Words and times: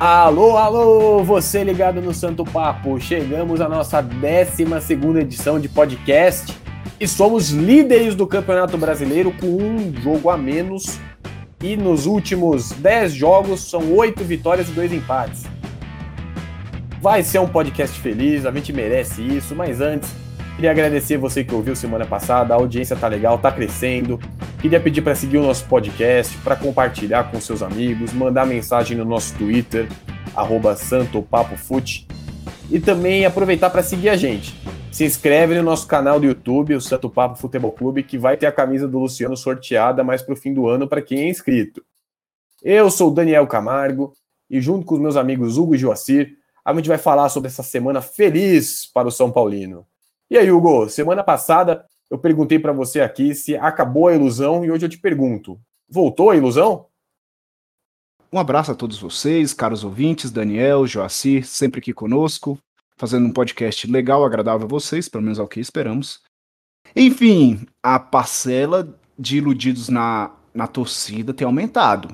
Alô, 0.00 0.56
alô, 0.56 1.22
você 1.22 1.62
ligado 1.62 2.00
no 2.00 2.12
Santo 2.12 2.44
Papo. 2.44 2.98
Chegamos 2.98 3.60
à 3.60 3.68
nossa 3.68 4.02
12 4.02 5.20
edição 5.20 5.60
de 5.60 5.68
podcast 5.68 6.52
e 6.98 7.06
somos 7.06 7.50
líderes 7.50 8.16
do 8.16 8.26
Campeonato 8.26 8.76
Brasileiro 8.76 9.32
com 9.32 9.46
um 9.46 9.94
jogo 10.02 10.30
a 10.30 10.36
menos. 10.36 10.98
E 11.62 11.76
nos 11.76 12.06
últimos 12.06 12.72
10 12.72 13.12
jogos 13.12 13.70
são 13.70 13.94
8 13.94 14.24
vitórias 14.24 14.68
e 14.68 14.72
2 14.72 14.92
empates. 14.94 15.44
Vai 17.00 17.22
ser 17.22 17.38
um 17.38 17.48
podcast 17.48 17.98
feliz, 18.00 18.44
a 18.44 18.50
gente 18.50 18.72
merece 18.72 19.22
isso, 19.22 19.54
mas 19.54 19.80
antes, 19.80 20.12
queria 20.56 20.72
agradecer 20.72 21.18
você 21.18 21.44
que 21.44 21.54
ouviu 21.54 21.76
semana 21.76 22.04
passada, 22.04 22.52
a 22.52 22.56
audiência 22.56 22.96
tá 22.96 23.06
legal, 23.06 23.38
tá 23.38 23.52
crescendo. 23.52 24.18
Queria 24.64 24.80
pedir 24.80 25.02
para 25.02 25.14
seguir 25.14 25.36
o 25.36 25.42
nosso 25.42 25.68
podcast, 25.68 26.38
para 26.38 26.56
compartilhar 26.56 27.30
com 27.30 27.38
seus 27.38 27.60
amigos, 27.60 28.14
mandar 28.14 28.46
mensagem 28.46 28.96
no 28.96 29.04
nosso 29.04 29.36
Twitter, 29.36 29.86
santopapofute, 30.78 32.08
e 32.70 32.80
também 32.80 33.26
aproveitar 33.26 33.68
para 33.68 33.82
seguir 33.82 34.08
a 34.08 34.16
gente. 34.16 34.58
Se 34.90 35.04
inscreve 35.04 35.54
no 35.54 35.62
nosso 35.62 35.86
canal 35.86 36.18
do 36.18 36.24
YouTube, 36.24 36.74
o 36.74 36.80
Santo 36.80 37.10
Papo 37.10 37.36
Futebol 37.36 37.72
Clube, 37.72 38.02
que 38.02 38.16
vai 38.16 38.38
ter 38.38 38.46
a 38.46 38.52
camisa 38.52 38.88
do 38.88 38.98
Luciano 38.98 39.36
sorteada 39.36 40.02
mais 40.02 40.22
para 40.22 40.32
o 40.32 40.36
fim 40.36 40.54
do 40.54 40.66
ano 40.66 40.88
para 40.88 41.02
quem 41.02 41.18
é 41.18 41.28
inscrito. 41.28 41.84
Eu 42.62 42.90
sou 42.90 43.10
o 43.10 43.14
Daniel 43.14 43.46
Camargo 43.46 44.14
e 44.48 44.62
junto 44.62 44.86
com 44.86 44.94
os 44.94 45.00
meus 45.02 45.16
amigos 45.16 45.58
Hugo 45.58 45.74
e 45.74 45.78
Joacir, 45.78 46.38
a 46.64 46.72
gente 46.72 46.88
vai 46.88 46.96
falar 46.96 47.28
sobre 47.28 47.48
essa 47.48 47.62
semana 47.62 48.00
feliz 48.00 48.90
para 48.94 49.08
o 49.08 49.12
São 49.12 49.30
Paulino. 49.30 49.86
E 50.30 50.38
aí, 50.38 50.50
Hugo, 50.50 50.88
semana 50.88 51.22
passada 51.22 51.84
eu 52.10 52.18
perguntei 52.18 52.58
para 52.58 52.72
você 52.72 53.00
aqui 53.00 53.34
se 53.34 53.56
acabou 53.56 54.08
a 54.08 54.14
ilusão 54.14 54.64
e 54.64 54.70
hoje 54.70 54.86
eu 54.86 54.90
te 54.90 54.98
pergunto: 54.98 55.60
voltou 55.88 56.30
a 56.30 56.36
ilusão? 56.36 56.86
Um 58.32 58.38
abraço 58.38 58.72
a 58.72 58.74
todos 58.74 58.98
vocês, 58.98 59.54
caros 59.54 59.84
ouvintes, 59.84 60.30
Daniel, 60.30 60.86
Joacir, 60.86 61.46
sempre 61.46 61.78
aqui 61.78 61.92
conosco, 61.92 62.58
fazendo 62.96 63.26
um 63.26 63.32
podcast 63.32 63.86
legal, 63.86 64.24
agradável 64.24 64.66
a 64.66 64.68
vocês, 64.68 65.08
pelo 65.08 65.22
menos 65.22 65.38
é 65.38 65.42
o 65.42 65.46
que 65.46 65.60
esperamos. 65.60 66.20
Enfim, 66.96 67.66
a 67.82 67.98
parcela 67.98 68.98
de 69.18 69.36
iludidos 69.36 69.88
na, 69.88 70.32
na 70.52 70.66
torcida 70.66 71.32
tem 71.32 71.46
aumentado. 71.46 72.08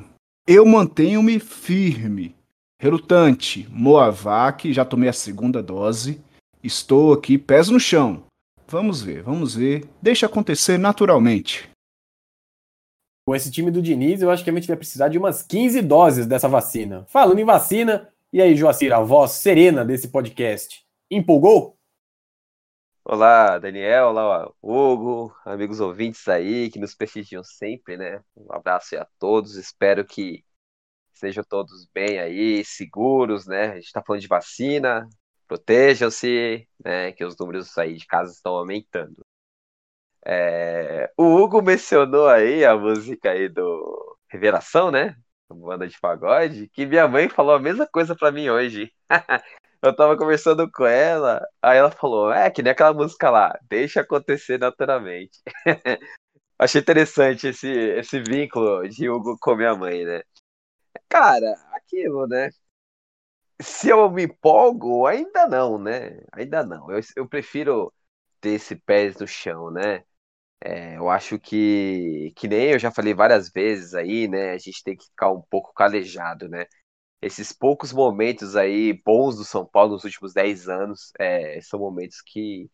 Eu 0.47 0.67
mantenho-me 0.67 1.39
firme, 1.39 2.37
relutante, 2.79 3.67
Moavac, 3.71 4.73
já 4.73 4.85
tomei 4.85 5.09
a 5.09 5.15
segunda 5.15 5.63
dose, 5.63 6.21
estou 6.63 7.15
aqui, 7.15 7.39
pés 7.39 7.69
no 7.69 7.81
chão, 7.81 8.25
Vamos 8.71 9.03
ver, 9.03 9.21
vamos 9.25 9.53
ver. 9.53 9.85
Deixa 10.01 10.27
acontecer 10.27 10.79
naturalmente. 10.79 11.69
Com 13.27 13.35
esse 13.35 13.51
time 13.51 13.69
do 13.69 13.83
Diniz, 13.83 14.23
eu 14.23 14.31
acho 14.31 14.45
que 14.45 14.51
a 14.51 14.53
gente 14.53 14.69
vai 14.69 14.77
precisar 14.77 15.09
de 15.09 15.19
umas 15.19 15.43
15 15.43 15.83
doses 15.83 16.25
dessa 16.25 16.49
vacina. 16.49 17.05
Falando 17.09 17.41
em 17.41 17.45
vacina, 17.45 18.09
e 18.33 18.41
aí, 18.41 18.55
Joacir, 18.55 18.93
a 18.93 19.01
voz 19.01 19.33
serena 19.33 19.85
desse 19.85 20.07
podcast, 20.07 20.87
empolgou? 21.11 21.77
Olá, 23.05 23.59
Daniel, 23.59 24.11
olá, 24.11 24.53
Hugo, 24.63 25.35
amigos 25.45 25.81
ouvintes 25.81 26.29
aí 26.29 26.71
que 26.71 26.79
nos 26.79 26.95
prestigiam 26.95 27.43
sempre, 27.43 27.97
né? 27.97 28.23
Um 28.37 28.53
abraço 28.53 28.97
a 28.97 29.07
todos, 29.19 29.57
espero 29.57 30.05
que 30.05 30.45
sejam 31.13 31.43
todos 31.43 31.89
bem 31.93 32.21
aí, 32.21 32.65
seguros, 32.65 33.49
né? 33.49 33.73
A 33.73 33.75
gente 33.81 33.91
tá 33.91 34.01
falando 34.01 34.23
de 34.23 34.29
vacina, 34.29 35.09
protejam-se, 35.51 36.69
né, 36.85 37.11
que 37.11 37.25
os 37.25 37.37
números 37.37 37.77
aí 37.77 37.97
de 37.97 38.07
casa 38.07 38.31
estão 38.31 38.55
aumentando. 38.55 39.21
É, 40.25 41.11
o 41.17 41.25
Hugo 41.25 41.61
mencionou 41.61 42.29
aí 42.29 42.65
a 42.65 42.77
música 42.77 43.33
aí 43.33 43.49
do 43.49 44.17
Revelação, 44.29 44.93
né? 44.93 45.17
Banda 45.53 45.89
de 45.89 45.99
pagode, 45.99 46.69
que 46.69 46.87
minha 46.87 47.09
mãe 47.09 47.29
falou 47.29 47.55
a 47.57 47.59
mesma 47.59 47.85
coisa 47.85 48.15
para 48.15 48.31
mim 48.31 48.49
hoje. 48.49 48.93
Eu 49.83 49.97
tava 49.97 50.17
conversando 50.17 50.71
com 50.71 50.85
ela, 50.87 51.45
aí 51.61 51.79
ela 51.79 51.91
falou: 51.91 52.31
É, 52.31 52.49
que 52.51 52.63
nem 52.63 52.71
aquela 52.71 52.93
música 52.93 53.29
lá, 53.31 53.59
deixa 53.69 54.03
acontecer 54.03 54.59
naturalmente. 54.59 55.41
Achei 56.59 56.81
interessante 56.81 57.49
esse, 57.49 57.69
esse 57.69 58.21
vínculo 58.21 58.89
de 58.89 59.09
Hugo 59.09 59.37
com 59.41 59.57
minha 59.57 59.75
mãe, 59.75 60.05
né? 60.05 60.23
Cara, 61.09 61.55
aquilo, 61.73 62.27
né? 62.29 62.51
Se 63.61 63.89
eu 63.89 64.11
me 64.11 64.25
empolgo, 64.25 65.07
ainda 65.07 65.47
não, 65.47 65.79
né? 65.79 66.21
Ainda 66.33 66.65
não. 66.65 66.91
Eu, 66.91 67.01
eu 67.17 67.29
prefiro 67.29 67.93
ter 68.41 68.51
esse 68.53 68.77
pés 68.77 69.17
no 69.19 69.27
chão, 69.27 69.71
né? 69.71 70.05
É, 70.63 70.97
eu 70.99 71.09
acho 71.11 71.39
que, 71.39 72.33
que 72.37 72.49
nem 72.49 72.73
eu 72.73 72.79
já 72.79 72.91
falei 72.91 73.15
várias 73.15 73.51
vezes 73.51 73.95
aí, 73.95 74.29
né? 74.29 74.53
A 74.53 74.59
gente 74.59 74.83
tem 74.85 74.97
que 74.97 75.05
ficar 75.07 75.31
um 75.33 75.43
pouco 75.43 75.73
calejado, 75.75 76.49
né? 76.49 76.67
Esses 77.23 77.53
poucos 77.53 77.93
momentos 77.93 78.57
aí 78.57 78.95
bons 79.05 79.37
do 79.37 79.45
São 79.45 79.67
Paulo 79.67 79.95
nos 79.95 80.05
últimos 80.05 80.35
10 80.35 80.69
anos 80.69 81.13
é, 81.19 81.61
são 81.63 81.81
momentos 81.81 82.23
que 82.23 82.71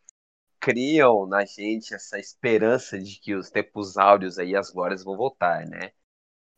criam 0.60 1.26
na 1.26 1.44
gente 1.44 1.94
essa 1.94 2.18
esperança 2.18 2.98
de 2.98 3.20
que 3.20 3.34
os 3.34 3.50
tempos 3.50 3.96
áureos 3.96 4.38
aí, 4.38 4.56
as 4.56 4.70
glórias 4.70 5.04
vão 5.04 5.16
voltar, 5.16 5.66
né? 5.68 5.92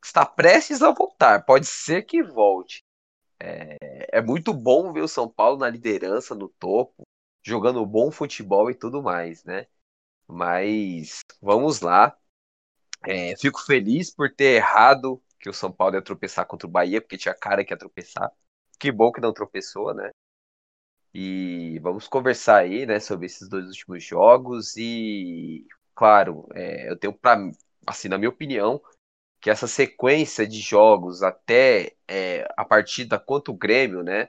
Está 0.05 0.27
prestes 0.27 0.83
a 0.83 0.91
voltar, 0.93 1.45
pode 1.45 1.67
ser 1.67 2.03
que 2.03 2.23
volte, 2.23 2.85
é, 3.41 4.19
é 4.19 4.23
muito 4.23 4.53
bom 4.53 4.93
ver 4.93 5.03
o 5.03 5.09
São 5.09 5.29
Paulo 5.29 5.59
na 5.59 5.69
liderança, 5.71 6.35
no 6.35 6.49
topo, 6.49 7.05
jogando 7.43 7.85
bom 7.87 8.11
futebol 8.11 8.71
e 8.71 8.75
tudo 8.75 9.03
mais, 9.03 9.45
né? 9.45 9.67
Mas 10.29 11.21
vamos 11.43 11.81
lá. 11.81 12.17
É, 13.07 13.37
fico 13.37 13.61
feliz 13.65 14.11
por 14.15 14.33
ter 14.35 14.57
errado 14.57 15.23
que 15.41 15.49
o 15.49 15.55
São 15.55 15.73
Paulo 15.73 15.97
ia 15.97 16.03
tropeçar 16.03 16.47
contra 16.47 16.67
o 16.67 16.71
Bahia, 16.71 17.01
porque 17.01 17.19
tinha 17.19 17.35
cara 17.35 17.65
que 17.65 17.73
ia 17.73 17.79
tropeçar. 17.79 18.31
Que 18.79 18.93
bom 18.93 19.13
que 19.13 19.21
não 19.21 19.33
tropeçou, 19.33 19.95
né? 19.95 20.11
E 21.15 21.79
vamos 21.81 22.07
conversar 22.07 22.59
aí, 22.59 22.87
né, 22.87 23.01
sobre 23.01 23.27
esses 23.27 23.49
dois 23.49 23.67
últimos 23.67 24.05
jogos. 24.05 24.77
E, 24.77 25.67
claro, 25.95 26.47
é, 26.55 26.91
eu 26.91 26.97
tenho 26.99 27.13
para, 27.13 27.51
assim, 27.87 28.09
na 28.09 28.19
minha 28.19 28.29
opinião, 28.31 28.81
que 29.41 29.51
essa 29.51 29.67
sequência 29.67 30.47
de 30.47 30.61
jogos 30.61 31.23
até 31.23 31.97
é, 32.07 32.47
a 32.57 32.65
partida 32.65 33.19
contra 33.19 33.53
o 33.53 33.57
Grêmio, 33.57 34.03
né, 34.03 34.29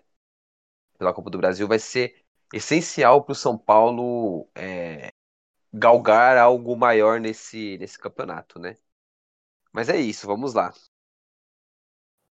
pela 0.98 1.14
Copa 1.14 1.30
do 1.30 1.38
Brasil, 1.38 1.68
vai 1.68 1.80
ser 1.80 2.24
essencial 2.54 3.24
para 3.24 3.34
o 3.34 3.36
São 3.36 3.58
Paulo 3.58 4.48
é, 4.56 5.12
galgar 5.74 6.38
algo 6.38 6.76
maior 6.76 7.20
nesse, 7.20 7.78
nesse 7.78 7.98
campeonato, 7.98 8.60
né? 8.60 8.76
Mas 9.72 9.90
é 9.90 9.98
isso, 9.98 10.28
vamos 10.28 10.54
lá. 10.54 10.74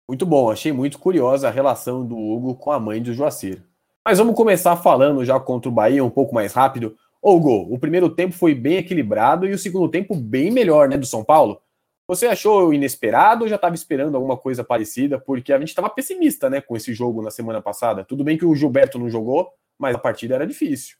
Muito 0.09 0.27
bom, 0.27 0.51
achei 0.51 0.73
muito 0.73 0.99
curiosa 0.99 1.49
a 1.49 1.53
relação 1.53 2.05
do 2.05 2.19
Hugo 2.19 2.57
com 2.57 2.73
a 2.73 2.81
mãe 2.81 3.01
do 3.01 3.15
Joacir. 3.15 3.65
Mas 4.05 4.19
vamos 4.19 4.35
começar 4.35 4.77
falando 4.77 5.25
já 5.25 5.39
contra 5.39 5.69
o 5.69 5.73
Bahia 5.73 6.05
um 6.05 6.11
pouco 6.11 6.35
mais 6.35 6.53
rápido. 6.53 6.97
Hugo, 7.23 7.73
o 7.73 7.79
primeiro 7.79 8.09
tempo 8.11 8.35
foi 8.35 8.55
bem 8.55 8.79
equilibrado 8.79 9.47
e 9.47 9.53
o 9.53 9.59
segundo 9.59 9.89
tempo 9.89 10.17
bem 10.17 10.51
melhor, 10.51 10.89
né, 10.89 10.99
do 10.99 11.07
São 11.07 11.25
Paulo. 11.25 11.63
Você 12.11 12.27
achou 12.27 12.75
inesperado 12.75 13.45
ou 13.45 13.49
já 13.49 13.55
estava 13.55 13.73
esperando 13.73 14.17
alguma 14.17 14.37
coisa 14.37 14.65
parecida? 14.65 15.17
Porque 15.17 15.53
a 15.53 15.59
gente 15.61 15.69
estava 15.69 15.89
pessimista 15.89 16.51
né, 16.51 16.61
com 16.61 16.77
esse 16.77 16.93
jogo 16.93 17.23
na 17.23 17.31
semana 17.31 17.63
passada. 17.63 18.05
Tudo 18.05 18.25
bem 18.25 18.37
que 18.37 18.45
o 18.45 18.53
Gilberto 18.53 18.99
não 18.99 19.09
jogou, 19.09 19.49
mas 19.79 19.95
a 19.95 19.99
partida 19.99 20.35
era 20.35 20.45
difícil. 20.45 20.97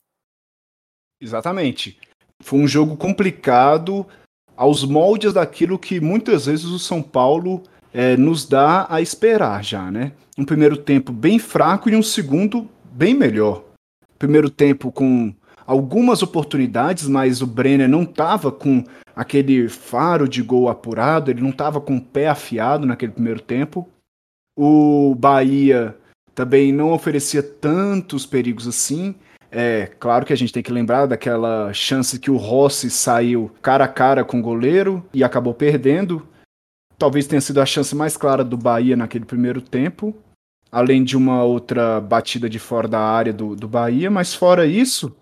Exatamente. 1.21 1.99
Foi 2.39 2.61
um 2.61 2.69
jogo 2.69 2.97
complicado 2.97 4.07
aos 4.57 4.85
moldes 4.85 5.33
daquilo 5.33 5.81
que 5.81 6.01
muitas 6.01 6.47
vezes 6.47 6.67
o 6.67 6.79
São 6.79 7.03
Paulo 7.03 7.65
é, 7.93 8.17
nos 8.17 8.47
dá 8.47 8.87
a 8.89 9.01
esperar 9.01 9.65
já, 9.65 9.91
né? 9.91 10.13
Um 10.39 10.45
primeiro 10.45 10.77
tempo 10.77 11.13
bem 11.13 11.41
fraco 11.41 11.91
e 11.91 11.97
um 11.97 12.05
segundo 12.05 12.71
bem 12.85 13.15
melhor. 13.15 13.65
Primeiro 14.17 14.49
tempo 14.49 14.93
com 14.93 15.35
algumas 15.67 16.23
oportunidades, 16.23 17.09
mas 17.09 17.43
o 17.43 17.49
Brenner 17.49 17.89
não 17.89 18.05
estava 18.05 18.53
com 18.53 18.85
aquele 19.21 19.69
faro 19.69 20.27
de 20.27 20.43
gol 20.43 20.71
apurado, 20.71 21.31
ele 21.31 21.43
não 21.43 21.51
estava 21.51 21.79
com 21.79 21.99
o 21.99 22.01
pé 22.01 22.27
afiado 22.27 22.87
naquele 22.87 23.13
primeiro 23.13 23.43
tempo. 23.43 23.87
O 24.59 25.15
Bahia 25.15 25.95
também 26.35 26.73
não 26.73 26.91
oferecia 26.91 27.43
tantos 27.43 28.25
perigos 28.25 28.67
assim. 28.67 29.15
É 29.53 29.89
claro 29.99 30.25
que 30.25 30.33
a 30.33 30.37
gente 30.37 30.55
tem 30.55 30.63
que 30.63 30.73
lembrar 30.73 31.05
daquela 31.05 31.71
chance 31.75 32.19
que 32.19 32.31
o 32.31 32.39
Rossi 32.39 32.89
saiu 32.89 33.51
cara 33.61 33.85
a 33.85 33.89
cara 33.89 34.25
com 34.25 34.39
o 34.39 34.43
goleiro 34.43 35.05
e 35.13 35.23
acabou 35.23 35.53
perdendo. 35.53 36.27
Talvez 36.97 37.27
tenha 37.27 37.43
sido 37.43 37.61
a 37.61 37.67
chance 37.67 37.95
mais 37.95 38.17
clara 38.17 38.43
do 38.43 38.57
Bahia 38.57 38.97
naquele 38.97 39.27
primeiro 39.27 39.61
tempo, 39.61 40.17
além 40.73 41.05
de 41.05 41.15
uma 41.15 41.45
outra 41.45 42.01
batida 42.01 42.49
de 42.49 42.59
fora 42.59 42.89
da 42.89 43.01
área 43.01 43.35
do, 43.35 43.55
do 43.55 43.69
Bahia, 43.69 44.11
mas 44.11 44.35
fora 44.35 44.65
isso, 44.65 45.15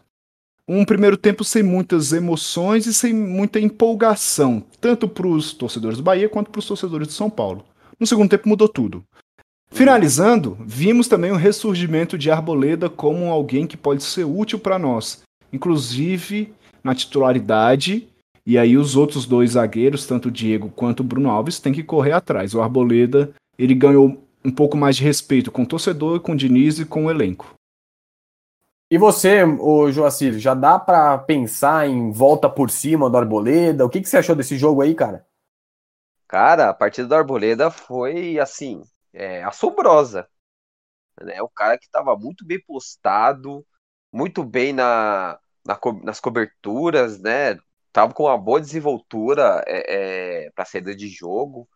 um 0.69 0.85
primeiro 0.85 1.17
tempo 1.17 1.43
sem 1.43 1.63
muitas 1.63 2.13
emoções 2.13 2.87
e 2.87 2.93
sem 2.93 3.15
muita 3.15 3.59
empolgação, 3.59 4.63
tanto 4.81 5.09
para 5.09 5.27
os 5.27 5.55
torcedores 5.55 5.97
do 5.97 6.05
Bahia 6.05 6.29
quanto 6.29 6.51
para 6.51 6.59
os 6.59 6.67
torcedores 6.67 7.09
de 7.09 7.15
São 7.15 7.31
Paulo. 7.31 7.65
No 7.99 8.07
segundo 8.07 8.29
tempo 8.29 8.49
mudou 8.49 8.69
tudo. 8.69 9.03
Finalizando, 9.71 10.59
vimos 10.61 11.09
também 11.09 11.31
o 11.31 11.37
ressurgimento 11.37 12.19
de 12.19 12.31
Arboleda 12.31 12.89
como 12.89 13.31
alguém 13.31 13.67
que 13.67 13.77
pode 13.77 14.03
ser 14.03 14.25
útil 14.25 14.59
para 14.59 14.79
nós, 14.79 15.23
inclusive 15.53 16.53
na 16.85 16.95
titularidade. 16.95 18.07
E 18.47 18.57
aí 18.57 18.77
os 18.77 18.97
outros 18.97 19.27
dois 19.27 19.53
zagueiros, 19.53 20.07
tanto 20.07 20.29
o 20.29 20.31
Diego 20.31 20.73
quanto 20.75 21.01
o 21.01 21.05
Bruno 21.05 21.31
Alves, 21.31 21.61
têm 21.61 21.73
que 21.73 21.83
correr 21.83 22.13
atrás. 22.13 22.55
O 22.55 22.63
Arboleda 22.63 23.31
ele 23.59 23.75
ganhou 23.75 24.23
um 24.45 24.51
pouco 24.51 24.77
mais 24.77 24.97
de 24.97 25.05
respeito 25.05 25.51
com 25.51 25.63
o 25.63 25.67
torcedor, 25.67 26.21
com 26.21 26.33
o 26.33 26.37
Diniz 26.37 26.79
e 26.79 26.85
com 26.85 27.07
o 27.07 27.11
elenco. 27.11 27.58
E 28.91 28.97
você, 28.97 29.45
o 29.45 29.93
Joacir, 29.93 30.39
já 30.39 30.55
dá 30.55 30.79
para 30.79 31.19
pensar 31.19 31.87
em 31.87 32.11
volta 32.11 32.49
por 32.49 32.71
cima 32.71 33.11
do 33.11 33.19
Arboleda? 33.19 33.85
O 33.85 33.91
que, 33.91 34.01
que 34.01 34.09
você 34.09 34.17
achou 34.17 34.35
desse 34.35 34.57
jogo 34.57 34.81
aí, 34.81 34.95
cara? 34.95 35.27
Cara, 36.27 36.71
a 36.71 36.75
partida 36.75 37.07
do 37.07 37.15
Arboleda 37.15 37.71
foi 37.71 38.39
assim, 38.39 38.83
é, 39.13 39.45
assombrosa. 39.45 40.27
Né? 41.21 41.43
O 41.43 41.51
cara 41.51 41.77
que 41.79 41.85
estava 41.85 42.17
muito 42.17 42.47
bem 42.47 42.61
postado, 42.63 43.67
muito 44.11 44.43
bem 44.43 44.73
na, 44.73 45.39
na 45.67 45.79
nas 46.03 46.19
coberturas, 46.19 47.21
né? 47.21 47.59
Tava 47.93 48.15
com 48.15 48.25
uma 48.25 48.39
boa 48.39 48.61
desenvoltura 48.61 49.63
é, 49.67 50.47
é, 50.47 50.51
para 50.53 50.65
saída 50.65 50.95
de 50.95 51.09
jogo, 51.09 51.69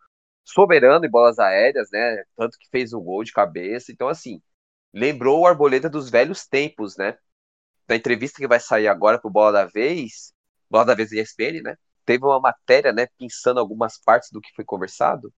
soberano 0.43 1.05
em 1.05 1.09
bolas 1.09 1.37
aéreas, 1.39 1.89
né? 1.91 2.23
Tanto 2.35 2.57
que 2.57 2.69
fez 2.71 2.93
o 2.93 3.01
gol 3.01 3.23
de 3.23 3.31
cabeça. 3.31 3.91
Então, 3.91 4.07
assim, 4.07 4.41
lembrou 4.93 5.41
o 5.41 5.47
Arboleda 5.47 5.89
dos 5.89 6.09
velhos 6.09 6.45
tempos, 6.47 6.97
né? 6.97 7.17
Na 7.87 7.95
entrevista 7.95 8.37
que 8.39 8.47
vai 8.47 8.59
sair 8.59 8.87
agora 8.87 9.19
pro 9.19 9.29
Bola 9.29 9.51
da 9.51 9.65
Vez, 9.65 10.33
Bola 10.69 10.85
da 10.85 10.95
Vez 10.95 11.11
e 11.11 11.19
ESPN, 11.19 11.61
né? 11.63 11.77
Teve 12.05 12.25
uma 12.25 12.39
matéria, 12.39 12.91
né, 12.93 13.07
pensando 13.17 13.59
algumas 13.59 13.97
partes 13.97 14.29
do 14.31 14.41
que 14.41 14.53
foi 14.55 14.65
conversado. 14.65 15.33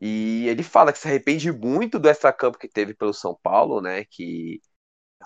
E 0.00 0.46
ele 0.48 0.62
fala 0.62 0.92
que 0.92 0.98
se 0.98 1.08
arrepende 1.08 1.52
muito 1.52 1.98
do 1.98 2.08
extracampo 2.08 2.58
que 2.58 2.68
teve 2.68 2.94
pelo 2.94 3.14
São 3.14 3.38
Paulo, 3.42 3.80
né? 3.80 4.04
Que 4.04 4.60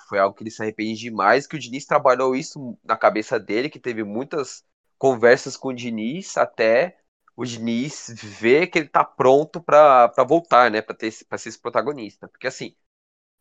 foi 0.08 0.18
algo 0.18 0.34
que 0.36 0.42
ele 0.42 0.50
se 0.50 0.62
arrepende 0.62 1.00
demais, 1.00 1.46
que 1.46 1.56
o 1.56 1.58
Diniz 1.58 1.86
trabalhou 1.86 2.36
isso 2.36 2.78
na 2.84 2.96
cabeça 2.96 3.38
dele, 3.38 3.70
que 3.70 3.80
teve 3.80 4.04
muitas 4.04 4.64
conversas 4.98 5.56
com 5.56 5.68
o 5.68 5.74
Diniz 5.74 6.36
até 6.36 6.98
o 7.36 7.44
Diniz 7.44 8.12
ver 8.40 8.66
que 8.68 8.78
ele 8.80 8.88
tá 8.88 9.04
pronto 9.04 9.62
para 9.62 10.12
voltar, 10.26 10.70
né, 10.70 10.82
para 10.82 10.94
ter 10.96 11.12
para 11.28 11.38
ser 11.38 11.50
esse 11.50 11.60
protagonista. 11.60 12.28
Porque 12.28 12.46
assim, 12.48 12.74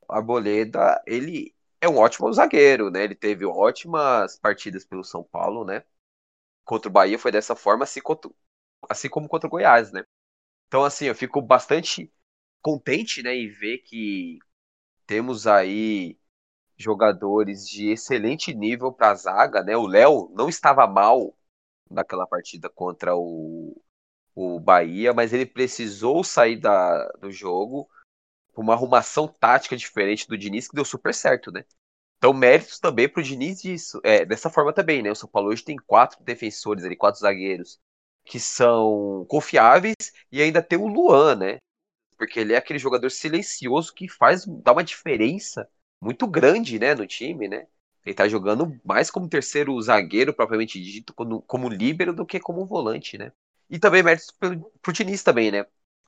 Arboleda, 0.10 1.02
ele 1.08 1.56
é 1.82 1.88
um 1.90 1.98
ótimo 1.98 2.32
zagueiro, 2.34 2.90
né? 2.92 3.04
Ele 3.04 3.16
teve 3.16 3.46
ótimas 3.46 4.38
partidas 4.40 4.86
pelo 4.86 5.04
São 5.04 5.24
Paulo, 5.24 5.66
né? 5.66 5.84
Contra 6.66 6.90
o 6.90 6.92
Bahia 6.94 7.20
foi 7.20 7.32
dessa 7.32 7.56
forma, 7.56 7.84
assim, 7.86 8.02
contra, 8.02 8.32
assim 8.90 9.10
como 9.10 9.28
contra 9.30 9.48
o 9.48 9.52
Goiás, 9.52 9.92
né? 9.92 10.04
Então, 10.68 10.84
assim, 10.86 11.06
eu 11.08 11.16
fico 11.16 11.42
bastante 11.42 12.12
contente, 12.62 13.24
né, 13.24 13.36
em 13.36 13.50
ver 13.50 13.80
que 13.80 14.40
temos 15.06 15.48
aí 15.48 16.18
jogadores 16.78 17.68
de 17.68 17.90
excelente 17.92 18.54
nível 18.54 18.92
para 18.94 19.12
a 19.12 19.16
zaga, 19.16 19.64
né? 19.64 19.78
O 19.78 19.88
Léo 19.88 20.32
não 20.36 20.50
estava 20.50 20.88
mal 20.88 21.36
naquela 21.90 22.28
partida 22.28 22.70
contra 22.70 23.16
o, 23.16 23.82
o 24.36 24.60
Bahia, 24.60 25.14
mas 25.14 25.34
ele 25.34 25.46
precisou 25.46 26.24
sair 26.24 26.58
da, 26.60 27.08
do 27.22 27.32
jogo 27.32 27.90
uma 28.62 28.74
arrumação 28.74 29.28
tática 29.28 29.76
diferente 29.78 30.28
do 30.28 30.38
Diniz 30.38 30.68
que 30.68 30.76
deu 30.76 30.86
super 30.86 31.14
certo, 31.14 31.52
né? 31.52 31.64
Então, 32.18 32.34
méritos 32.34 32.80
também 32.80 33.08
para 33.08 33.22
o 33.22 33.24
Diniz 33.24 33.62
disso. 33.62 34.00
É, 34.04 34.26
dessa 34.26 34.50
forma 34.50 34.74
também, 34.74 35.02
né? 35.04 35.12
O 35.12 35.16
São 35.16 35.30
Paulo 35.30 35.50
hoje 35.50 35.64
tem 35.64 35.78
quatro 35.78 36.24
defensores 36.24 36.84
ali, 36.84 36.96
quatro 36.96 37.20
zagueiros 37.22 37.80
que 38.26 38.40
são 38.40 39.26
confiáveis 39.30 39.96
e 40.32 40.42
ainda 40.42 40.62
tem 40.62 40.78
o 40.78 40.88
Luan, 40.88 41.36
né? 41.36 41.58
Porque 42.18 42.40
ele 42.40 42.54
é 42.54 42.58
aquele 42.58 42.80
jogador 42.80 43.10
silencioso 43.10 43.94
que 43.94 44.10
faz 44.10 44.46
dá 44.46 44.72
uma 44.74 44.84
diferença 44.84 45.70
muito 46.02 46.28
grande, 46.28 46.80
né, 46.80 46.96
no 46.96 47.08
time, 47.08 47.48
né? 47.48 47.68
Ele 48.06 48.16
tá 48.16 48.28
jogando 48.28 48.80
mais 48.86 49.12
como 49.12 49.30
terceiro 49.30 49.80
zagueiro, 49.82 50.34
propriamente 50.34 50.82
dito, 50.82 51.14
como, 51.14 51.42
como 51.44 51.70
líbero 51.70 52.14
do 52.14 52.26
que 52.26 52.40
como 52.40 52.66
volante, 52.66 53.18
né? 53.18 53.32
E 53.70 53.78
também 53.80 54.04
méritos 54.04 54.32
pro, 54.32 54.72
pro 54.82 54.94
Diniz 54.94 55.24
também, 55.24 55.52
né? 55.52 55.66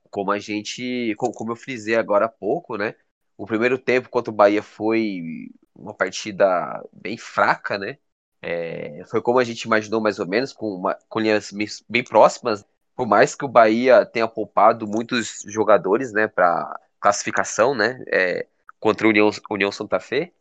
Como 0.09 0.31
a 0.31 0.39
gente, 0.39 1.15
como 1.17 1.51
eu 1.51 1.55
frisei 1.55 1.95
agora 1.95 2.25
há 2.25 2.29
pouco, 2.29 2.77
né? 2.77 2.95
O 3.37 3.45
primeiro 3.45 3.77
tempo 3.77 4.09
contra 4.09 4.31
o 4.31 4.35
Bahia 4.35 4.61
foi 4.63 5.49
uma 5.75 5.93
partida 5.93 6.45
bem 6.93 7.17
fraca, 7.17 7.77
né? 7.77 7.97
É, 8.41 9.03
foi 9.07 9.21
como 9.21 9.39
a 9.39 9.43
gente 9.43 9.63
imaginou 9.63 10.01
mais 10.01 10.19
ou 10.19 10.27
menos, 10.27 10.53
com, 10.53 10.67
uma, 10.75 10.95
com 11.09 11.19
linhas 11.19 11.51
bem 11.89 12.03
próximas. 12.03 12.65
Por 12.95 13.07
mais 13.07 13.35
que 13.35 13.45
o 13.45 13.47
Bahia 13.47 14.05
tenha 14.05 14.27
poupado 14.27 14.87
muitos 14.87 15.43
jogadores, 15.47 16.11
né, 16.13 16.27
para 16.27 16.79
classificação, 16.99 17.73
né, 17.75 18.03
é, 18.11 18.45
contra 18.79 19.07
o 19.07 19.09
União, 19.09 19.29
União 19.49 19.71
Santa 19.71 19.99
Fé, 19.99 20.33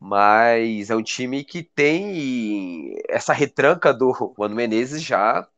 mas 0.00 0.90
é 0.90 0.96
um 0.96 1.02
time 1.02 1.44
que 1.44 1.62
tem 1.62 2.96
essa 3.08 3.32
retranca 3.32 3.92
do 3.94 4.34
Mano 4.38 4.54
Menezes 4.54 5.02
já 5.02 5.48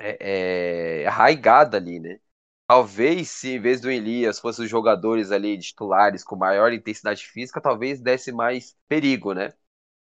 é, 0.00 1.02
é, 1.02 1.06
arraigada 1.06 1.76
ali, 1.76 1.98
né? 2.00 2.20
Talvez 2.68 3.30
se 3.30 3.54
em 3.56 3.60
vez 3.60 3.80
do 3.80 3.90
Elias 3.90 4.38
fossem 4.38 4.64
os 4.66 4.70
jogadores 4.70 5.30
ali 5.32 5.58
titulares 5.58 6.22
com 6.22 6.36
maior 6.36 6.72
intensidade 6.72 7.26
física, 7.26 7.60
talvez 7.62 8.00
desse 8.00 8.30
mais 8.30 8.76
perigo, 8.88 9.32
né? 9.32 9.54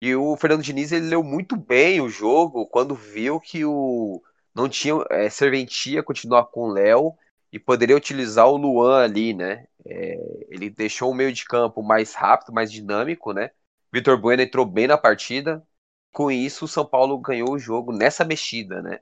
E 0.01 0.15
o 0.15 0.35
Fernando 0.35 0.63
Diniz 0.63 0.91
ele 0.91 1.07
leu 1.07 1.23
muito 1.23 1.56
bem 1.56 2.01
o 2.01 2.09
jogo 2.09 2.65
quando 2.67 2.95
viu 2.95 3.39
que 3.39 3.63
o 3.65 4.21
não 4.53 4.67
tinha 4.69 4.95
é, 5.12 5.29
serventia 5.29 6.03
continuar 6.03 6.45
com 6.47 6.62
o 6.69 6.71
Léo 6.73 7.13
e 7.51 7.59
poderia 7.59 7.95
utilizar 7.95 8.47
o 8.47 8.57
Luan 8.57 9.03
ali, 9.03 9.33
né? 9.33 9.67
É, 9.85 10.17
ele 10.50 10.69
deixou 10.69 11.12
o 11.12 11.15
meio 11.15 11.31
de 11.31 11.45
campo 11.45 11.83
mais 11.83 12.15
rápido, 12.15 12.53
mais 12.53 12.71
dinâmico, 12.71 13.31
né? 13.33 13.51
Vitor 13.94 14.17
Bueno 14.19 14.41
entrou 14.41 14.65
bem 14.65 14.88
na 14.88 14.97
partida. 14.97 15.65
Com 16.12 16.31
isso, 16.31 16.65
o 16.65 16.67
São 16.67 16.85
Paulo 16.85 17.17
ganhou 17.19 17.51
o 17.51 17.59
jogo 17.59 17.91
nessa 17.94 18.25
mexida, 18.25 18.81
né? 18.81 19.01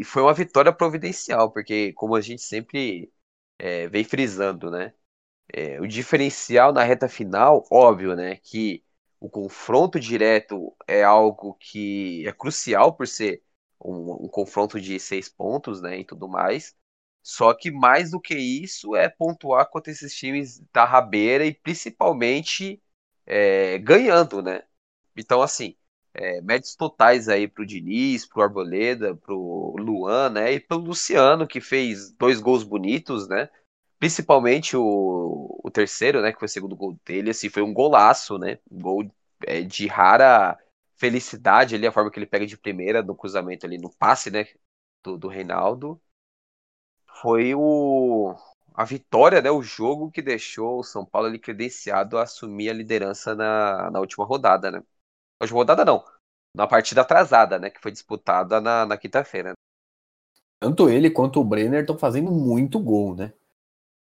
E 0.00 0.04
foi 0.04 0.22
uma 0.22 0.34
vitória 0.34 0.72
providencial, 0.72 1.50
porque 1.52 1.92
como 1.94 2.14
a 2.16 2.20
gente 2.20 2.42
sempre 2.42 3.12
é, 3.58 3.88
vem 3.88 4.04
frisando, 4.04 4.70
né? 4.70 4.94
É, 5.52 5.80
o 5.80 5.86
diferencial 5.86 6.72
na 6.72 6.82
reta 6.84 7.08
final, 7.08 7.64
óbvio, 7.70 8.16
né? 8.16 8.36
Que 8.36 8.84
o 9.20 9.28
confronto 9.30 10.00
direto 10.00 10.74
é 10.86 11.02
algo 11.04 11.54
que 11.54 12.26
é 12.26 12.32
crucial 12.32 12.94
por 12.96 13.06
ser 13.08 13.42
um, 13.84 14.26
um 14.26 14.28
confronto 14.28 14.80
de 14.80 14.98
seis 15.00 15.28
pontos, 15.28 15.80
né? 15.82 15.98
E 16.00 16.04
tudo 16.04 16.28
mais. 16.28 16.74
Só 17.22 17.54
que 17.54 17.70
mais 17.70 18.10
do 18.10 18.20
que 18.20 18.34
isso 18.36 18.96
é 18.96 19.08
pontuar 19.08 19.68
contra 19.70 19.92
esses 19.92 20.14
times 20.14 20.60
da 20.72 20.84
rabeira 20.84 21.44
e 21.46 21.54
principalmente 21.54 22.82
é, 23.26 23.78
ganhando, 23.78 24.42
né? 24.42 24.62
Então, 25.16 25.42
assim, 25.42 25.76
é, 26.14 26.40
méritos 26.42 26.76
totais 26.76 27.28
aí 27.28 27.48
pro 27.48 27.66
Diniz, 27.66 28.26
pro 28.26 28.42
Arboleda, 28.42 29.14
pro 29.16 29.74
Luan, 29.78 30.30
né? 30.30 30.52
E 30.52 30.60
pelo 30.60 30.82
Luciano, 30.82 31.46
que 31.46 31.60
fez 31.60 32.12
dois 32.12 32.40
gols 32.40 32.64
bonitos, 32.64 33.28
né? 33.28 33.48
Principalmente 33.98 34.76
o, 34.76 35.60
o 35.62 35.70
terceiro, 35.70 36.20
né? 36.20 36.32
Que 36.32 36.38
foi 36.38 36.46
o 36.46 36.48
segundo 36.48 36.76
gol 36.76 36.98
dele, 37.04 37.30
assim, 37.30 37.48
foi 37.48 37.62
um 37.62 37.72
golaço, 37.72 38.38
né? 38.38 38.58
Um 38.70 38.80
gol 38.80 39.10
é, 39.46 39.62
de 39.62 39.86
rara 39.86 40.58
felicidade 40.96 41.74
ali, 41.74 41.86
a 41.86 41.92
forma 41.92 42.10
que 42.10 42.18
ele 42.18 42.26
pega 42.26 42.46
de 42.46 42.56
primeira 42.58 43.02
no 43.02 43.14
cruzamento 43.16 43.66
ali, 43.66 43.78
no 43.78 43.90
passe, 43.90 44.30
né? 44.30 44.46
Do, 45.02 45.16
do 45.18 45.28
Reinaldo. 45.28 46.00
Foi 47.20 47.54
o, 47.54 48.34
a 48.74 48.84
vitória, 48.84 49.40
né? 49.40 49.50
O 49.50 49.62
jogo 49.62 50.10
que 50.10 50.20
deixou 50.22 50.80
o 50.80 50.84
São 50.84 51.04
Paulo 51.04 51.28
ali 51.28 51.38
credenciado 51.38 52.18
a 52.18 52.22
assumir 52.24 52.70
a 52.70 52.72
liderança 52.74 53.34
na, 53.34 53.90
na 53.90 54.00
última 54.00 54.24
rodada, 54.24 54.70
né? 54.70 54.82
Hoje 55.42 55.52
rodada 55.52 55.84
não. 55.84 56.04
Na 56.56 56.68
partida 56.68 57.00
atrasada, 57.00 57.58
né? 57.58 57.68
Que 57.68 57.80
foi 57.80 57.90
disputada 57.90 58.60
na, 58.60 58.86
na 58.86 58.96
quinta-feira. 58.96 59.54
Tanto 60.60 60.88
ele 60.88 61.10
quanto 61.10 61.40
o 61.40 61.44
Brenner 61.44 61.80
estão 61.80 61.98
fazendo 61.98 62.30
muito 62.30 62.78
gol, 62.78 63.16
né? 63.16 63.32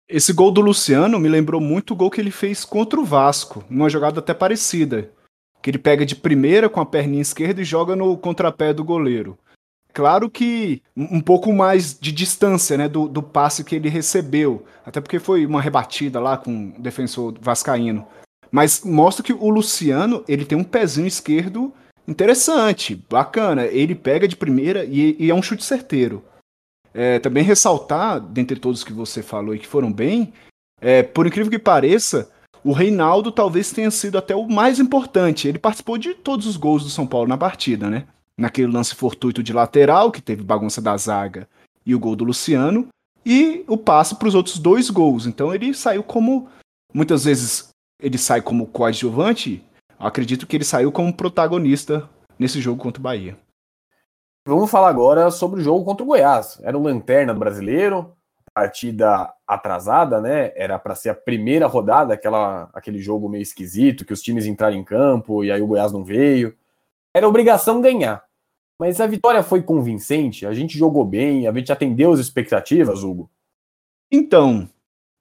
Esse 0.08 0.32
gol 0.32 0.52
do 0.52 0.62
Luciano 0.62 1.20
me 1.20 1.28
lembrou 1.28 1.60
muito 1.60 1.94
o 1.94 1.96
gol 1.96 2.12
que 2.12 2.22
ele 2.22 2.30
fez 2.30 2.64
contra 2.64 3.00
o 3.00 3.06
Vasco, 3.06 3.64
numa 3.68 3.90
jogada 3.90 4.20
até 4.20 4.34
parecida. 4.34 5.12
Que 5.62 5.72
ele 5.72 5.80
pega 5.80 6.06
de 6.06 6.16
primeira 6.16 6.70
com 6.70 6.80
a 6.80 6.86
perninha 6.86 7.22
esquerda 7.22 7.62
e 7.62 7.66
joga 7.66 7.96
no 7.96 8.16
contrapé 8.16 8.72
do 8.72 8.84
goleiro. 8.84 9.36
Claro 9.92 10.30
que 10.30 10.84
um 10.96 11.22
pouco 11.22 11.52
mais 11.52 11.98
de 11.98 12.12
distância 12.12 12.78
né, 12.78 12.88
do, 12.88 13.08
do 13.08 13.24
passe 13.24 13.64
que 13.64 13.76
ele 13.76 13.90
recebeu. 13.90 14.66
Até 14.86 15.02
porque 15.02 15.20
foi 15.20 15.46
uma 15.46 15.62
rebatida 15.62 16.20
lá 16.20 16.38
com 16.38 16.70
o 16.70 16.82
defensor 16.82 17.34
vascaíno. 17.40 18.06
Mas 18.54 18.84
mostra 18.84 19.24
que 19.24 19.34
o 19.34 19.50
Luciano, 19.50 20.24
ele 20.28 20.46
tem 20.46 20.56
um 20.56 20.64
pezinho 20.64 21.08
esquerdo 21.08 21.74
interessante, 22.08 23.04
bacana. 23.10 23.66
Ele 23.66 23.96
pega 23.96 24.28
de 24.28 24.36
primeira 24.36 24.86
e, 24.86 25.16
e 25.18 25.32
é 25.32 25.34
um 25.34 25.42
chute 25.42 25.64
certeiro. 25.64 26.24
É, 26.94 27.18
também 27.18 27.44
ressaltar, 27.44 28.20
dentre 28.20 28.60
todos 28.60 28.84
que 28.84 28.94
você 28.94 29.24
falou 29.24 29.56
e 29.56 29.60
que 29.60 29.66
foram 29.66 29.92
bem, 29.92 30.32
é, 30.80 31.02
por 31.02 31.26
incrível 31.26 31.50
que 31.50 31.58
pareça, 31.58 32.30
o 32.64 32.74
Reinaldo 32.74 33.32
talvez 33.32 33.72
tenha 33.72 33.90
sido 33.90 34.20
até 34.20 34.36
o 34.36 34.48
mais 34.48 34.80
importante. 34.80 35.48
Ele 35.48 35.58
participou 35.58 35.98
de 35.98 36.14
todos 36.14 36.46
os 36.46 36.56
gols 36.56 36.84
do 36.84 36.92
São 36.92 37.08
Paulo 37.08 37.28
na 37.28 37.38
partida, 37.38 37.90
né? 37.90 38.06
Naquele 38.38 38.72
lance 38.72 38.94
fortuito 38.94 39.42
de 39.42 39.52
lateral, 39.52 40.12
que 40.12 40.22
teve 40.22 40.44
bagunça 40.44 40.80
da 40.80 40.96
zaga, 40.96 41.50
e 41.84 41.96
o 41.96 42.00
gol 42.00 42.16
do 42.16 42.24
Luciano, 42.24 42.88
e 43.26 43.64
o 43.68 43.78
passe 43.78 44.14
para 44.14 44.28
os 44.28 44.36
outros 44.36 44.60
dois 44.60 44.92
gols. 44.92 45.26
Então 45.26 45.52
ele 45.52 45.74
saiu 45.74 46.04
como, 46.04 46.48
muitas 46.94 47.26
vezes, 47.26 47.73
ele 48.04 48.18
sai 48.18 48.42
como 48.42 48.68
coadjuvante, 48.68 49.66
acredito 49.98 50.46
que 50.46 50.58
ele 50.58 50.66
saiu 50.66 50.92
como 50.92 51.16
protagonista 51.16 52.08
nesse 52.38 52.60
jogo 52.60 52.84
contra 52.84 53.00
o 53.00 53.04
Bahia. 53.04 53.38
Vamos 54.46 54.70
falar 54.70 54.90
agora 54.90 55.32
sobre 55.32 55.62
o 55.62 55.64
jogo 55.64 55.86
contra 55.86 56.04
o 56.04 56.08
Goiás. 56.08 56.60
Era 56.62 56.78
o 56.78 56.84
lanterna 56.84 57.34
do 57.34 57.40
brasileiro, 57.40 58.14
partida 58.54 59.34
atrasada, 59.48 60.20
né? 60.20 60.52
Era 60.54 60.78
para 60.78 60.96
ser 60.96 61.12
a 61.12 61.16
primeira 61.16 61.66
rodada, 61.66 62.14
aquela, 62.14 62.70
aquele 62.74 63.00
jogo 63.00 63.30
meio 63.30 63.42
esquisito, 63.42 64.04
que 64.04 64.12
os 64.12 64.22
times 64.22 64.46
entraram 64.46 64.76
em 64.76 64.84
campo 64.84 65.42
e 65.46 65.50
aí 65.50 65.62
o 65.62 65.68
Goiás 65.68 65.94
não 65.94 66.04
veio. 66.04 66.54
Era 67.16 67.28
obrigação 67.28 67.80
ganhar. 67.80 68.22
Mas 68.78 69.00
a 69.00 69.08
vitória 69.08 69.42
foi 69.42 69.62
convincente, 69.62 70.46
a 70.46 70.54
gente 70.54 70.78
jogou 70.78 71.06
bem, 71.06 71.48
a 71.48 71.54
gente 71.54 71.72
atendeu 71.72 72.12
as 72.12 72.20
expectativas, 72.20 73.02
Hugo. 73.02 73.32
Então, 74.12 74.68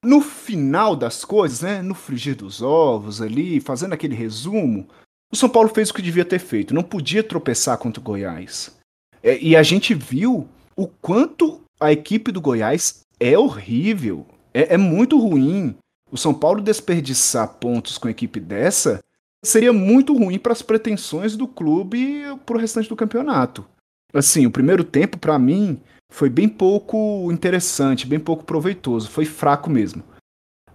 no 0.05 0.21
final 0.21 0.97
das 0.97 1.25
coisas, 1.25 1.61
né, 1.61 1.81
no 1.81 1.95
frigir 1.95 2.37
dos 2.37 2.61
ovos 2.61 3.23
ali, 3.23 3.61
fazendo 3.61 3.93
aquele 3.93 4.15
resumo, 4.15 4.89
o 5.33 5.37
São 5.37 5.49
Paulo 5.49 5.69
fez 5.69 5.91
o 5.91 5.95
que 5.95 6.03
devia 6.03 6.25
ter 6.25 6.39
feito, 6.39 6.75
não 6.75 6.83
podia 6.83 7.23
tropeçar 7.23 7.79
contra 7.79 8.01
o 8.01 8.05
Goiás. 8.05 8.77
É, 9.23 9.39
e 9.39 9.57
a 9.57 9.63
gente 9.63 9.95
viu 9.95 10.49
o 10.77 10.87
quanto 10.87 11.61
a 11.79 11.93
equipe 11.93 12.33
do 12.33 12.41
Goiás 12.41 13.03
é 13.21 13.39
horrível, 13.39 14.27
é, 14.53 14.75
é 14.75 14.77
muito 14.77 15.19
ruim. 15.19 15.75
O 16.11 16.17
São 16.17 16.35
Paulo 16.35 16.61
desperdiçar 16.61 17.49
pontos 17.55 17.97
com 17.97 18.09
a 18.09 18.11
equipe 18.11 18.39
dessa 18.39 19.01
seria 19.45 19.73
muito 19.73 20.17
ruim 20.17 20.39
para 20.39 20.53
as 20.53 20.63
pretensões 20.63 21.37
do 21.37 21.49
clube 21.49 22.23
para 22.45 22.57
o 22.57 22.61
restante 22.61 22.89
do 22.89 22.97
campeonato. 22.97 23.65
Assim, 24.13 24.45
o 24.47 24.51
primeiro 24.51 24.85
tempo, 24.85 25.19
para 25.19 25.39
mim, 25.39 25.81
foi 26.13 26.29
bem 26.29 26.47
pouco 26.47 27.33
interessante, 27.33 28.07
bem 28.07 28.21
pouco 28.21 28.45
proveitoso, 28.45 29.09
foi 29.09 29.25
fraco 29.25 29.71
mesmo. 29.71 30.05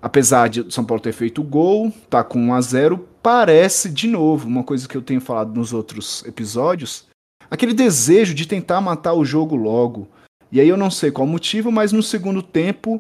Apesar 0.02 0.50
de 0.50 0.74
São 0.74 0.84
Paulo 0.84 1.02
ter 1.02 1.14
feito 1.14 1.42
o 1.42 1.44
gol, 1.44 1.94
tá 2.10 2.24
com 2.24 2.40
1 2.40 2.54
a 2.54 2.62
0, 2.62 3.08
parece 3.22 3.90
de 3.90 4.08
novo 4.08 4.48
uma 4.48 4.64
coisa 4.64 4.88
que 4.88 4.98
eu 4.98 5.02
tenho 5.02 5.22
falado 5.22 5.54
nos 5.54 5.74
outros 5.74 6.26
episódios, 6.26 7.06
aquele 7.52 7.74
desejo 7.74 8.34
de 8.34 8.48
tentar 8.48 8.82
matar 8.82 9.14
o 9.14 9.24
jogo 9.24 9.56
logo, 9.56 10.08
e 10.52 10.60
aí 10.60 10.68
eu 10.68 10.78
não 10.78 10.90
sei 10.90 11.12
qual 11.12 11.28
motivo, 11.28 11.72
mas 11.72 11.92
no 11.92 12.02
segundo 12.02 12.42
tempo 12.42 13.00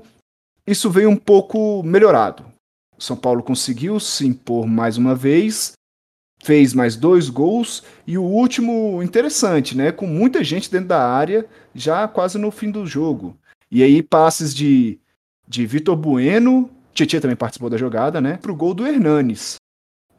isso 0.65 0.91
veio 0.91 1.09
um 1.09 1.17
pouco 1.17 1.81
melhorado. 1.81 2.45
São 2.99 3.17
Paulo 3.17 3.41
conseguiu 3.41 3.99
se 3.99 4.27
impor 4.27 4.67
mais 4.67 4.95
uma 4.95 5.15
vez, 5.15 5.73
fez 6.43 6.73
mais 6.73 6.95
dois 6.95 7.29
gols 7.29 7.83
e 8.05 8.17
o 8.17 8.23
último 8.23 9.01
interessante, 9.03 9.75
né, 9.75 9.91
com 9.91 10.07
muita 10.07 10.43
gente 10.43 10.71
dentro 10.71 10.89
da 10.89 11.07
área 11.07 11.45
já 11.73 12.07
quase 12.07 12.37
no 12.37 12.51
fim 12.51 12.71
do 12.71 12.85
jogo. 12.85 13.35
E 13.71 13.83
aí 13.83 14.01
passes 14.01 14.53
de 14.53 14.99
de 15.49 15.65
Vitor 15.65 15.95
Bueno, 15.95 16.69
Tietchan 16.93 17.21
também 17.21 17.37
participou 17.37 17.69
da 17.69 17.77
jogada, 17.77 18.19
né, 18.19 18.37
pro 18.41 18.53
gol 18.53 18.73
do 18.73 18.85
Hernanes. 18.85 19.55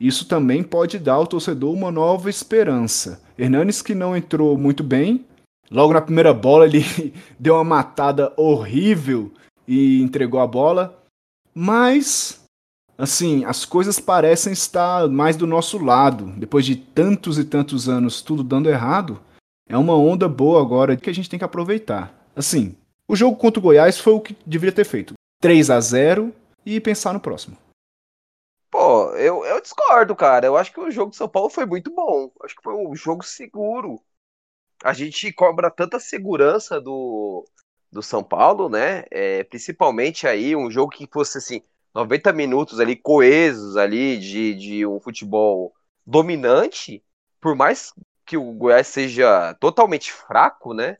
Isso 0.01 0.27
também 0.27 0.63
pode 0.63 0.99
dar 0.99 1.15
ao 1.15 1.27
torcedor 1.27 1.75
uma 1.75 1.91
nova 1.91 2.31
esperança. 2.31 3.21
Hernanes 3.39 3.83
que 3.83 3.95
não 3.95 4.17
entrou 4.17 4.57
muito 4.57 4.83
bem, 4.83 5.27
Logo 5.71 5.93
na 5.93 6.01
primeira 6.01 6.33
bola, 6.33 6.65
ele 6.65 6.83
deu 7.39 7.55
uma 7.55 7.65
matada 7.65 8.33
horrível 8.37 9.33
e 9.67 10.01
entregou 10.01 10.41
a 10.41 10.47
bola. 10.47 11.03
Mas, 11.55 12.38
assim, 12.99 13.45
as 13.45 13.65
coisas 13.65 14.01
parecem 14.01 14.53
estar 14.53 15.09
mais 15.09 15.37
do 15.37 15.47
nosso 15.47 15.79
lado. 15.79 16.27
Depois 16.37 16.67
de 16.67 16.77
tantos 16.77 17.39
e 17.39 17.45
tantos 17.45 17.89
anos 17.89 18.21
tudo 18.21 18.43
dando 18.43 18.69
errado, 18.69 19.21
é 19.69 19.79
uma 19.79 19.97
onda 19.97 20.29
boa 20.29 20.61
agora 20.61 20.97
que 20.97 21.09
a 21.09 21.15
gente 21.15 21.31
tem 21.31 21.39
que 21.39 21.45
aproveitar. 21.45 22.13
Assim, 22.35 22.77
o 23.07 23.15
jogo 23.15 23.37
contra 23.37 23.61
o 23.61 23.63
Goiás 23.63 23.99
foi 23.99 24.13
o 24.13 24.21
que 24.21 24.37
deveria 24.45 24.75
ter 24.75 24.85
feito: 24.85 25.15
3 25.41 25.71
a 25.71 25.81
0 25.81 26.35
e 26.67 26.81
pensar 26.81 27.15
no 27.15 27.21
próximo. 27.21 27.57
Pô, 28.71 29.13
eu, 29.13 29.47
eu 29.47 29.63
discordo, 29.63 30.15
cara. 30.15 30.47
Eu 30.47 30.57
acho 30.57 30.73
que 30.73 30.81
o 30.81 30.91
jogo 30.91 31.13
de 31.13 31.17
São 31.17 31.29
Paulo 31.29 31.49
foi 31.49 31.65
muito 31.65 31.91
bom. 31.95 32.31
Acho 32.45 32.55
que 32.55 32.63
foi 32.63 32.75
um 32.75 32.95
jogo 32.95 33.25
seguro 33.25 33.99
a 34.83 34.93
gente 34.93 35.33
cobra 35.33 35.71
tanta 35.71 35.99
segurança 35.99 36.81
do, 36.81 37.45
do 37.91 38.03
São 38.03 38.23
Paulo, 38.23 38.69
né? 38.69 39.05
É, 39.11 39.45
principalmente 39.45 40.27
aí 40.27 40.55
um 40.55 40.71
jogo 40.71 40.91
que 40.93 41.09
fosse 41.11 41.39
assim, 41.39 41.63
90 41.95 42.33
minutos 42.33 42.81
ali 42.81 42.97
coesos 42.97 43.77
ali 43.77 44.19
de, 44.19 44.55
de 44.55 44.87
um 44.87 45.01
futebol 45.01 45.75
dominante, 46.07 47.05
por 47.41 47.55
mais 47.57 47.93
que 48.27 48.37
o 48.37 48.53
Goiás 48.53 48.87
seja 48.89 49.55
totalmente 49.55 50.13
fraco, 50.13 50.75
né? 50.75 50.97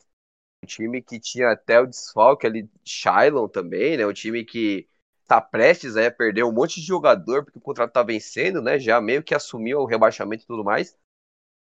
Um 0.63 0.67
time 0.67 1.03
que 1.03 1.21
tinha 1.21 1.51
até 1.53 1.81
o 1.81 1.87
desfalque 1.87 2.47
ali 2.47 2.69
Shailon 2.85 3.49
também, 3.49 3.97
né? 3.97 4.07
Um 4.07 4.13
time 4.13 4.45
que 4.45 4.89
tá 5.27 5.41
prestes 5.41 5.97
a 5.97 6.11
perder 6.11 6.45
um 6.45 6.53
monte 6.53 6.81
de 6.81 6.87
jogador 6.87 7.45
porque 7.45 7.59
o 7.59 7.63
contrato 7.63 7.93
tá 7.93 8.03
vencendo, 8.03 8.63
né? 8.63 8.79
Já 8.79 9.01
meio 9.01 9.23
que 9.23 9.35
assumiu 9.35 9.81
o 9.81 9.87
rebaixamento 9.87 10.45
e 10.45 10.47
tudo 10.47 10.65
mais. 10.65 10.97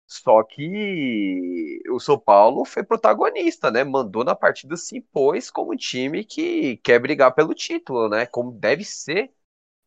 Só 0.07 0.43
que 0.43 1.81
o 1.89 1.99
São 1.99 2.19
Paulo 2.19 2.63
foi 2.65 2.83
protagonista, 2.83 3.71
né? 3.71 3.83
Mandou 3.83 4.23
na 4.23 4.35
partida, 4.35 4.77
se 4.77 4.97
impôs 4.97 5.49
como 5.49 5.73
um 5.73 5.75
time 5.75 6.23
que 6.23 6.77
quer 6.77 6.99
brigar 6.99 7.33
pelo 7.33 7.53
título, 7.55 8.07
né? 8.09 8.25
Como 8.27 8.51
deve 8.51 8.83
ser 8.85 9.33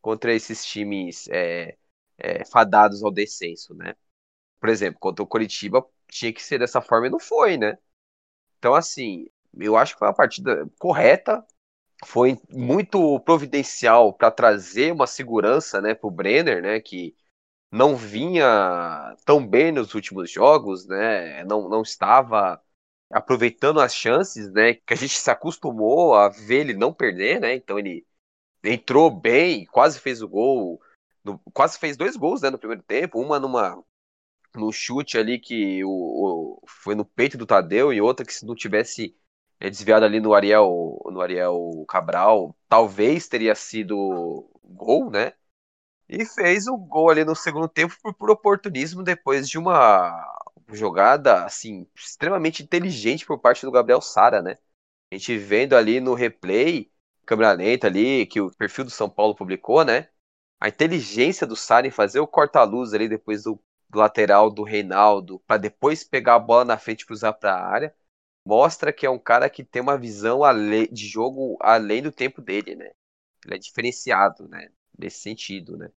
contra 0.01 0.33
esses 0.33 0.65
times 0.65 1.27
é, 1.29 1.77
é, 2.17 2.45
fadados 2.45 3.03
ao 3.03 3.11
descenso, 3.11 3.73
né? 3.75 3.95
Por 4.59 4.69
exemplo, 4.69 4.99
contra 4.99 5.23
o 5.23 5.27
Coritiba 5.27 5.85
tinha 6.09 6.33
que 6.33 6.43
ser 6.43 6.59
dessa 6.59 6.81
forma 6.81 7.07
e 7.07 7.09
não 7.11 7.19
foi, 7.19 7.57
né? 7.57 7.77
Então, 8.57 8.75
assim, 8.75 9.27
eu 9.59 9.77
acho 9.77 9.93
que 9.93 9.99
foi 9.99 10.07
uma 10.07 10.13
partida 10.15 10.69
correta, 10.79 11.45
foi 12.05 12.37
muito 12.51 13.19
providencial 13.21 14.13
para 14.13 14.31
trazer 14.31 14.93
uma 14.93 15.07
segurança, 15.07 15.81
né, 15.81 15.93
para 15.95 16.07
o 16.07 16.11
Brenner, 16.11 16.61
né, 16.61 16.79
que 16.81 17.15
não 17.71 17.95
vinha 17.95 19.15
tão 19.25 19.45
bem 19.45 19.71
nos 19.71 19.93
últimos 19.93 20.31
jogos, 20.31 20.87
né? 20.87 21.43
Não, 21.45 21.69
não 21.69 21.81
estava 21.81 22.61
aproveitando 23.11 23.79
as 23.79 23.93
chances, 23.93 24.51
né? 24.51 24.75
Que 24.75 24.93
a 24.93 24.97
gente 24.97 25.17
se 25.17 25.29
acostumou 25.31 26.15
a 26.15 26.29
ver 26.29 26.61
ele 26.61 26.73
não 26.73 26.93
perder, 26.93 27.39
né? 27.41 27.55
Então 27.55 27.77
ele 27.79 28.05
entrou 28.63 29.09
bem, 29.11 29.65
quase 29.65 29.99
fez 29.99 30.21
o 30.21 30.27
gol, 30.27 30.81
no, 31.23 31.39
quase 31.53 31.77
fez 31.79 31.97
dois 31.97 32.15
gols 32.15 32.41
né, 32.41 32.49
no 32.49 32.59
primeiro 32.59 32.83
tempo, 32.83 33.19
uma 33.19 33.39
numa 33.39 33.83
no 34.55 34.71
chute 34.71 35.17
ali 35.17 35.39
que 35.39 35.83
o, 35.85 35.89
o, 35.89 36.61
foi 36.67 36.95
no 36.95 37.05
peito 37.05 37.37
do 37.37 37.45
Tadeu 37.45 37.93
e 37.93 38.01
outra 38.01 38.25
que 38.25 38.33
se 38.33 38.45
não 38.45 38.55
tivesse 38.55 39.15
é, 39.59 39.69
desviado 39.69 40.05
ali 40.05 40.19
no 40.19 40.33
Ariel 40.33 40.99
no 41.11 41.21
Ariel 41.21 41.85
Cabral, 41.87 42.55
talvez 42.67 43.27
teria 43.27 43.55
sido 43.55 44.49
gol, 44.63 45.09
né? 45.11 45.33
E 46.09 46.25
fez 46.25 46.67
o 46.67 46.75
gol 46.77 47.09
ali 47.09 47.23
no 47.23 47.35
segundo 47.35 47.67
tempo 47.67 47.95
por, 48.01 48.13
por 48.15 48.31
oportunismo 48.31 49.03
depois 49.03 49.47
de 49.47 49.57
uma 49.59 50.25
jogada 50.71 51.45
assim 51.45 51.87
extremamente 51.95 52.63
inteligente 52.63 53.25
por 53.25 53.39
parte 53.39 53.65
do 53.65 53.71
Gabriel 53.71 54.01
Sara, 54.01 54.41
né? 54.41 54.57
A 55.11 55.15
gente 55.17 55.37
vendo 55.37 55.75
ali 55.75 55.99
no 55.99 56.13
replay, 56.15 56.91
câmera 57.25 57.53
lenta 57.53 57.87
ali, 57.87 58.25
que 58.27 58.41
o 58.41 58.51
perfil 58.55 58.85
do 58.85 58.91
São 58.91 59.09
Paulo 59.09 59.35
publicou, 59.35 59.85
né? 59.85 60.09
A 60.59 60.69
inteligência 60.69 61.47
do 61.47 61.55
Sara 61.55 61.87
em 61.87 61.91
fazer 61.91 62.19
o 62.19 62.27
corta-luz 62.27 62.93
ali 62.93 63.09
depois 63.09 63.43
do, 63.43 63.61
do 63.89 63.99
lateral 63.99 64.49
do 64.51 64.63
Reinaldo, 64.63 65.39
para 65.47 65.57
depois 65.57 66.03
pegar 66.03 66.35
a 66.35 66.39
bola 66.39 66.65
na 66.65 66.77
frente 66.77 67.01
e 67.03 67.05
cruzar 67.05 67.33
para 67.39 67.53
a 67.55 67.65
área, 67.67 67.95
mostra 68.45 68.93
que 68.93 69.05
é 69.05 69.09
um 69.09 69.19
cara 69.19 69.49
que 69.49 69.63
tem 69.63 69.81
uma 69.81 69.97
visão 69.97 70.41
de 70.91 71.07
jogo 71.07 71.57
além 71.61 72.01
do 72.03 72.11
tempo 72.11 72.41
dele, 72.41 72.75
né? 72.75 72.91
Ele 73.45 73.55
é 73.55 73.59
diferenciado, 73.59 74.47
né? 74.49 74.69
Nesse 74.97 75.21
sentido, 75.21 75.77
né? 75.77 75.89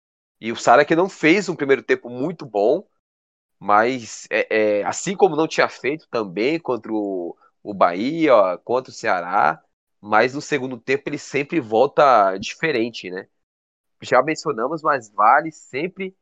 E 0.43 0.51
o 0.51 0.57
Sara 0.57 0.85
não 0.97 1.09
fez 1.09 1.49
um 1.49 1.55
primeiro 1.55 1.85
tempo 1.85 2.11
muito 2.11 2.45
bom, 2.45 2.85
mas 3.61 4.27
é, 4.29 4.81
é, 4.81 4.83
assim 4.85 5.17
como 5.17 5.37
não 5.37 5.47
tinha 5.47 5.69
feito 5.69 6.09
também 6.09 6.59
contra 6.59 6.93
o, 6.93 7.39
o 7.63 7.73
Bahia, 7.73 8.59
contra 8.65 8.91
o 8.91 8.93
Ceará, 8.93 9.63
mas 10.01 10.35
no 10.35 10.41
segundo 10.41 10.77
tempo 10.77 11.05
ele 11.07 11.17
sempre 11.17 11.61
volta 11.61 12.37
diferente, 12.39 13.09
né? 13.09 13.29
Já 14.01 14.21
mencionamos, 14.21 14.83
mas 14.83 15.09
vale 15.13 15.53
sempre 15.53 16.13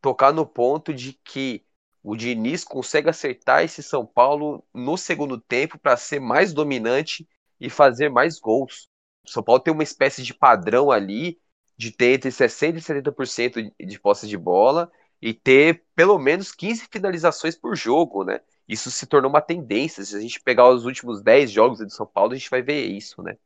tocar 0.00 0.32
no 0.32 0.46
ponto 0.46 0.94
de 0.94 1.12
que 1.12 1.66
o 2.02 2.16
Diniz 2.16 2.64
consegue 2.64 3.10
acertar 3.10 3.62
esse 3.62 3.82
São 3.82 4.06
Paulo 4.06 4.66
no 4.72 4.96
segundo 4.96 5.38
tempo 5.38 5.78
para 5.78 5.98
ser 5.98 6.18
mais 6.18 6.54
dominante 6.54 7.28
e 7.60 7.68
fazer 7.68 8.08
mais 8.08 8.40
gols. 8.40 8.88
O 9.22 9.30
São 9.30 9.42
Paulo 9.42 9.60
tem 9.60 9.74
uma 9.74 9.82
espécie 9.82 10.22
de 10.22 10.32
padrão 10.32 10.90
ali 10.90 11.38
de 11.76 11.90
ter 11.90 12.14
entre 12.14 12.30
60% 12.30 12.76
e 12.76 12.80
70% 12.80 13.72
de 13.78 14.00
posse 14.00 14.28
de 14.28 14.36
bola 14.36 14.90
e 15.20 15.32
ter 15.32 15.84
pelo 15.94 16.18
menos 16.18 16.52
15 16.52 16.86
finalizações 16.90 17.56
por 17.56 17.74
jogo, 17.76 18.24
né? 18.24 18.40
Isso 18.68 18.90
se 18.90 19.06
tornou 19.06 19.30
uma 19.30 19.40
tendência. 19.40 20.04
Se 20.04 20.16
a 20.16 20.20
gente 20.20 20.40
pegar 20.40 20.68
os 20.68 20.84
últimos 20.84 21.22
10 21.22 21.50
jogos 21.50 21.78
do 21.78 21.90
São 21.90 22.06
Paulo, 22.06 22.32
a 22.32 22.36
gente 22.36 22.50
vai 22.50 22.62
ver 22.62 22.84
isso, 22.84 23.22
né? 23.22 23.36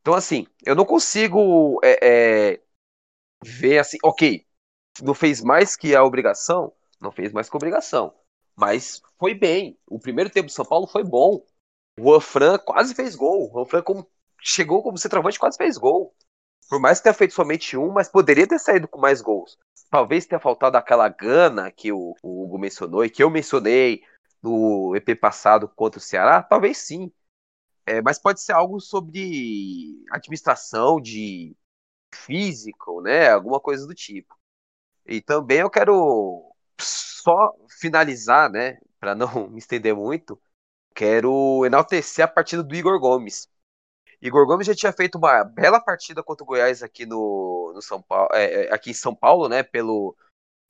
Então, 0.00 0.14
assim, 0.14 0.46
eu 0.64 0.74
não 0.74 0.84
consigo 0.84 1.78
é, 1.82 2.52
é, 2.52 2.60
ver 3.44 3.78
assim, 3.78 3.98
ok, 4.02 4.46
não 5.02 5.14
fez 5.14 5.42
mais 5.42 5.76
que 5.76 5.94
a 5.94 6.04
obrigação, 6.04 6.72
não 7.00 7.12
fez 7.12 7.32
mais 7.32 7.48
que 7.48 7.56
a 7.56 7.58
obrigação, 7.58 8.14
mas 8.56 9.02
foi 9.18 9.34
bem. 9.34 9.78
O 9.86 9.98
primeiro 9.98 10.30
tempo 10.30 10.46
do 10.46 10.52
São 10.52 10.64
Paulo 10.64 10.86
foi 10.86 11.04
bom. 11.04 11.44
O 11.98 12.20
Juan 12.20 12.58
quase 12.58 12.94
fez 12.94 13.14
gol. 13.14 13.50
O 13.52 13.64
Juan 13.64 13.82
como, 13.82 14.06
chegou 14.40 14.82
como 14.82 14.98
centroavante 14.98 15.38
quase 15.38 15.56
fez 15.56 15.76
gol. 15.76 16.14
Por 16.70 16.78
mais 16.78 16.98
que 16.98 17.02
tenha 17.02 17.14
feito 17.14 17.34
somente 17.34 17.76
um, 17.76 17.90
mas 17.90 18.08
poderia 18.08 18.46
ter 18.46 18.60
saído 18.60 18.86
com 18.86 19.00
mais 19.00 19.20
gols. 19.20 19.58
Talvez 19.90 20.24
tenha 20.24 20.38
faltado 20.38 20.76
aquela 20.76 21.08
gana 21.08 21.72
que 21.72 21.90
o, 21.90 22.14
o 22.22 22.44
Hugo 22.44 22.58
mencionou 22.60 23.04
e 23.04 23.10
que 23.10 23.22
eu 23.24 23.28
mencionei 23.28 24.02
no 24.40 24.94
EP 24.94 25.18
passado 25.20 25.68
contra 25.68 25.98
o 25.98 26.02
Ceará. 26.02 26.40
Talvez 26.42 26.78
sim. 26.78 27.12
é, 27.86 28.00
mas 28.02 28.20
pode 28.20 28.40
ser 28.40 28.52
algo 28.52 28.80
sobre 28.80 30.04
administração 30.12 31.00
de 31.00 31.56
físico, 32.14 33.02
né? 33.02 33.30
Alguma 33.30 33.60
coisa 33.60 33.86
do 33.86 33.94
tipo. 33.94 34.38
E 35.06 35.20
também 35.20 35.58
eu 35.58 35.70
quero 35.70 36.54
só 36.80 37.52
finalizar, 37.80 38.50
né? 38.50 38.78
Para 39.00 39.14
não 39.16 39.48
me 39.50 39.58
estender 39.58 39.94
muito, 39.94 40.40
quero 40.94 41.64
enaltecer 41.66 42.24
a 42.24 42.28
partida 42.28 42.62
do 42.62 42.74
Igor 42.76 43.00
Gomes. 43.00 43.48
Igor 44.20 44.46
Gomes 44.46 44.66
já 44.66 44.74
tinha 44.74 44.92
feito 44.92 45.16
uma 45.16 45.44
bela 45.44 45.80
partida 45.80 46.22
contra 46.22 46.44
o 46.44 46.46
Goiás 46.46 46.82
aqui 46.82 47.06
no, 47.06 47.72
no 47.74 47.80
São 47.80 48.02
Paulo, 48.02 48.28
é, 48.34 48.66
é, 48.66 48.74
aqui 48.74 48.90
em 48.90 48.94
São 48.94 49.14
Paulo, 49.14 49.48
né? 49.48 49.62
Pelo 49.62 50.16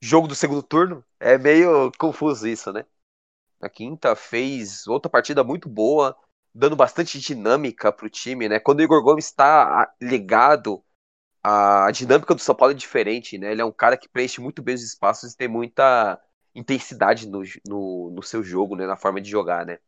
jogo 0.01 0.29
do 0.29 0.35
segundo 0.35 0.63
turno. 0.63 1.05
É 1.19 1.37
meio 1.37 1.91
confuso 1.99 2.47
isso, 2.47 2.73
né? 2.73 2.85
Na 3.61 3.69
quinta 3.69 4.15
fez 4.17 4.87
outra 4.87 5.11
partida 5.11 5.45
muito 5.45 5.69
boa, 5.69 6.17
dando 6.55 6.77
bastante 6.77 7.19
dinâmica 7.21 7.93
para 7.93 8.07
o 8.07 8.11
time, 8.11 8.49
né? 8.49 8.61
Quando 8.61 8.81
o 8.81 8.83
Igor 8.83 9.03
Gomes 9.03 9.27
está 9.27 9.93
ligado, 10.01 10.83
a 11.43 11.91
dinâmica 11.91 12.35
do 12.35 12.41
São 12.41 12.55
Paulo 12.55 12.73
é 12.73 12.77
diferente, 12.77 13.37
né? 13.39 13.53
Ele 13.53 13.63
é 13.63 13.65
um 13.65 13.73
cara 13.73 13.97
que 13.97 14.09
preenche 14.09 14.41
muito 14.41 14.63
bem 14.63 14.75
os 14.75 14.83
espaços 14.83 15.33
e 15.33 15.37
tem 15.37 15.49
muita 15.49 16.21
intensidade 16.55 17.29
no, 17.29 17.43
no, 17.67 18.11
no 18.11 18.23
seu 18.23 18.43
jogo, 18.43 18.77
né? 18.77 18.87
Na 18.87 18.97
forma 18.97 19.21
de 19.21 19.31
jogar, 19.31 19.67
né? 19.67 19.79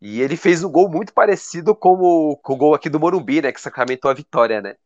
E 0.00 0.20
ele 0.20 0.36
fez 0.36 0.62
um 0.64 0.70
gol 0.70 0.88
muito 0.90 1.12
parecido 1.12 1.74
com, 1.74 2.36
com 2.42 2.52
o 2.54 2.56
gol 2.56 2.74
aqui 2.74 2.88
do 2.90 3.00
Morumbi, 3.00 3.42
né? 3.42 3.52
Que 3.52 3.60
sacramentou 3.60 4.10
a 4.10 4.14
vitória, 4.14 4.60
né? 4.60 4.76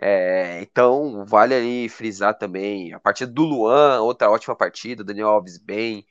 É, 0.00 0.60
então, 0.62 1.24
vale 1.26 1.54
ali 1.54 1.88
frisar 1.88 2.36
também 2.38 2.92
a 2.94 3.00
partida 3.00 3.32
do 3.32 3.42
Luan, 3.42 4.00
outra 4.00 4.30
ótima 4.30 4.54
partida, 4.56 5.04
Daniel 5.04 5.28
Alves 5.28 5.58
bem. 5.58 6.06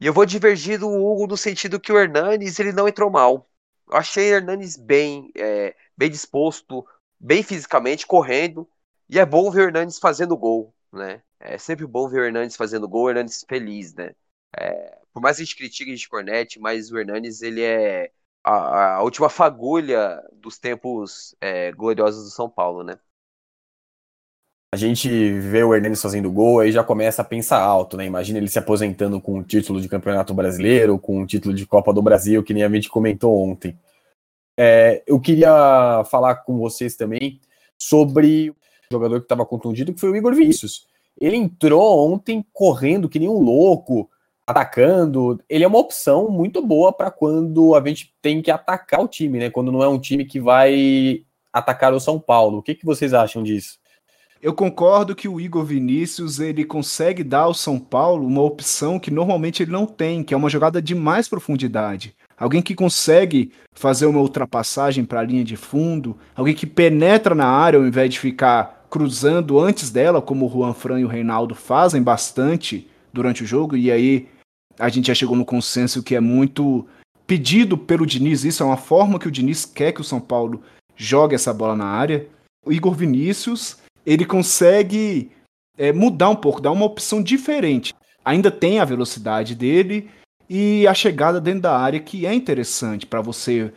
E 0.00 0.06
eu 0.06 0.12
vou 0.12 0.26
divergir 0.26 0.78
do 0.80 0.88
Hugo 0.88 1.26
no 1.26 1.36
sentido 1.36 1.80
que 1.80 1.92
o 1.92 1.98
Hernanes 1.98 2.58
ele 2.58 2.72
não 2.72 2.88
entrou 2.88 3.10
mal. 3.10 3.48
Eu 3.90 3.96
achei 3.96 4.32
o 4.32 4.36
Hernanes 4.36 4.76
bem, 4.76 5.30
é, 5.36 5.74
bem 5.96 6.10
disposto, 6.10 6.86
bem 7.20 7.42
fisicamente, 7.42 8.06
correndo. 8.06 8.68
E 9.08 9.18
é 9.18 9.26
bom 9.26 9.50
ver 9.50 9.60
o 9.62 9.64
Hernanes 9.64 9.98
fazendo 9.98 10.36
gol, 10.36 10.74
né? 10.92 11.22
É 11.40 11.58
sempre 11.58 11.86
bom 11.86 12.08
ver 12.08 12.20
o 12.20 12.24
Hernanes 12.24 12.56
fazendo 12.56 12.88
gol, 12.88 13.04
o 13.04 13.10
Hernanes 13.10 13.44
feliz, 13.48 13.94
né? 13.94 14.14
É, 14.58 14.98
por 15.12 15.20
mais 15.20 15.36
que 15.36 15.42
a 15.42 15.44
gente 15.44 15.56
critique, 15.56 15.90
a 15.90 15.94
gente 15.94 16.08
cornete, 16.08 16.58
mas 16.58 16.90
o 16.90 16.98
Hernanes 16.98 17.42
ele 17.42 17.62
é 17.62 18.10
a, 18.42 18.96
a 18.96 19.02
última 19.02 19.28
fagulha 19.28 20.22
dos 20.32 20.58
tempos 20.58 21.34
é, 21.40 21.72
gloriosos 21.72 22.24
do 22.24 22.30
São 22.30 22.48
Paulo, 22.48 22.82
né? 22.82 22.98
A 24.74 24.78
gente 24.78 25.08
vê 25.38 25.62
o 25.62 25.74
Hernandes 25.74 26.00
fazendo 26.00 26.32
gol, 26.32 26.60
aí 26.60 26.72
já 26.72 26.82
começa 26.82 27.20
a 27.20 27.24
pensar 27.24 27.60
alto, 27.60 27.94
né? 27.94 28.06
Imagina 28.06 28.38
ele 28.38 28.48
se 28.48 28.58
aposentando 28.58 29.20
com 29.20 29.38
um 29.38 29.42
título 29.42 29.78
de 29.78 29.88
campeonato 29.88 30.32
brasileiro, 30.32 30.98
com 30.98 31.20
um 31.20 31.26
título 31.26 31.54
de 31.54 31.66
Copa 31.66 31.92
do 31.92 32.00
Brasil, 32.00 32.42
que 32.42 32.54
nem 32.54 32.62
a 32.62 32.70
gente 32.70 32.88
comentou 32.88 33.38
ontem. 33.38 33.78
É, 34.58 35.02
eu 35.06 35.20
queria 35.20 36.02
falar 36.10 36.36
com 36.36 36.56
vocês 36.56 36.96
também 36.96 37.38
sobre 37.78 38.48
o 38.48 38.56
jogador 38.90 39.20
que 39.20 39.26
estava 39.26 39.44
contundido, 39.44 39.92
que 39.92 40.00
foi 40.00 40.10
o 40.10 40.16
Igor 40.16 40.34
Vinícius. 40.34 40.86
Ele 41.20 41.36
entrou 41.36 42.10
ontem 42.10 42.42
correndo 42.50 43.10
que 43.10 43.18
nem 43.18 43.28
um 43.28 43.40
louco, 43.40 44.10
atacando. 44.46 45.40
Ele 45.48 45.64
é 45.64 45.68
uma 45.68 45.78
opção 45.78 46.28
muito 46.28 46.64
boa 46.64 46.92
para 46.92 47.10
quando 47.10 47.74
a 47.74 47.88
gente 47.88 48.14
tem 48.20 48.42
que 48.42 48.50
atacar 48.50 49.00
o 49.00 49.08
time, 49.08 49.38
né? 49.38 49.50
Quando 49.50 49.72
não 49.72 49.82
é 49.82 49.88
um 49.88 49.98
time 49.98 50.24
que 50.24 50.40
vai 50.40 51.24
atacar 51.52 51.92
o 51.92 52.00
São 52.00 52.18
Paulo. 52.18 52.58
O 52.58 52.62
que, 52.62 52.74
que 52.74 52.86
vocês 52.86 53.12
acham 53.14 53.42
disso? 53.42 53.78
Eu 54.42 54.52
concordo 54.52 55.14
que 55.14 55.28
o 55.28 55.40
Igor 55.40 55.64
Vinícius 55.64 56.40
ele 56.40 56.64
consegue 56.64 57.22
dar 57.22 57.42
ao 57.42 57.54
São 57.54 57.78
Paulo 57.78 58.26
uma 58.26 58.42
opção 58.42 58.98
que 58.98 59.08
normalmente 59.08 59.62
ele 59.62 59.70
não 59.70 59.86
tem, 59.86 60.24
que 60.24 60.34
é 60.34 60.36
uma 60.36 60.48
jogada 60.48 60.82
de 60.82 60.96
mais 60.96 61.28
profundidade. 61.28 62.12
Alguém 62.36 62.60
que 62.60 62.74
consegue 62.74 63.52
fazer 63.72 64.06
uma 64.06 64.18
ultrapassagem 64.18 65.04
para 65.04 65.20
a 65.20 65.22
linha 65.22 65.44
de 65.44 65.56
fundo, 65.56 66.18
alguém 66.34 66.54
que 66.54 66.66
penetra 66.66 67.36
na 67.36 67.46
área 67.46 67.78
ao 67.78 67.86
invés 67.86 68.10
de 68.10 68.18
ficar 68.18 68.84
cruzando 68.90 69.60
antes 69.60 69.90
dela, 69.90 70.20
como 70.20 70.46
o 70.46 70.50
Juan 70.50 70.74
Fran 70.74 70.98
e 70.98 71.04
o 71.04 71.08
Reinaldo 71.08 71.54
fazem 71.54 72.02
bastante 72.02 72.90
durante 73.12 73.42
o 73.42 73.46
jogo, 73.46 73.76
e 73.76 73.90
aí 73.90 74.28
a 74.78 74.88
gente 74.88 75.06
já 75.08 75.14
chegou 75.14 75.36
no 75.36 75.44
consenso 75.44 76.02
que 76.02 76.14
é 76.14 76.20
muito 76.20 76.86
pedido 77.26 77.78
pelo 77.78 78.06
Diniz, 78.06 78.44
isso 78.44 78.62
é 78.62 78.66
uma 78.66 78.76
forma 78.76 79.18
que 79.18 79.28
o 79.28 79.30
Diniz 79.30 79.64
quer 79.64 79.92
que 79.92 80.00
o 80.00 80.04
São 80.04 80.20
Paulo 80.20 80.62
jogue 80.96 81.34
essa 81.34 81.52
bola 81.52 81.76
na 81.76 81.86
área. 81.86 82.26
O 82.64 82.72
Igor 82.72 82.94
Vinícius, 82.94 83.78
ele 84.04 84.24
consegue 84.24 85.30
é, 85.76 85.92
mudar 85.92 86.28
um 86.28 86.36
pouco, 86.36 86.60
dar 86.60 86.70
uma 86.70 86.84
opção 86.84 87.22
diferente. 87.22 87.94
Ainda 88.24 88.50
tem 88.50 88.78
a 88.78 88.84
velocidade 88.84 89.54
dele 89.54 90.08
e 90.48 90.86
a 90.86 90.94
chegada 90.94 91.40
dentro 91.40 91.62
da 91.62 91.76
área, 91.76 92.00
que 92.00 92.26
é 92.26 92.34
interessante 92.34 93.06
para 93.06 93.20
você 93.20 93.72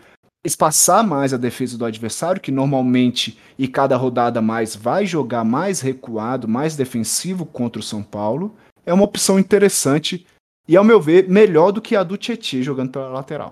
espaçar 0.45 1.03
mais 1.03 1.33
a 1.33 1.37
defesa 1.37 1.77
do 1.77 1.85
adversário, 1.85 2.41
que 2.41 2.51
normalmente 2.51 3.39
e 3.57 3.67
cada 3.67 3.97
rodada 3.97 4.41
mais 4.41 4.75
vai 4.75 5.05
jogar 5.05 5.43
mais 5.43 5.81
recuado, 5.81 6.47
mais 6.47 6.75
defensivo 6.75 7.45
contra 7.45 7.79
o 7.79 7.83
São 7.83 8.03
Paulo. 8.03 8.55
É 8.85 8.93
uma 8.93 9.03
opção 9.03 9.39
interessante 9.39 10.27
e, 10.67 10.77
ao 10.77 10.83
meu 10.83 11.01
ver, 11.01 11.27
melhor 11.27 11.71
do 11.71 11.81
que 11.81 11.95
a 11.95 12.03
do 12.03 12.17
Tietchan 12.17 12.61
jogando 12.61 12.91
pela 12.91 13.09
lateral. 13.09 13.49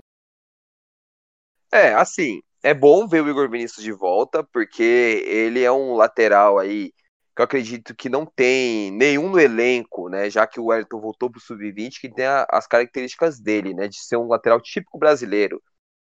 É, 1.72 1.92
assim, 1.94 2.40
é 2.62 2.72
bom 2.72 3.06
ver 3.06 3.22
o 3.22 3.28
Igor 3.28 3.50
Vinícius 3.50 3.82
de 3.82 3.92
volta, 3.92 4.44
porque 4.44 5.24
ele 5.26 5.62
é 5.62 5.72
um 5.72 5.94
lateral 5.94 6.58
aí 6.58 6.92
que 7.34 7.42
eu 7.42 7.44
acredito 7.44 7.94
que 7.96 8.08
não 8.08 8.24
tem 8.24 8.92
nenhum 8.92 9.28
no 9.28 9.40
elenco, 9.40 10.08
né? 10.08 10.30
Já 10.30 10.46
que 10.46 10.60
o 10.60 10.66
Wellington 10.66 11.00
voltou 11.00 11.30
para 11.30 11.38
o 11.38 11.40
sub-20, 11.40 12.00
que 12.00 12.08
tem 12.08 12.26
a, 12.26 12.46
as 12.48 12.66
características 12.66 13.40
dele, 13.40 13.74
né? 13.74 13.88
De 13.88 13.98
ser 13.98 14.16
um 14.16 14.28
lateral 14.28 14.60
típico 14.60 14.98
brasileiro, 14.98 15.60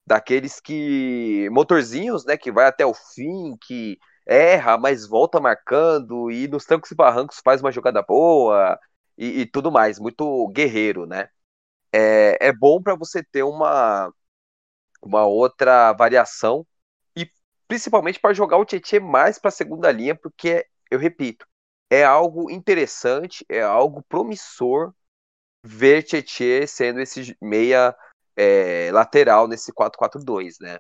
daqueles 0.07 0.61
que 0.61 1.49
motorzinhos, 1.51 2.25
né? 2.25 2.37
Que 2.37 2.53
vai 2.53 2.67
até 2.67 2.87
o 2.87 2.95
fim, 2.95 3.57
que 3.67 3.99
erra, 4.27 4.79
mas 4.79 5.07
volta 5.07 5.41
marcando 5.41 6.31
e 6.31 6.47
nos 6.49 6.65
trancos 6.65 6.91
e 6.91 6.95
barrancos 6.95 7.41
faz 7.45 7.61
uma 7.61 7.73
jogada 7.73 8.03
boa, 8.03 8.79
e, 9.19 9.43
e 9.43 9.47
tudo 9.47 9.73
mais, 9.73 10.01
muito 10.01 10.49
guerreiro, 10.51 11.07
né? 11.07 11.29
É, 11.93 12.49
é 12.49 12.53
bom 12.53 12.83
para 12.83 12.95
você 12.97 13.23
ter 13.25 13.43
uma, 13.45 14.13
uma 15.03 15.27
outra 15.27 15.93
variação 15.93 16.67
e 17.17 17.31
principalmente 17.69 18.21
para 18.21 18.35
jogar 18.35 18.59
o 18.59 18.65
Tietchan 18.65 19.01
mais 19.01 19.39
para 19.39 19.49
a 19.49 19.53
segunda 19.53 19.91
linha, 19.93 20.15
porque 20.17 20.67
eu 20.91 20.99
repito, 20.99 21.47
é 21.91 22.05
algo 22.05 22.51
interessante, 22.51 23.45
é 23.49 23.63
algo 23.63 24.03
promissor 24.09 24.93
ver 25.65 26.03
Tietchan 26.03 26.67
sendo 26.67 27.01
esse 27.01 27.37
meia 27.43 27.95
é, 28.37 28.91
lateral 28.93 29.49
nesse 29.49 29.73
4-4-2, 29.73 30.59
né? 30.61 30.79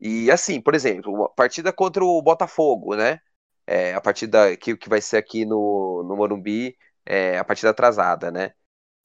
E 0.00 0.30
assim, 0.30 0.60
por 0.60 0.74
exemplo, 0.74 1.24
a 1.24 1.28
partida 1.30 1.72
contra 1.72 2.04
o 2.04 2.22
Botafogo, 2.22 2.96
né? 2.96 3.20
É, 3.66 3.94
a 3.94 4.00
partida 4.00 4.56
que, 4.56 4.76
que 4.76 4.88
vai 4.88 5.00
ser 5.00 5.16
aqui 5.18 5.44
no, 5.46 6.04
no 6.08 6.16
Morumbi 6.16 6.76
é, 7.06 7.38
a 7.38 7.44
partida 7.44 7.70
atrasada, 7.70 8.30
né? 8.30 8.54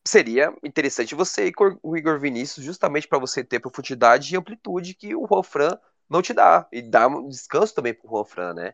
Seria 0.05 0.53
interessante 0.63 1.15
você 1.15 1.47
ir 1.47 1.53
com 1.53 1.77
o 1.83 1.97
Igor 1.97 2.19
Vinícius 2.19 2.65
justamente 2.65 3.07
para 3.07 3.19
você 3.19 3.43
ter 3.43 3.59
profundidade 3.59 4.33
e 4.33 4.37
amplitude 4.37 4.95
que 4.95 5.15
o 5.15 5.27
Juan 5.27 5.43
Fran 5.43 5.79
não 6.09 6.21
te 6.21 6.33
dá. 6.33 6.67
E 6.71 6.81
dá 6.81 7.07
um 7.07 7.27
descanso 7.29 7.75
também 7.75 7.93
pro 7.93 8.09
Juan 8.09 8.25
Fran, 8.25 8.53
né? 8.53 8.73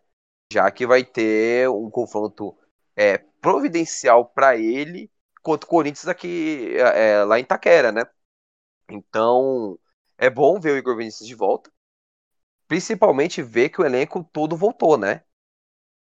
Já 0.51 0.69
que 0.71 0.88
vai 0.88 1.03
ter 1.03 1.69
um 1.69 1.89
confronto 1.89 2.57
é, 2.95 3.17
providencial 3.17 4.25
para 4.25 4.55
ele 4.57 5.11
contra 5.41 5.67
o 5.67 5.69
Corinthians 5.69 6.07
aqui 6.07 6.75
é, 6.77 7.11
é, 7.11 7.23
lá 7.23 7.39
em 7.39 7.45
Taquera, 7.45 7.91
né? 7.91 8.03
Então 8.89 9.79
é 10.17 10.29
bom 10.29 10.59
ver 10.59 10.71
o 10.71 10.77
Igor 10.77 10.97
Vinícius 10.97 11.27
de 11.27 11.35
volta. 11.35 11.71
Principalmente 12.67 13.41
ver 13.43 13.69
que 13.69 13.81
o 13.81 13.85
elenco 13.85 14.23
todo 14.31 14.55
voltou, 14.57 14.97
né? 14.97 15.23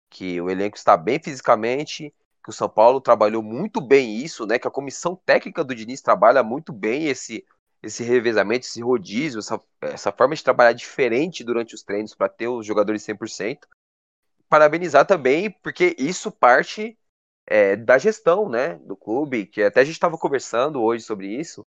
Que 0.09 0.39
o 0.39 0.49
elenco 0.49 0.77
está 0.77 0.95
bem 0.95 1.19
fisicamente, 1.21 2.13
que 2.43 2.49
o 2.49 2.53
São 2.53 2.67
Paulo 2.67 2.99
trabalhou 2.99 3.41
muito 3.41 3.79
bem 3.79 4.17
isso, 4.17 4.45
né? 4.45 4.59
Que 4.59 4.67
a 4.67 4.71
comissão 4.71 5.15
técnica 5.15 5.63
do 5.63 5.73
Diniz 5.73 6.01
trabalha 6.01 6.43
muito 6.43 6.73
bem 6.73 7.07
esse 7.07 7.45
esse 7.83 8.01
revezamento, 8.01 8.65
esse 8.65 8.81
rodízio, 8.81 9.39
essa, 9.39 9.61
essa 9.81 10.09
forma 10.09 10.33
de 10.33 10.43
trabalhar 10.43 10.71
diferente 10.71 11.43
durante 11.43 11.75
os 11.75 11.83
treinos 11.83 12.15
para 12.15 12.29
ter 12.29 12.47
os 12.47 12.65
jogadores 12.65 13.05
100%. 13.05 13.59
Parabenizar 14.47 15.05
também, 15.05 15.51
porque 15.51 15.93
isso 15.99 16.31
parte 16.31 16.97
é, 17.45 17.75
da 17.75 17.97
gestão 17.97 18.47
né, 18.47 18.75
do 18.85 18.95
clube, 18.95 19.45
que 19.45 19.61
até 19.61 19.81
a 19.81 19.83
gente 19.83 19.95
estava 19.95 20.17
conversando 20.17 20.81
hoje 20.81 21.03
sobre 21.03 21.27
isso. 21.27 21.65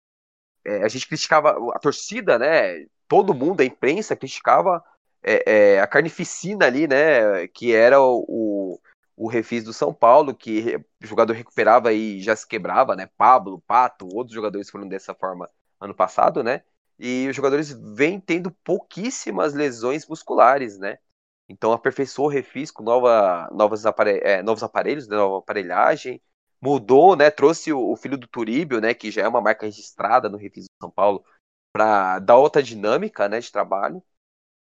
É, 0.64 0.84
a 0.84 0.88
gente 0.88 1.08
criticava 1.08 1.58
a 1.74 1.80
torcida, 1.80 2.38
né? 2.38 2.86
Todo 3.08 3.34
mundo, 3.34 3.62
a 3.62 3.66
imprensa, 3.66 4.16
criticava 4.16 4.84
é, 5.24 5.76
é 5.76 5.80
a 5.82 5.88
carnificina 5.88 6.68
ali, 6.68 6.88
né? 6.88 7.48
Que 7.48 7.74
era 7.74 8.00
o, 8.00 8.24
o 8.28 8.82
refis 9.28 9.64
do 9.64 9.74
São 9.74 9.94
Paulo, 9.94 10.36
que 10.36 10.76
o 11.02 11.08
jogador 11.08 11.34
recuperava 11.34 11.94
e 11.94 12.22
já 12.22 12.36
se 12.36 12.48
quebrava, 12.48 12.96
né? 12.96 13.08
Pablo, 13.18 13.62
Pato, 13.68 14.08
outros 14.14 14.34
jogadores 14.34 14.70
foram 14.70 14.88
dessa 14.88 15.14
forma 15.14 15.50
ano 15.80 15.94
passado, 15.94 16.44
né? 16.44 16.64
E 17.00 17.28
os 17.30 17.36
jogadores 17.36 17.72
vêm 17.96 18.20
tendo 18.20 18.52
pouquíssimas 18.64 19.54
lesões 19.54 20.08
musculares, 20.08 20.78
né? 20.80 20.98
Então 21.50 21.72
aperfeiçoou 21.72 22.28
o 22.28 22.32
refis 22.32 22.72
com 22.72 22.84
nova, 22.84 23.50
novas 23.52 23.86
apare 23.86 24.20
é, 24.24 24.42
novos 24.42 24.64
aparelhos, 24.64 25.08
né? 25.08 25.16
nova 25.16 25.40
aparelhagem, 25.40 26.22
mudou, 26.62 27.16
né? 27.16 27.30
Trouxe 27.30 27.74
o, 27.74 27.92
o, 27.92 27.96
filho 27.96 28.18
do 28.18 28.28
Turíbio, 28.28 28.80
né? 28.82 28.94
Que 28.94 29.12
já 29.12 29.24
é 29.24 29.28
uma 29.28 29.42
marca 29.42 29.66
registrada 29.66 30.30
no 30.30 30.38
refis 30.38 30.66
do 30.66 30.72
São 30.82 30.90
Paulo, 30.92 31.24
para 31.74 32.20
dar 32.20 32.38
outra 32.38 32.64
dinâmica, 32.64 33.28
né? 33.30 33.40
De 33.40 33.52
trabalho. 33.52 34.02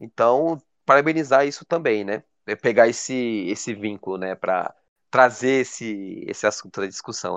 Então, 0.01 0.62
parabenizar 0.85 1.46
isso 1.46 1.64
também, 1.64 2.05
né? 2.05 2.22
É 2.49 2.57
pegar 2.57 2.89
esse, 2.89 3.47
esse 3.51 3.75
vínculo, 3.75 4.17
né, 4.17 4.35
para 4.35 4.75
trazer 5.11 5.61
esse, 5.61 6.25
esse 6.27 6.47
assunto 6.47 6.81
da 6.81 6.87
discussão. 6.87 7.35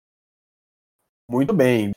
Muito 1.30 1.54
bem. 1.54 1.92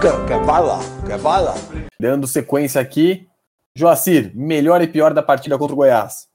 Quer, 0.00 0.26
quer 0.26 0.46
bala? 0.46 0.78
Quer 1.06 1.20
bala? 1.20 1.52
Dando 2.00 2.26
sequência 2.26 2.80
aqui. 2.80 3.28
Joacir, 3.76 4.34
melhor 4.34 4.80
e 4.80 4.88
pior 4.88 5.12
da 5.12 5.22
partida 5.22 5.58
contra 5.58 5.74
o 5.74 5.76
Goiás. 5.76 6.26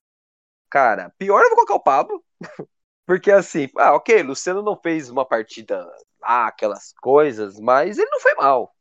Cara, 0.69 1.11
pior 1.17 1.41
eu 1.41 1.49
vou 1.49 1.55
colocar 1.55 1.73
o 1.73 1.79
Pablo. 1.79 2.23
Porque 3.07 3.31
assim, 3.31 3.67
ah, 3.77 3.95
ok, 3.95 4.21
Luciano 4.21 4.61
não 4.61 4.79
fez 4.79 5.09
uma 5.09 5.25
partida 5.25 5.83
lá, 6.21 6.47
aquelas 6.47 6.93
coisas, 7.01 7.59
mas 7.59 7.97
ele 7.97 8.09
não 8.11 8.19
foi 8.19 8.35
mal. 8.35 8.75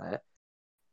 Né? 0.00 0.20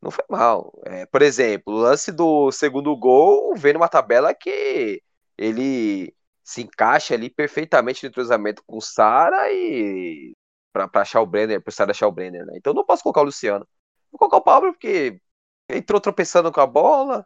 Não 0.02 0.10
foi 0.10 0.26
mal. 0.28 0.74
É, 0.86 1.06
por 1.06 1.22
exemplo, 1.22 1.76
o 1.76 1.78
lance 1.78 2.12
do 2.12 2.52
segundo 2.52 2.96
gol 2.98 3.56
vem 3.56 3.74
numa 3.74 3.88
tabela 3.88 4.34
que 4.34 5.02
ele 5.38 6.16
se 6.44 6.62
encaixa 6.62 7.14
ali 7.14 7.30
perfeitamente 7.30 8.04
no 8.04 8.10
entrosamento 8.10 8.64
com 8.66 8.78
o 8.78 8.82
Sara 8.82 9.52
e 9.52 10.34
para 10.74 10.90
achar 11.02 11.22
o 11.22 11.26
Brenner, 11.26 11.62
pro 11.62 11.72
Sara 11.72 11.92
achar 11.92 12.08
o 12.08 12.12
Brenner, 12.12 12.46
né? 12.46 12.54
Então 12.56 12.74
não 12.74 12.86
posso 12.86 13.04
colocar 13.04 13.22
o 13.22 13.26
Luciano. 13.26 13.68
Vou 14.12 14.20
colocar 14.20 14.38
o 14.38 14.42
Pablo 14.42 14.74
porque 14.74 15.22
entrou 15.70 16.02
tropeçando 16.02 16.52
com 16.52 16.62
a 16.62 16.68
bola, 16.68 17.26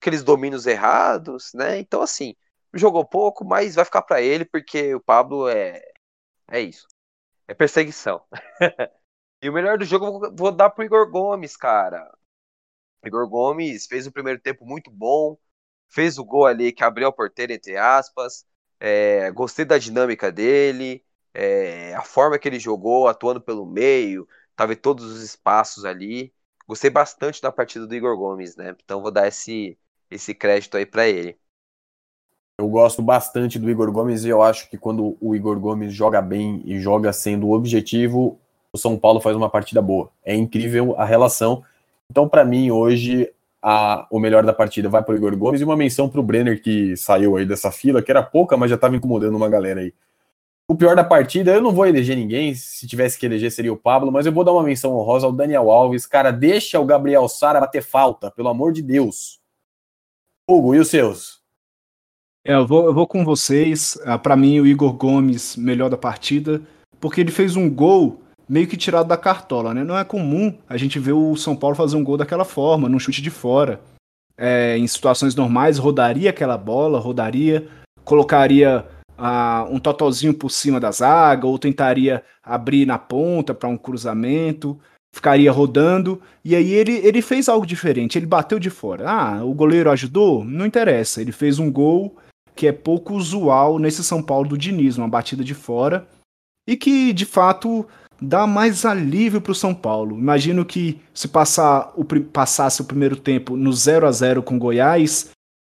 aqueles 0.00 0.22
domínios 0.22 0.66
errados, 0.66 1.52
né? 1.54 1.78
Então 1.78 2.02
assim, 2.02 2.34
jogou 2.72 3.04
pouco, 3.04 3.44
mas 3.44 3.74
vai 3.74 3.84
ficar 3.84 4.02
para 4.02 4.20
ele 4.22 4.44
porque 4.44 4.94
o 4.94 5.00
Pablo 5.00 5.48
é 5.48 5.82
é 6.48 6.60
isso. 6.60 6.86
É 7.48 7.54
perseguição. 7.54 8.24
e 9.42 9.48
o 9.48 9.52
melhor 9.52 9.78
do 9.78 9.84
jogo 9.84 10.32
vou 10.34 10.52
dar 10.52 10.70
pro 10.70 10.84
Igor 10.84 11.10
Gomes, 11.10 11.56
cara. 11.56 12.10
Igor 13.04 13.28
Gomes 13.28 13.86
fez 13.86 14.06
o 14.06 14.12
primeiro 14.12 14.40
tempo 14.40 14.64
muito 14.64 14.90
bom, 14.90 15.36
fez 15.88 16.18
o 16.18 16.24
gol 16.24 16.46
ali 16.46 16.72
que 16.72 16.84
abriu 16.84 17.08
a 17.08 17.12
porteira, 17.12 17.52
entre 17.52 17.76
aspas. 17.76 18.44
É, 18.80 19.30
gostei 19.30 19.64
da 19.64 19.78
dinâmica 19.78 20.30
dele, 20.30 21.04
é, 21.32 21.94
a 21.94 22.02
forma 22.02 22.38
que 22.38 22.48
ele 22.48 22.58
jogou, 22.60 23.08
atuando 23.08 23.40
pelo 23.40 23.66
meio, 23.66 24.28
tava 24.54 24.72
em 24.72 24.76
todos 24.76 25.04
os 25.04 25.22
espaços 25.22 25.84
ali. 25.84 26.32
Gostei 26.66 26.90
bastante 26.90 27.42
da 27.42 27.52
partida 27.52 27.86
do 27.86 27.94
Igor 27.94 28.16
Gomes, 28.16 28.56
né? 28.56 28.74
Então 28.84 29.02
vou 29.02 29.10
dar 29.10 29.28
esse, 29.28 29.78
esse 30.10 30.34
crédito 30.34 30.76
aí 30.76 30.86
para 30.86 31.06
ele. 31.08 31.38
Eu 32.58 32.68
gosto 32.68 33.02
bastante 33.02 33.58
do 33.58 33.68
Igor 33.68 33.90
Gomes 33.90 34.24
e 34.24 34.28
eu 34.28 34.40
acho 34.40 34.70
que 34.70 34.78
quando 34.78 35.16
o 35.20 35.34
Igor 35.34 35.58
Gomes 35.58 35.92
joga 35.92 36.22
bem 36.22 36.62
e 36.64 36.78
joga 36.78 37.12
sendo 37.12 37.50
objetivo, 37.50 38.38
o 38.72 38.78
São 38.78 38.96
Paulo 38.96 39.20
faz 39.20 39.36
uma 39.36 39.50
partida 39.50 39.82
boa. 39.82 40.10
É 40.24 40.34
incrível 40.36 40.94
a 40.96 41.04
relação. 41.04 41.64
Então, 42.08 42.28
para 42.28 42.44
mim, 42.44 42.70
hoje, 42.70 43.32
a, 43.66 44.06
o 44.10 44.20
melhor 44.20 44.44
da 44.44 44.52
partida 44.52 44.90
vai 44.90 45.02
para 45.02 45.14
o 45.14 45.16
Igor 45.16 45.34
Gomes 45.38 45.62
e 45.62 45.64
uma 45.64 45.74
menção 45.74 46.06
para 46.06 46.20
o 46.20 46.22
Brenner, 46.22 46.62
que 46.62 46.94
saiu 46.98 47.34
aí 47.34 47.46
dessa 47.46 47.72
fila, 47.72 48.02
que 48.02 48.10
era 48.10 48.22
pouca, 48.22 48.58
mas 48.58 48.68
já 48.68 48.74
estava 48.74 48.94
incomodando 48.94 49.34
uma 49.34 49.48
galera 49.48 49.80
aí. 49.80 49.94
O 50.68 50.74
pior 50.76 50.94
da 50.94 51.02
partida, 51.02 51.54
eu 51.54 51.62
não 51.62 51.72
vou 51.72 51.86
eleger 51.86 52.14
ninguém, 52.14 52.54
se 52.54 52.86
tivesse 52.86 53.18
que 53.18 53.24
eleger 53.24 53.50
seria 53.50 53.72
o 53.72 53.76
Pablo, 53.76 54.12
mas 54.12 54.26
eu 54.26 54.32
vou 54.32 54.44
dar 54.44 54.52
uma 54.52 54.62
menção 54.62 54.94
honrosa 54.94 55.24
ao 55.24 55.32
Daniel 55.32 55.70
Alves. 55.70 56.04
Cara, 56.04 56.30
deixa 56.30 56.78
o 56.78 56.84
Gabriel 56.84 57.26
Sara 57.26 57.58
bater 57.58 57.82
falta, 57.82 58.30
pelo 58.30 58.50
amor 58.50 58.70
de 58.70 58.82
Deus. 58.82 59.40
Hugo, 60.46 60.74
e 60.74 60.78
os 60.78 60.88
seus? 60.88 61.40
É, 62.46 62.52
eu 62.52 62.66
vou, 62.66 62.84
eu 62.84 62.92
vou 62.92 63.06
com 63.06 63.24
vocês. 63.24 63.98
Ah, 64.04 64.18
para 64.18 64.36
mim, 64.36 64.60
o 64.60 64.66
Igor 64.66 64.92
Gomes, 64.92 65.56
melhor 65.56 65.88
da 65.88 65.96
partida, 65.96 66.60
porque 67.00 67.22
ele 67.22 67.30
fez 67.30 67.56
um 67.56 67.70
gol 67.70 68.20
meio 68.48 68.66
que 68.66 68.76
tirado 68.76 69.08
da 69.08 69.16
cartola, 69.16 69.72
né? 69.72 69.84
Não 69.84 69.96
é 69.96 70.04
comum 70.04 70.56
a 70.68 70.76
gente 70.76 70.98
ver 70.98 71.12
o 71.12 71.36
São 71.36 71.56
Paulo 71.56 71.76
fazer 71.76 71.96
um 71.96 72.04
gol 72.04 72.16
daquela 72.16 72.44
forma, 72.44 72.88
num 72.88 72.98
chute 72.98 73.22
de 73.22 73.30
fora. 73.30 73.80
É, 74.36 74.76
em 74.76 74.86
situações 74.86 75.34
normais, 75.34 75.78
rodaria 75.78 76.30
aquela 76.30 76.58
bola, 76.58 76.98
rodaria, 76.98 77.68
colocaria 78.04 78.84
ah, 79.16 79.66
um 79.70 79.78
totozinho 79.78 80.34
por 80.34 80.50
cima 80.50 80.80
da 80.80 80.90
zaga, 80.90 81.46
ou 81.46 81.58
tentaria 81.58 82.22
abrir 82.42 82.86
na 82.86 82.98
ponta 82.98 83.54
para 83.54 83.68
um 83.68 83.76
cruzamento, 83.76 84.78
ficaria 85.14 85.52
rodando, 85.52 86.20
e 86.44 86.56
aí 86.56 86.72
ele, 86.72 86.92
ele 87.06 87.22
fez 87.22 87.48
algo 87.48 87.64
diferente, 87.64 88.18
ele 88.18 88.26
bateu 88.26 88.58
de 88.58 88.70
fora. 88.70 89.08
Ah, 89.08 89.44
o 89.44 89.54
goleiro 89.54 89.90
ajudou? 89.90 90.44
Não 90.44 90.66
interessa, 90.66 91.20
ele 91.20 91.32
fez 91.32 91.58
um 91.58 91.70
gol 91.70 92.16
que 92.56 92.66
é 92.66 92.72
pouco 92.72 93.14
usual 93.14 93.78
nesse 93.78 94.02
São 94.04 94.22
Paulo 94.22 94.48
do 94.48 94.58
Diniz, 94.58 94.98
uma 94.98 95.08
batida 95.08 95.44
de 95.44 95.54
fora, 95.54 96.06
e 96.68 96.76
que 96.76 97.12
de 97.12 97.24
fato 97.24 97.86
dá 98.20 98.46
mais 98.46 98.84
alívio 98.84 99.40
para 99.40 99.52
o 99.52 99.54
São 99.54 99.74
Paulo. 99.74 100.18
Imagino 100.18 100.64
que 100.64 101.00
se 101.12 101.28
passar 101.28 101.92
o, 101.96 102.04
passasse 102.04 102.80
o 102.80 102.84
primeiro 102.84 103.16
tempo 103.16 103.56
no 103.56 103.72
0 103.72 104.06
a 104.06 104.12
0 104.12 104.42
com 104.42 104.58
Goiás, 104.58 105.30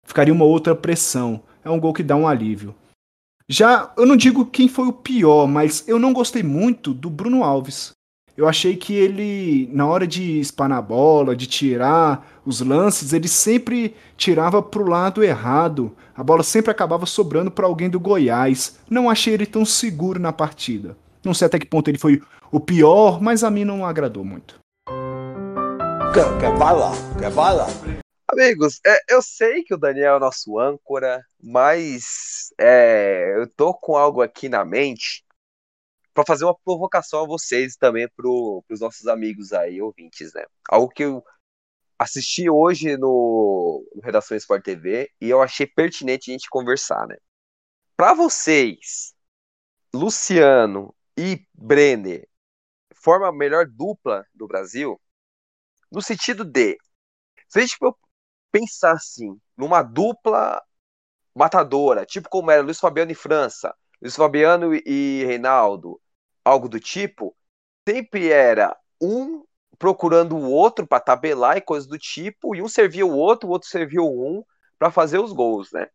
ficaria 0.07 0.35
uma 0.35 0.45
outra 0.45 0.75
pressão. 0.75 1.43
É 1.65 1.71
um 1.71 1.81
gol 1.81 1.93
que 1.93 2.03
dá 2.03 2.17
um 2.17 2.29
alívio. 2.29 2.75
Já 3.49 3.93
eu 3.97 4.07
não 4.07 4.17
digo 4.17 4.47
quem 4.47 4.69
foi 4.69 4.87
o 4.87 4.93
pior, 4.93 5.47
mas 5.47 5.87
eu 5.87 5.99
não 5.99 6.13
gostei 6.13 6.43
muito 6.43 6.95
do 6.95 7.11
Bruno 7.11 7.45
Alves. 7.45 7.93
Eu 8.37 8.49
achei 8.49 8.77
que 8.77 8.93
ele, 8.93 9.69
na 9.73 9.87
hora 9.87 10.07
de 10.07 10.41
espanar 10.41 10.79
a 10.79 10.83
bola, 10.83 11.37
de 11.37 11.47
tirar 11.47 12.27
os 12.45 12.61
lances, 12.61 13.13
ele 13.13 13.29
sempre 13.29 13.95
tirava 14.17 14.61
para 14.61 14.83
o 14.83 14.89
lado 14.89 15.23
errado. 15.23 15.95
A 16.17 16.23
bola 16.23 16.43
sempre 16.43 16.73
acabava 16.73 17.07
sobrando 17.07 17.51
para 17.51 17.67
alguém 17.67 17.89
do 17.89 18.01
Goiás. 18.01 18.77
Não 18.91 19.09
achei 19.09 19.35
ele 19.35 19.47
tão 19.47 19.65
seguro 19.65 20.19
na 20.19 20.33
partida. 20.33 20.97
Não 21.25 21.33
sei 21.33 21.47
até 21.47 21.59
que 21.59 21.67
ponto 21.67 21.89
ele 21.89 21.99
foi 21.99 22.21
o 22.53 22.61
pior, 22.61 23.21
mas 23.21 23.43
a 23.43 23.51
mim 23.51 23.65
não 23.65 23.87
agradou 23.87 24.25
muito. 24.25 24.61
Quer, 26.13 26.39
quer 26.39 26.59
bala? 26.59 26.93
Quer 27.19 27.33
bala? 27.33 27.67
Amigos, 28.29 28.79
é, 28.87 28.99
eu 29.09 29.23
sei 29.23 29.63
que 29.63 29.73
o 29.73 29.79
Daniel 29.79 30.17
é 30.17 30.21
nosso 30.21 30.59
âncora, 30.59 31.25
mas 31.43 32.53
é, 32.61 33.37
eu 33.37 33.49
tô 33.49 33.73
com 33.73 33.97
algo 33.97 34.21
aqui 34.21 34.51
na 34.51 34.65
mente 34.67 35.25
para 36.13 36.25
fazer 36.27 36.45
uma 36.45 36.57
provocação 36.63 37.25
a 37.25 37.27
vocês 37.27 37.75
também 37.75 38.07
para 38.15 38.29
os 38.29 38.81
nossos 38.81 39.07
amigos 39.07 39.53
aí, 39.53 39.81
ouvintes, 39.81 40.33
né? 40.35 40.45
Algo 40.69 40.93
que 40.93 41.05
eu 41.05 41.25
assisti 41.99 42.51
hoje 42.51 42.99
no, 42.99 43.83
no 43.95 44.03
Redação 44.03 44.37
Sport 44.37 44.63
TV 44.63 45.11
e 45.21 45.31
eu 45.31 45.41
achei 45.41 45.67
pertinente 45.67 46.31
a 46.31 46.35
gente 46.35 46.51
conversar, 46.51 47.07
né? 47.07 47.17
Para 47.97 48.13
vocês, 48.13 49.15
Luciano 49.95 50.95
e 51.17 51.47
Brenner 51.53 52.29
formam 52.95 53.29
a 53.29 53.33
melhor 53.33 53.67
dupla 53.67 54.27
do 54.35 54.47
Brasil, 54.47 55.01
no 55.91 56.03
sentido 56.03 56.45
de, 56.45 56.79
se 57.49 57.59
a 57.59 57.63
gente 57.63 57.77
pensar 58.51 58.93
assim, 58.93 59.39
numa 59.57 59.83
dupla 59.83 60.63
matadora, 61.35 62.07
tipo 62.07 62.29
como 62.29 62.51
era 62.51 62.63
Luiz 62.63 62.81
Fabiano 62.81 63.13
e 63.13 63.15
França, 63.15 63.75
Luiz 64.01 64.17
Fabiano 64.17 64.75
e 64.75 65.25
Reinaldo, 65.25 66.01
algo 66.45 66.69
do 66.69 66.81
tipo, 66.81 67.37
sempre 67.89 68.31
era 68.31 68.77
um 69.01 69.45
procurando 69.79 70.37
o 70.37 70.51
outro 70.51 70.87
para 70.87 71.01
tabelar 71.01 71.57
e 71.57 71.61
coisas 71.61 71.89
do 71.89 71.99
tipo, 71.99 72.55
e 72.55 72.63
um 72.63 72.69
servia 72.69 73.05
o 73.05 73.17
outro, 73.17 73.49
o 73.49 73.53
outro 73.53 73.69
servia 73.69 74.03
um 74.03 74.45
para 74.79 74.91
fazer 74.91 75.19
os 75.19 75.33
gols, 75.33 75.73
né? 75.73 75.89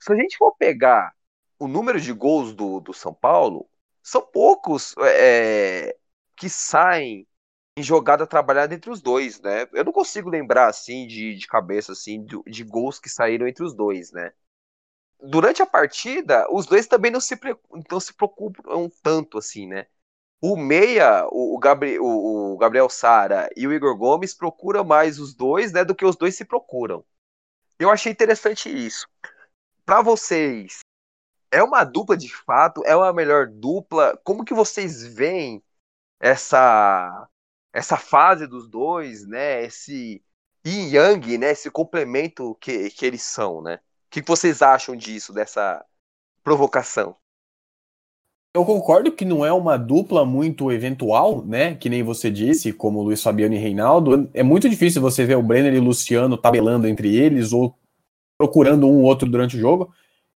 Se 0.00 0.12
a 0.12 0.16
gente 0.16 0.36
for 0.36 0.54
pegar 0.56 1.12
o 1.58 1.68
número 1.68 2.00
de 2.00 2.12
gols 2.12 2.54
do, 2.54 2.80
do 2.80 2.92
São 2.92 3.12
Paulo, 3.12 3.68
são 4.08 4.22
poucos 4.22 4.94
é, 5.00 5.96
que 6.36 6.48
saem 6.48 7.26
em 7.76 7.82
jogada 7.82 8.26
trabalhada 8.26 8.74
entre 8.74 8.90
os 8.90 9.02
dois, 9.02 9.40
né? 9.40 9.68
Eu 9.72 9.84
não 9.84 9.92
consigo 9.92 10.30
lembrar 10.30 10.68
assim 10.68 11.06
de, 11.06 11.34
de 11.36 11.46
cabeça 11.46 11.92
assim 11.92 12.24
de, 12.24 12.40
de 12.46 12.64
gols 12.64 12.98
que 12.98 13.08
saíram 13.08 13.46
entre 13.48 13.64
os 13.64 13.74
dois, 13.74 14.12
né? 14.12 14.32
durante 15.20 15.62
a 15.62 15.66
partida, 15.66 16.46
os 16.50 16.66
dois 16.66 16.86
também 16.86 17.10
não 17.10 17.20
se, 17.20 17.38
não 17.90 18.00
se 18.00 18.12
preocupam 18.14 18.88
tanto 19.02 19.38
assim, 19.38 19.66
né? 19.66 19.86
O 20.40 20.56
Meia, 20.56 21.26
o, 21.30 21.58
Gabriel, 21.58 22.04
o 22.04 22.56
Gabriel 22.58 22.88
Sara 22.88 23.48
e 23.56 23.66
o 23.66 23.72
Igor 23.72 23.96
Gomes 23.96 24.34
procuram 24.34 24.84
mais 24.84 25.18
os 25.18 25.34
dois, 25.34 25.72
né, 25.72 25.84
do 25.84 25.94
que 25.94 26.04
os 26.04 26.16
dois 26.16 26.36
se 26.36 26.44
procuram. 26.44 27.04
Eu 27.78 27.90
achei 27.90 28.12
interessante 28.12 28.68
isso. 28.68 29.06
Para 29.84 30.02
vocês, 30.02 30.80
é 31.50 31.62
uma 31.62 31.84
dupla 31.84 32.16
de 32.16 32.32
fato? 32.34 32.82
É 32.84 32.96
uma 32.96 33.12
melhor 33.12 33.46
dupla? 33.48 34.18
Como 34.24 34.44
que 34.44 34.54
vocês 34.54 35.06
veem 35.06 35.62
essa 36.20 37.28
essa 37.72 37.96
fase 37.96 38.46
dos 38.46 38.68
dois, 38.68 39.26
né? 39.26 39.64
Esse 39.64 40.22
yin 40.66 40.90
yang, 40.90 41.38
né? 41.38 41.50
Esse 41.50 41.70
complemento 41.70 42.54
que, 42.60 42.90
que 42.90 43.04
eles 43.04 43.22
são, 43.22 43.62
né? 43.62 43.80
que, 44.16 44.22
que 44.22 44.28
vocês 44.28 44.62
acham 44.62 44.96
disso, 44.96 45.32
dessa 45.32 45.84
provocação? 46.42 47.16
Eu 48.54 48.64
concordo 48.64 49.12
que 49.12 49.26
não 49.26 49.44
é 49.44 49.52
uma 49.52 49.76
dupla 49.76 50.24
muito 50.24 50.72
eventual, 50.72 51.44
né? 51.44 51.74
Que 51.74 51.90
nem 51.90 52.02
você 52.02 52.30
disse, 52.30 52.72
como 52.72 53.02
Luiz 53.02 53.22
Fabiano 53.22 53.54
e 53.54 53.58
Reinaldo. 53.58 54.30
É 54.32 54.42
muito 54.42 54.66
difícil 54.68 55.02
você 55.02 55.26
ver 55.26 55.36
o 55.36 55.42
Brenner 55.42 55.74
e 55.74 55.78
o 55.78 55.84
Luciano 55.84 56.38
tabelando 56.38 56.88
entre 56.88 57.14
eles 57.14 57.52
ou 57.52 57.76
procurando 58.38 58.86
um 58.86 59.00
ou 59.00 59.02
outro 59.02 59.28
durante 59.28 59.56
o 59.56 59.60
jogo. 59.60 59.92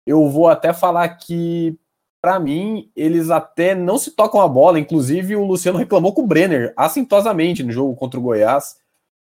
Eu 0.06 0.28
vou 0.28 0.48
até 0.48 0.72
falar 0.72 1.08
que, 1.08 1.76
para 2.22 2.38
mim, 2.38 2.90
eles 2.94 3.30
até 3.30 3.74
não 3.74 3.98
se 3.98 4.12
tocam 4.12 4.40
a 4.40 4.48
bola. 4.48 4.78
Inclusive, 4.78 5.34
o 5.34 5.44
Luciano 5.44 5.78
reclamou 5.78 6.14
com 6.14 6.22
o 6.22 6.26
Brenner 6.26 6.72
assintosamente 6.76 7.62
no 7.62 7.72
jogo 7.72 7.96
contra 7.96 8.18
o 8.20 8.22
Goiás. 8.22 8.78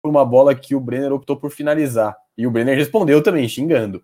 por 0.02 0.10
uma 0.10 0.26
bola 0.26 0.54
que 0.56 0.76
o 0.76 0.80
Brenner 0.80 1.14
optou 1.14 1.38
por 1.38 1.52
finalizar. 1.52 2.18
E 2.38 2.48
o 2.48 2.52
Brenner 2.52 2.78
respondeu 2.78 3.22
também, 3.22 3.48
xingando. 3.48 4.04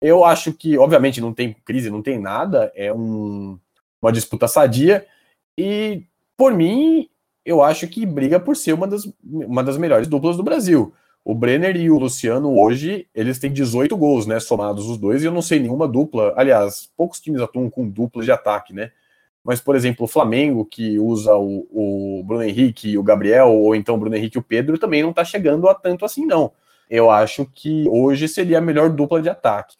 Eu 0.00 0.24
acho 0.24 0.52
que, 0.52 0.78
obviamente, 0.78 1.20
não 1.20 1.32
tem 1.34 1.52
crise, 1.64 1.90
não 1.90 2.02
tem 2.02 2.18
nada, 2.18 2.72
é 2.74 2.92
um, 2.92 3.58
uma 4.00 4.12
disputa 4.12 4.48
sadia. 4.48 5.06
E, 5.58 6.04
por 6.36 6.54
mim, 6.54 7.08
eu 7.44 7.62
acho 7.62 7.86
que 7.88 8.06
briga 8.06 8.38
por 8.38 8.56
ser 8.56 8.72
uma 8.72 8.86
das, 8.86 9.10
uma 9.24 9.62
das 9.62 9.76
melhores 9.76 10.06
duplas 10.06 10.36
do 10.36 10.42
Brasil. 10.42 10.92
O 11.28 11.34
Brenner 11.34 11.76
e 11.76 11.90
o 11.90 11.98
Luciano 11.98 12.58
hoje, 12.58 13.06
eles 13.14 13.38
têm 13.38 13.52
18 13.52 13.94
gols, 13.98 14.26
né, 14.26 14.40
somados 14.40 14.88
os 14.88 14.96
dois, 14.96 15.22
e 15.22 15.26
eu 15.26 15.30
não 15.30 15.42
sei 15.42 15.58
nenhuma 15.58 15.86
dupla. 15.86 16.32
Aliás, 16.34 16.90
poucos 16.96 17.20
times 17.20 17.42
atuam 17.42 17.68
com 17.68 17.86
duplas 17.86 18.24
de 18.24 18.32
ataque, 18.32 18.72
né? 18.72 18.92
Mas, 19.44 19.60
por 19.60 19.76
exemplo, 19.76 20.06
o 20.06 20.08
Flamengo, 20.08 20.64
que 20.64 20.98
usa 20.98 21.34
o, 21.34 21.68
o 21.70 22.24
Bruno 22.24 22.42
Henrique 22.42 22.88
e 22.88 22.96
o 22.96 23.02
Gabriel, 23.02 23.48
ou 23.48 23.74
então 23.74 23.96
o 23.96 23.98
Bruno 23.98 24.16
Henrique 24.16 24.38
e 24.38 24.40
o 24.40 24.42
Pedro, 24.42 24.78
também 24.78 25.02
não 25.02 25.12
tá 25.12 25.22
chegando 25.22 25.68
a 25.68 25.74
tanto 25.74 26.06
assim, 26.06 26.24
não. 26.24 26.50
Eu 26.88 27.10
acho 27.10 27.44
que 27.44 27.86
hoje 27.90 28.26
seria 28.26 28.56
a 28.56 28.62
melhor 28.62 28.88
dupla 28.88 29.20
de 29.20 29.28
ataque. 29.28 29.76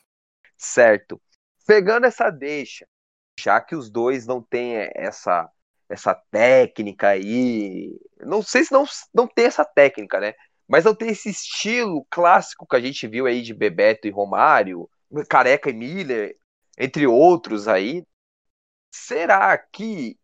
Certo. 0.55 1.19
Pegando 1.67 2.05
essa 2.05 2.29
deixa, 2.29 2.87
já 3.41 3.59
que 3.59 3.75
os 3.75 3.89
dois 3.89 4.27
não 4.27 4.43
têm 4.43 4.75
essa 4.95 5.51
essa 5.89 6.15
técnica 6.31 7.09
aí. 7.09 7.99
Não 8.21 8.43
sei 8.43 8.65
se 8.65 8.73
não, 8.73 8.85
não 9.15 9.27
tem 9.27 9.47
essa 9.47 9.65
técnica, 9.65 10.21
né? 10.21 10.35
Mas 10.69 10.85
não 10.85 10.95
tem 10.95 11.09
esse 11.09 11.31
estilo 11.31 12.07
clássico 12.11 12.67
que 12.67 12.77
a 12.77 12.81
gente 12.81 13.09
viu 13.09 13.27
aí 13.27 13.41
de 13.43 13.55
Bebeto 13.55 14.07
e 14.07 14.11
Romário, 14.11 14.89
Careca 15.29 15.71
e 15.71 15.73
Miller, 15.73 16.37
entre 16.79 17.07
outros 17.07 17.67
aí. 17.67 18.05
Será 18.93 19.57
que 19.57 20.19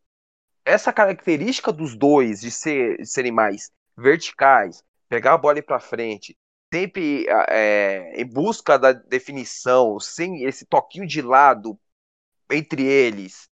essa 0.64 0.92
característica 0.92 1.72
dos 1.72 1.96
dois 1.96 2.40
de, 2.40 2.50
ser, 2.50 2.98
de 2.98 3.06
serem 3.06 3.32
mais 3.32 3.70
verticais, 3.96 4.82
pegar 5.08 5.34
a 5.34 5.38
bola 5.38 5.62
para 5.62 5.80
frente, 5.80 6.36
sempre 6.72 7.26
é, 7.48 8.20
em 8.20 8.26
busca 8.26 8.78
da 8.78 8.92
definição, 8.92 9.98
sem 10.00 10.44
esse 10.44 10.66
toquinho 10.66 11.06
de 11.06 11.22
lado 11.22 11.78
entre 12.50 12.82
eles, 12.82 13.48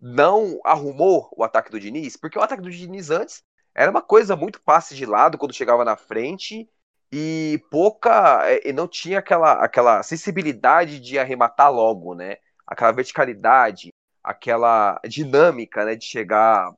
não 0.00 0.60
arrumou 0.64 1.28
o 1.36 1.42
ataque 1.42 1.70
do 1.70 1.80
Diniz, 1.80 2.16
porque 2.16 2.38
o 2.38 2.42
ataque 2.42 2.62
do 2.62 2.70
Diniz 2.70 3.10
antes 3.10 3.42
era 3.76 3.90
uma 3.90 4.02
coisa 4.02 4.34
muito 4.34 4.60
passe 4.62 4.96
de 4.96 5.04
lado 5.04 5.36
quando 5.36 5.54
chegava 5.54 5.84
na 5.84 5.96
frente 5.96 6.68
e 7.12 7.62
pouca 7.70 8.40
é, 8.50 8.68
e 8.70 8.72
não 8.72 8.88
tinha 8.88 9.18
aquela 9.18 9.52
aquela 9.64 10.02
sensibilidade 10.02 10.98
de 10.98 11.18
arrematar 11.18 11.70
logo, 11.72 12.14
né? 12.14 12.38
Aquela 12.66 12.92
verticalidade, 12.92 13.92
aquela 14.24 14.98
dinâmica, 15.06 15.84
né, 15.84 15.94
de 15.94 16.04
chegar 16.04 16.74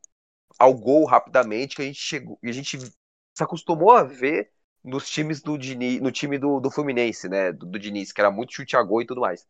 ao 0.58 0.74
gol 0.74 1.04
rapidamente 1.06 1.76
que 1.76 1.82
a 1.82 1.84
gente 1.84 2.00
chegou, 2.00 2.38
a 2.44 2.52
gente 2.52 2.78
se 2.78 3.42
acostumou 3.44 3.92
a 3.92 4.02
ver 4.02 4.50
nos 4.84 5.08
times 5.08 5.40
do 5.40 5.56
Diniz, 5.56 6.00
no 6.00 6.11
time 6.12 6.38
do, 6.38 6.61
do 6.61 6.70
Fluminense, 6.70 7.28
né, 7.28 7.52
do, 7.52 7.66
do 7.66 7.78
Diniz, 7.78 8.12
que 8.12 8.20
era 8.20 8.30
muito 8.30 8.52
chute 8.54 8.76
a 8.76 8.82
gol 8.82 9.02
e 9.02 9.06
tudo 9.06 9.20
mais. 9.20 9.46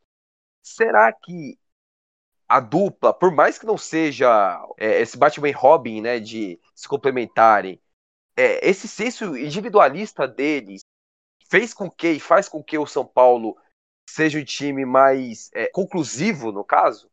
Será 0.63 1.13
que 1.13 1.59
a 2.49 2.61
dupla, 2.61 3.13
por 3.13 3.31
mais 3.31 3.59
que 3.59 3.67
não 3.67 3.77
seja 3.77 4.65
é, 4.79 5.03
esse 5.03 5.19
Batman 5.19 5.51
e 5.51 5.53
Robin, 5.53 6.01
né, 6.01 6.19
de 6.19 6.59
se 6.75 6.89
complementarem, 6.89 7.79
é, 8.37 8.67
esse 8.69 8.89
senso 8.89 9.37
individualista 9.37 10.27
deles 10.27 10.81
fez 11.51 11.75
com 11.75 11.91
que 11.91 12.13
e 12.13 12.21
faz 12.21 12.49
com 12.49 12.63
que 12.63 12.79
o 12.79 12.87
São 12.87 13.05
Paulo 13.05 13.57
seja 14.09 14.39
um 14.39 14.45
time 14.45 14.87
mais 14.87 15.51
é, 15.53 15.67
conclusivo, 15.67 16.51
no 16.51 16.65
caso? 16.65 17.11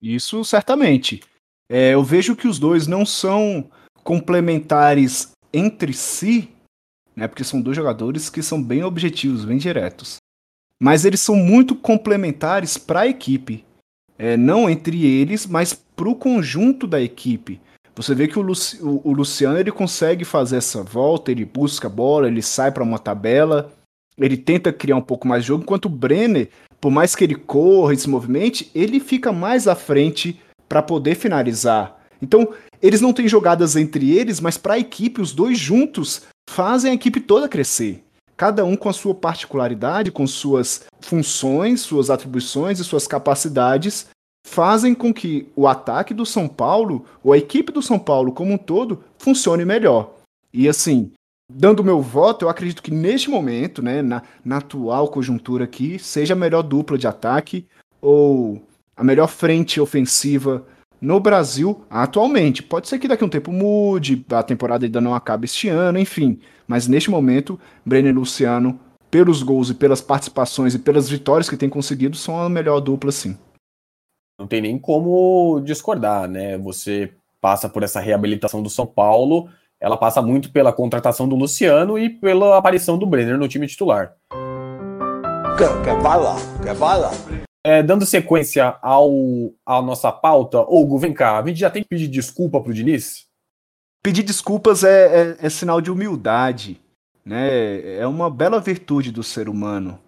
Isso 0.00 0.42
certamente. 0.44 1.22
É, 1.68 1.92
eu 1.92 2.02
vejo 2.02 2.34
que 2.34 2.48
os 2.48 2.58
dois 2.58 2.86
não 2.86 3.04
são 3.04 3.70
complementares 4.02 5.32
entre 5.52 5.92
si, 5.92 6.50
né, 7.14 7.28
porque 7.28 7.44
são 7.44 7.60
dois 7.60 7.76
jogadores 7.76 8.30
que 8.30 8.42
são 8.42 8.62
bem 8.62 8.82
objetivos, 8.82 9.44
bem 9.44 9.58
diretos. 9.58 10.16
Mas 10.80 11.04
eles 11.04 11.20
são 11.20 11.34
muito 11.34 11.74
complementares 11.74 12.78
para 12.78 13.00
a 13.00 13.06
equipe 13.06 13.66
é, 14.18 14.36
não 14.36 14.68
entre 14.68 15.06
eles, 15.06 15.46
mas 15.46 15.72
para 15.72 16.08
o 16.08 16.14
conjunto 16.14 16.86
da 16.86 17.00
equipe. 17.00 17.60
Você 17.94 18.14
vê 18.14 18.28
que 18.28 18.38
o, 18.38 18.42
Luci 18.42 18.78
o, 18.82 19.00
o, 19.04 19.12
Luciano 19.12 19.58
ele 19.58 19.72
consegue 19.72 20.24
fazer 20.24 20.56
essa 20.56 20.82
volta, 20.82 21.30
ele 21.30 21.44
busca 21.44 21.86
a 21.86 21.90
bola, 21.90 22.28
ele 22.28 22.42
sai 22.42 22.70
para 22.70 22.82
uma 22.82 22.98
tabela, 22.98 23.72
ele 24.16 24.36
tenta 24.36 24.72
criar 24.72 24.96
um 24.96 25.02
pouco 25.02 25.26
mais 25.26 25.42
de 25.42 25.48
jogo, 25.48 25.62
enquanto 25.62 25.86
o 25.86 25.90
Brenner, 25.90 26.48
por 26.80 26.90
mais 26.90 27.14
que 27.14 27.24
ele 27.24 27.34
corra 27.34 27.94
e 27.94 27.96
se 27.96 28.08
movimente, 28.08 28.70
ele 28.74 29.00
fica 29.00 29.32
mais 29.32 29.66
à 29.66 29.74
frente 29.74 30.40
para 30.68 30.82
poder 30.82 31.16
finalizar. 31.16 31.96
Então, 32.22 32.48
eles 32.80 33.00
não 33.00 33.12
têm 33.12 33.26
jogadas 33.26 33.74
entre 33.74 34.16
eles, 34.16 34.40
mas 34.40 34.56
para 34.56 34.74
a 34.74 34.78
equipe, 34.78 35.20
os 35.20 35.32
dois 35.32 35.58
juntos 35.58 36.22
fazem 36.48 36.92
a 36.92 36.94
equipe 36.94 37.20
toda 37.20 37.48
crescer 37.48 38.04
cada 38.38 38.64
um 38.64 38.76
com 38.76 38.88
a 38.88 38.92
sua 38.92 39.12
particularidade, 39.14 40.12
com 40.12 40.24
suas 40.24 40.84
funções, 41.00 41.80
suas 41.80 42.08
atribuições 42.08 42.78
e 42.78 42.84
suas 42.84 43.04
capacidades, 43.04 44.06
fazem 44.46 44.94
com 44.94 45.12
que 45.12 45.48
o 45.56 45.66
ataque 45.66 46.14
do 46.14 46.24
São 46.24 46.46
Paulo, 46.46 47.04
ou 47.22 47.32
a 47.32 47.38
equipe 47.38 47.72
do 47.72 47.82
São 47.82 47.98
Paulo 47.98 48.30
como 48.30 48.52
um 48.52 48.56
todo, 48.56 49.02
funcione 49.18 49.64
melhor. 49.64 50.14
E 50.54 50.68
assim, 50.68 51.10
dando 51.52 51.82
meu 51.82 52.00
voto, 52.00 52.44
eu 52.44 52.48
acredito 52.48 52.80
que 52.80 52.92
neste 52.92 53.28
momento, 53.28 53.82
né, 53.82 54.02
na, 54.02 54.22
na 54.44 54.58
atual 54.58 55.08
conjuntura 55.08 55.64
aqui, 55.64 55.98
seja 55.98 56.34
a 56.34 56.36
melhor 56.36 56.62
dupla 56.62 56.96
de 56.96 57.08
ataque 57.08 57.66
ou 58.00 58.62
a 58.96 59.02
melhor 59.02 59.26
frente 59.26 59.80
ofensiva 59.80 60.64
no 61.00 61.20
Brasil 61.20 61.84
atualmente. 61.88 62.62
Pode 62.62 62.88
ser 62.88 62.98
que 62.98 63.08
daqui 63.08 63.22
a 63.22 63.26
um 63.26 63.30
tempo 63.30 63.52
mude, 63.52 64.24
a 64.30 64.42
temporada 64.42 64.84
ainda 64.84 65.00
não 65.00 65.14
acabe 65.14 65.44
este 65.44 65.68
ano, 65.68 65.98
enfim. 65.98 66.40
Mas 66.66 66.86
neste 66.86 67.10
momento, 67.10 67.58
Brenner 67.84 68.12
e 68.12 68.16
Luciano, 68.16 68.78
pelos 69.10 69.42
gols 69.42 69.70
e 69.70 69.74
pelas 69.74 70.00
participações 70.00 70.74
e 70.74 70.78
pelas 70.78 71.08
vitórias 71.08 71.48
que 71.48 71.56
tem 71.56 71.68
conseguido, 71.68 72.16
são 72.16 72.38
a 72.38 72.48
melhor 72.48 72.80
dupla, 72.80 73.10
sim. 73.10 73.36
Não 74.38 74.46
tem 74.46 74.60
nem 74.60 74.78
como 74.78 75.60
discordar, 75.64 76.28
né? 76.28 76.56
Você 76.58 77.12
passa 77.40 77.68
por 77.68 77.82
essa 77.82 78.00
reabilitação 78.00 78.62
do 78.62 78.70
São 78.70 78.86
Paulo, 78.86 79.48
ela 79.80 79.96
passa 79.96 80.20
muito 80.20 80.50
pela 80.50 80.72
contratação 80.72 81.28
do 81.28 81.36
Luciano 81.36 81.98
e 81.98 82.10
pela 82.10 82.58
aparição 82.58 82.98
do 82.98 83.06
Brenner 83.06 83.38
no 83.38 83.48
time 83.48 83.66
titular. 83.66 84.14
Quer, 85.56 85.82
quer 85.82 86.02
bala? 86.02 86.36
Quer 86.62 86.74
bala? 86.76 87.10
É, 87.68 87.82
dando 87.82 88.06
sequência 88.06 88.78
ao, 88.80 89.12
à 89.66 89.82
nossa 89.82 90.10
pauta, 90.10 90.58
Hugo, 90.60 90.96
vem 90.96 91.12
cá, 91.12 91.38
a 91.38 91.46
gente 91.46 91.60
já 91.60 91.68
tem 91.68 91.82
que 91.82 91.88
pedir 91.90 92.08
desculpa 92.08 92.62
pro 92.62 92.72
Diniz? 92.72 93.26
Pedir 94.02 94.22
desculpas 94.22 94.84
é, 94.84 95.32
é, 95.32 95.36
é 95.38 95.50
sinal 95.50 95.78
de 95.78 95.90
humildade, 95.90 96.80
né? 97.22 97.98
É 97.98 98.06
uma 98.06 98.30
bela 98.30 98.58
virtude 98.58 99.12
do 99.12 99.22
ser 99.22 99.50
humano. 99.50 100.00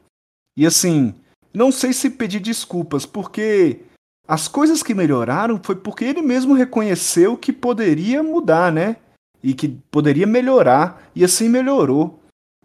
E 0.57 0.65
assim, 0.65 1.15
não 1.53 1.71
sei 1.71 1.93
se 1.93 2.09
pedir 2.09 2.41
desculpas, 2.41 3.05
porque 3.05 3.81
as 4.27 4.49
coisas 4.49 4.83
que 4.83 4.95
melhoraram 4.95 5.61
foi 5.63 5.77
porque 5.77 6.07
ele 6.07 6.23
mesmo 6.23 6.55
reconheceu 6.55 7.37
que 7.37 7.53
poderia 7.53 8.23
mudar, 8.23 8.73
né? 8.73 8.97
E 9.43 9.53
que 9.53 9.69
poderia 9.69 10.27
melhorar, 10.27 11.11
e 11.15 11.23
assim 11.23 11.47
melhorou. 11.47 12.20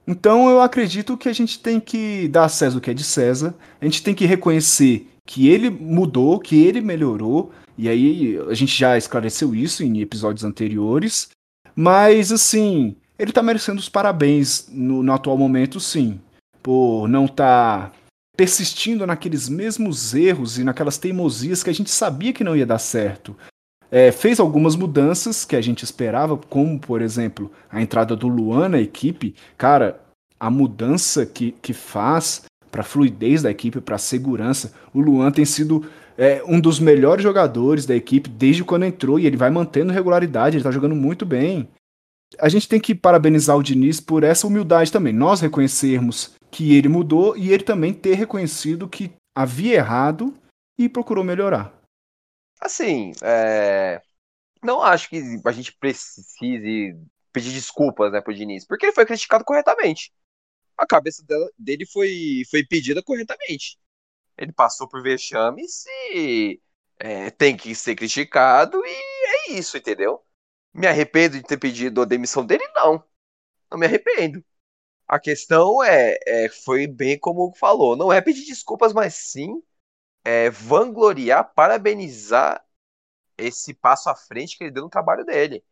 Então 0.07 0.49
eu 0.49 0.61
acredito 0.61 1.17
que 1.17 1.27
a 1.27 1.33
gente 1.33 1.59
tem 1.59 1.79
que 1.79 2.27
dar 2.27 2.45
a 2.45 2.49
César 2.49 2.77
o 2.77 2.81
que 2.81 2.91
é 2.91 2.93
de 2.93 3.03
César, 3.03 3.55
a 3.81 3.85
gente 3.85 4.03
tem 4.03 4.13
que 4.13 4.25
reconhecer 4.25 5.09
que 5.25 5.49
ele 5.49 5.69
mudou, 5.69 6.39
que 6.39 6.63
ele 6.63 6.81
melhorou, 6.81 7.51
e 7.77 7.89
aí 7.89 8.37
a 8.47 8.53
gente 8.53 8.77
já 8.77 8.97
esclareceu 8.97 9.55
isso 9.55 9.83
em 9.83 9.99
episódios 9.99 10.45
anteriores. 10.45 11.29
Mas 11.75 12.31
assim, 12.31 12.95
ele 13.17 13.33
tá 13.33 13.41
merecendo 13.41 13.79
os 13.79 13.89
parabéns 13.89 14.67
no, 14.71 15.01
no 15.01 15.11
atual 15.11 15.37
momento, 15.37 15.79
sim. 15.79 16.19
Por 16.61 17.07
não 17.07 17.25
estar 17.25 17.89
tá 17.89 17.91
persistindo 18.37 19.05
naqueles 19.07 19.49
mesmos 19.49 20.13
erros 20.13 20.57
e 20.57 20.63
naquelas 20.63 20.97
teimosias 20.97 21.63
que 21.63 21.69
a 21.69 21.73
gente 21.73 21.89
sabia 21.89 22.33
que 22.33 22.43
não 22.43 22.55
ia 22.55 22.65
dar 22.65 22.79
certo. 22.79 23.35
É, 23.95 24.11
fez 24.11 24.41
algumas 24.41 24.75
mudanças 24.75 25.45
que 25.45 25.55
a 25.55 25.61
gente 25.61 25.83
esperava, 25.83 26.35
como 26.35 26.77
por 26.77 27.01
exemplo 27.01 27.49
a 27.71 27.81
entrada 27.81 28.13
do 28.13 28.27
Luan 28.27 28.67
na 28.67 28.81
equipe. 28.81 29.33
Cara, 29.57 30.01
a 30.37 30.49
mudança 30.49 31.25
que, 31.25 31.53
que 31.61 31.71
faz 31.71 32.43
para 32.69 32.81
a 32.81 32.83
fluidez 32.83 33.43
da 33.43 33.49
equipe, 33.49 33.79
para 33.79 33.95
a 33.95 33.97
segurança, 33.97 34.73
o 34.93 34.99
Luan 34.99 35.31
tem 35.31 35.45
sido 35.45 35.89
é 36.17 36.43
um 36.45 36.59
dos 36.59 36.77
melhores 36.77 37.23
jogadores 37.23 37.85
da 37.85 37.95
equipe 37.95 38.29
desde 38.29 38.65
quando 38.65 38.83
entrou 38.83 39.17
e 39.17 39.25
ele 39.25 39.37
vai 39.37 39.49
mantendo 39.49 39.93
regularidade, 39.93 40.57
ele 40.57 40.63
tá 40.65 40.71
jogando 40.71 40.93
muito 40.93 41.25
bem. 41.25 41.65
A 42.37 42.49
gente 42.49 42.67
tem 42.67 42.81
que 42.81 42.93
parabenizar 42.93 43.55
o 43.55 43.63
Diniz 43.63 44.01
por 44.01 44.25
essa 44.25 44.45
humildade 44.45 44.91
também. 44.91 45.13
Nós 45.13 45.39
reconhecermos 45.39 46.33
que 46.51 46.75
ele 46.75 46.89
mudou 46.89 47.37
e 47.37 47.49
ele 47.49 47.63
também 47.63 47.93
ter 47.93 48.15
reconhecido 48.15 48.89
que 48.89 49.11
havia 49.33 49.75
errado 49.75 50.33
e 50.77 50.89
procurou 50.89 51.23
melhorar. 51.23 51.84
Assim, 52.65 53.11
é... 53.21 54.01
não 54.63 54.81
acho 54.81 55.07
que 55.09 55.21
a 55.45 55.51
gente 55.51 55.71
precise 55.77 56.97
pedir 57.31 57.53
desculpas 57.53 58.11
né, 58.11 58.21
pro 58.21 58.33
Diniz, 58.33 58.65
porque 58.65 58.87
ele 58.87 58.93
foi 58.95 59.05
criticado 59.05 59.45
corretamente. 59.45 60.11
A 60.77 60.87
cabeça 60.87 61.23
dele 61.59 61.85
foi, 61.85 62.41
foi 62.49 62.65
pedida 62.65 63.03
corretamente. 63.03 63.77
Ele 64.37 64.51
passou 64.51 64.87
por 64.89 65.03
vexames 65.03 65.85
e 66.13 66.59
é, 66.99 67.29
tem 67.31 67.55
que 67.55 67.75
ser 67.75 67.95
criticado 67.95 68.81
e 68.83 69.51
é 69.51 69.51
isso, 69.53 69.77
entendeu? 69.77 70.23
Me 70.73 70.87
arrependo 70.87 71.37
de 71.37 71.43
ter 71.43 71.57
pedido 71.57 72.01
a 72.01 72.05
demissão 72.05 72.43
dele, 72.45 72.67
não. 72.73 73.03
não 73.71 73.77
me 73.77 73.85
arrependo. 73.85 74.43
A 75.07 75.19
questão 75.19 75.83
é, 75.83 76.17
é 76.25 76.49
foi 76.49 76.87
bem 76.87 77.19
como 77.19 77.53
falou, 77.55 77.95
não 77.95 78.11
é 78.11 78.21
pedir 78.21 78.45
desculpas, 78.45 78.91
mas 78.93 79.13
sim 79.15 79.61
é, 80.25 80.49
vangloriar, 80.49 81.53
parabenizar 81.55 82.65
esse 83.37 83.73
passo 83.73 84.09
à 84.09 84.15
frente 84.15 84.57
que 84.57 84.65
ele 84.65 84.71
deu 84.71 84.83
no 84.83 84.89
trabalho 84.89 85.25
dele. 85.25 85.63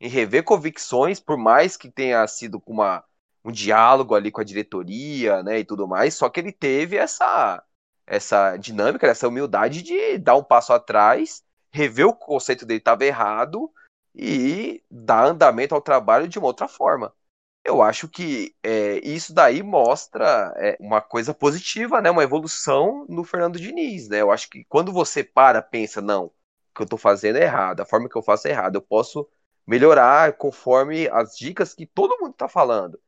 Em 0.00 0.08
rever 0.08 0.44
convicções, 0.44 1.20
por 1.20 1.38
mais 1.38 1.76
que 1.76 1.90
tenha 1.90 2.26
sido 2.28 2.60
com 2.60 2.72
uma, 2.72 3.04
um 3.44 3.52
diálogo 3.52 4.14
ali 4.14 4.30
com 4.32 4.40
a 4.40 4.44
diretoria, 4.44 5.42
né, 5.42 5.60
e 5.60 5.64
tudo 5.64 5.88
mais, 5.88 6.14
só 6.14 6.28
que 6.30 6.40
ele 6.40 6.52
teve 6.52 6.96
essa 6.96 7.62
essa 8.06 8.56
dinâmica, 8.56 9.06
essa 9.06 9.28
humildade 9.28 9.82
de 9.82 10.18
dar 10.18 10.36
um 10.36 10.44
passo 10.44 10.72
atrás, 10.72 11.42
rever 11.72 12.06
o 12.06 12.14
conceito 12.14 12.66
dele 12.66 12.78
estava 12.78 13.04
errado 13.04 13.72
e 14.14 14.82
dar 14.90 15.26
andamento 15.26 15.74
ao 15.74 15.80
trabalho 15.80 16.28
de 16.28 16.38
uma 16.38 16.48
outra 16.48 16.68
forma. 16.68 17.14
Eu 17.64 17.80
acho 17.80 18.08
que 18.08 18.54
é, 18.62 18.98
isso 19.06 19.32
daí 19.32 19.62
mostra 19.62 20.52
é, 20.56 20.76
uma 20.80 21.00
coisa 21.00 21.32
positiva, 21.32 22.00
né? 22.00 22.10
Uma 22.10 22.24
evolução 22.24 23.06
no 23.08 23.22
Fernando 23.24 23.58
Diniz, 23.60 24.08
né? 24.08 24.20
Eu 24.20 24.32
acho 24.32 24.48
que 24.50 24.64
quando 24.64 24.92
você 24.92 25.22
para, 25.22 25.62
pensa, 25.62 26.00
não, 26.00 26.26
o 26.26 26.32
que 26.74 26.82
eu 26.82 26.84
estou 26.84 26.98
fazendo 26.98 27.36
é 27.38 27.42
errado, 27.44 27.80
a 27.80 27.86
forma 27.86 28.08
que 28.08 28.16
eu 28.16 28.22
faço 28.22 28.48
é 28.48 28.50
errada, 28.50 28.76
eu 28.78 28.82
posso 28.82 29.28
melhorar 29.66 30.32
conforme 30.36 31.08
as 31.08 31.36
dicas 31.36 31.72
que 31.74 31.86
todo 31.86 32.18
mundo 32.18 32.32
está 32.32 32.48
falando. 32.48 33.00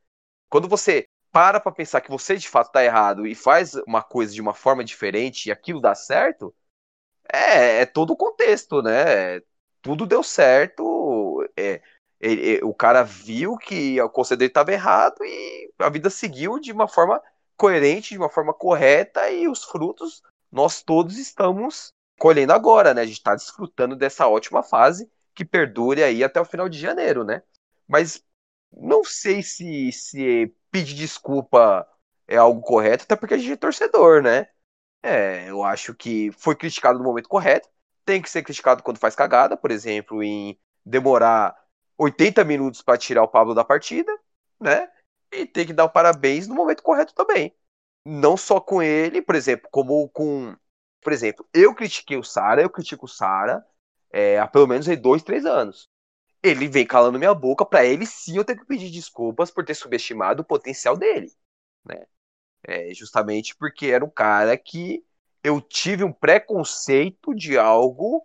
Quando 0.50 0.68
você 0.68 1.06
para 1.32 1.60
para 1.60 1.72
pensar 1.72 2.00
que 2.00 2.10
você 2.10 2.36
de 2.36 2.48
fato 2.48 2.68
está 2.68 2.84
errado 2.84 3.26
e 3.26 3.34
faz 3.34 3.74
uma 3.88 4.02
coisa 4.02 4.32
de 4.34 4.40
uma 4.40 4.54
forma 4.54 4.84
diferente 4.84 5.48
e 5.48 5.52
aquilo 5.52 5.80
dá 5.80 5.94
certo, 5.94 6.54
é, 7.32 7.80
é 7.82 7.86
todo 7.86 8.12
o 8.12 8.16
contexto, 8.16 8.82
né? 8.82 9.40
Tudo 9.82 10.06
deu 10.06 10.22
certo. 10.22 11.44
É, 11.56 11.82
ele, 12.24 12.64
o 12.64 12.72
cara 12.72 13.02
viu 13.02 13.56
que 13.58 14.00
o 14.00 14.08
conselho 14.08 14.38
dele 14.38 14.50
estava 14.50 14.72
errado 14.72 15.16
e 15.22 15.70
a 15.78 15.90
vida 15.90 16.08
seguiu 16.08 16.58
de 16.58 16.72
uma 16.72 16.88
forma 16.88 17.20
coerente, 17.56 18.10
de 18.10 18.18
uma 18.18 18.30
forma 18.30 18.54
correta 18.54 19.30
e 19.30 19.46
os 19.46 19.64
frutos 19.64 20.22
nós 20.50 20.82
todos 20.82 21.18
estamos 21.18 21.92
colhendo 22.18 22.52
agora, 22.52 22.94
né? 22.94 23.02
A 23.02 23.06
gente 23.06 23.18
está 23.18 23.34
desfrutando 23.34 23.94
dessa 23.94 24.26
ótima 24.26 24.62
fase 24.62 25.10
que 25.34 25.44
perdure 25.44 26.02
aí 26.02 26.24
até 26.24 26.40
o 26.40 26.44
final 26.44 26.68
de 26.68 26.78
janeiro, 26.78 27.24
né? 27.24 27.42
Mas 27.86 28.24
não 28.72 29.04
sei 29.04 29.42
se, 29.42 29.92
se 29.92 30.54
pedir 30.70 30.94
desculpa 30.94 31.86
é 32.26 32.36
algo 32.36 32.62
correto, 32.62 33.04
até 33.04 33.16
porque 33.16 33.34
a 33.34 33.38
gente 33.38 33.52
é 33.52 33.56
torcedor, 33.56 34.22
né? 34.22 34.46
É, 35.02 35.50
eu 35.50 35.62
acho 35.62 35.94
que 35.94 36.32
foi 36.32 36.56
criticado 36.56 36.98
no 36.98 37.04
momento 37.04 37.28
correto, 37.28 37.68
tem 38.04 38.22
que 38.22 38.30
ser 38.30 38.42
criticado 38.42 38.82
quando 38.82 38.98
faz 38.98 39.14
cagada, 39.14 39.56
por 39.56 39.70
exemplo, 39.70 40.22
em 40.22 40.58
demorar 40.84 41.54
80 41.98 42.44
minutos 42.44 42.82
para 42.82 42.98
tirar 42.98 43.22
o 43.22 43.28
Pablo 43.28 43.54
da 43.54 43.64
partida, 43.64 44.12
né? 44.60 44.90
E 45.32 45.46
tem 45.46 45.66
que 45.66 45.72
dar 45.72 45.84
o 45.84 45.90
parabéns 45.90 46.46
no 46.48 46.54
momento 46.54 46.82
correto 46.82 47.14
também. 47.14 47.54
Não 48.04 48.36
só 48.36 48.60
com 48.60 48.82
ele, 48.82 49.22
por 49.22 49.34
exemplo, 49.34 49.68
como 49.70 50.08
com. 50.10 50.56
Por 51.02 51.12
exemplo, 51.12 51.46
eu 51.52 51.74
critiquei 51.74 52.16
o 52.16 52.24
Sara, 52.24 52.62
eu 52.62 52.70
critico 52.70 53.06
o 53.06 53.08
Sara 53.08 53.64
é, 54.12 54.38
há 54.38 54.46
pelo 54.46 54.66
menos 54.68 54.88
aí 54.88 54.96
dois, 54.96 55.22
três 55.22 55.44
anos. 55.44 55.88
Ele 56.42 56.68
vem 56.68 56.86
calando 56.86 57.18
minha 57.18 57.34
boca, 57.34 57.66
para 57.66 57.84
ele 57.84 58.06
sim 58.06 58.36
eu 58.36 58.44
tenho 58.44 58.60
que 58.60 58.66
pedir 58.66 58.90
desculpas 58.90 59.50
por 59.50 59.64
ter 59.64 59.74
subestimado 59.74 60.42
o 60.42 60.44
potencial 60.44 60.96
dele, 60.96 61.32
né? 61.84 62.06
É, 62.66 62.94
justamente 62.94 63.56
porque 63.56 63.86
era 63.88 64.04
um 64.04 64.10
cara 64.10 64.56
que 64.56 65.04
eu 65.42 65.60
tive 65.60 66.04
um 66.04 66.12
preconceito 66.12 67.34
de 67.34 67.58
algo 67.58 68.20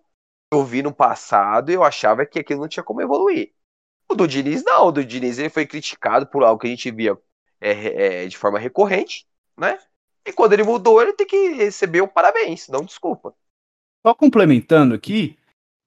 que 0.51 0.58
eu 0.58 0.63
vi 0.65 0.82
no 0.82 0.93
passado 0.93 1.71
e 1.71 1.73
eu 1.73 1.84
achava 1.84 2.25
que 2.25 2.39
aquilo 2.39 2.62
não 2.62 2.67
tinha 2.69 2.84
como 2.84 3.01
evoluir. 3.01 3.53
O 4.10 4.15
do 4.15 4.28
Diniz 4.28 4.63
não, 4.63 4.88
o 4.88 4.91
do 4.91 5.06
Diniz 5.06 5.38
ele 5.38 5.50
foi 5.50 5.65
criticado 5.65 6.26
por 6.28 6.43
algo 6.43 6.60
que 6.60 6.67
a 6.67 6.69
gente 6.69 6.89
via 6.91 7.17
é, 7.62 8.24
é, 8.24 8.28
de 8.28 8.38
forma 8.38 8.58
recorrente, 8.58 9.28
né? 9.58 9.78
E 10.26 10.34
quando 10.34 10.54
ele 10.54 10.63
mudou, 10.63 11.02
ele 11.02 11.13
tem 11.13 11.28
que 11.28 11.50
receber 11.50 12.02
um 12.02 12.08
parabéns, 12.08 12.67
não 12.67 12.84
desculpa. 12.84 13.34
Só 14.06 14.13
complementando 14.13 14.95
aqui, 14.95 15.38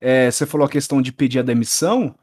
é, 0.00 0.30
você 0.30 0.46
falou 0.46 0.66
a 0.66 0.70
questão 0.70 1.02
de 1.02 1.12
pedir 1.12 1.38
a 1.38 1.42
demissão, 1.42 2.14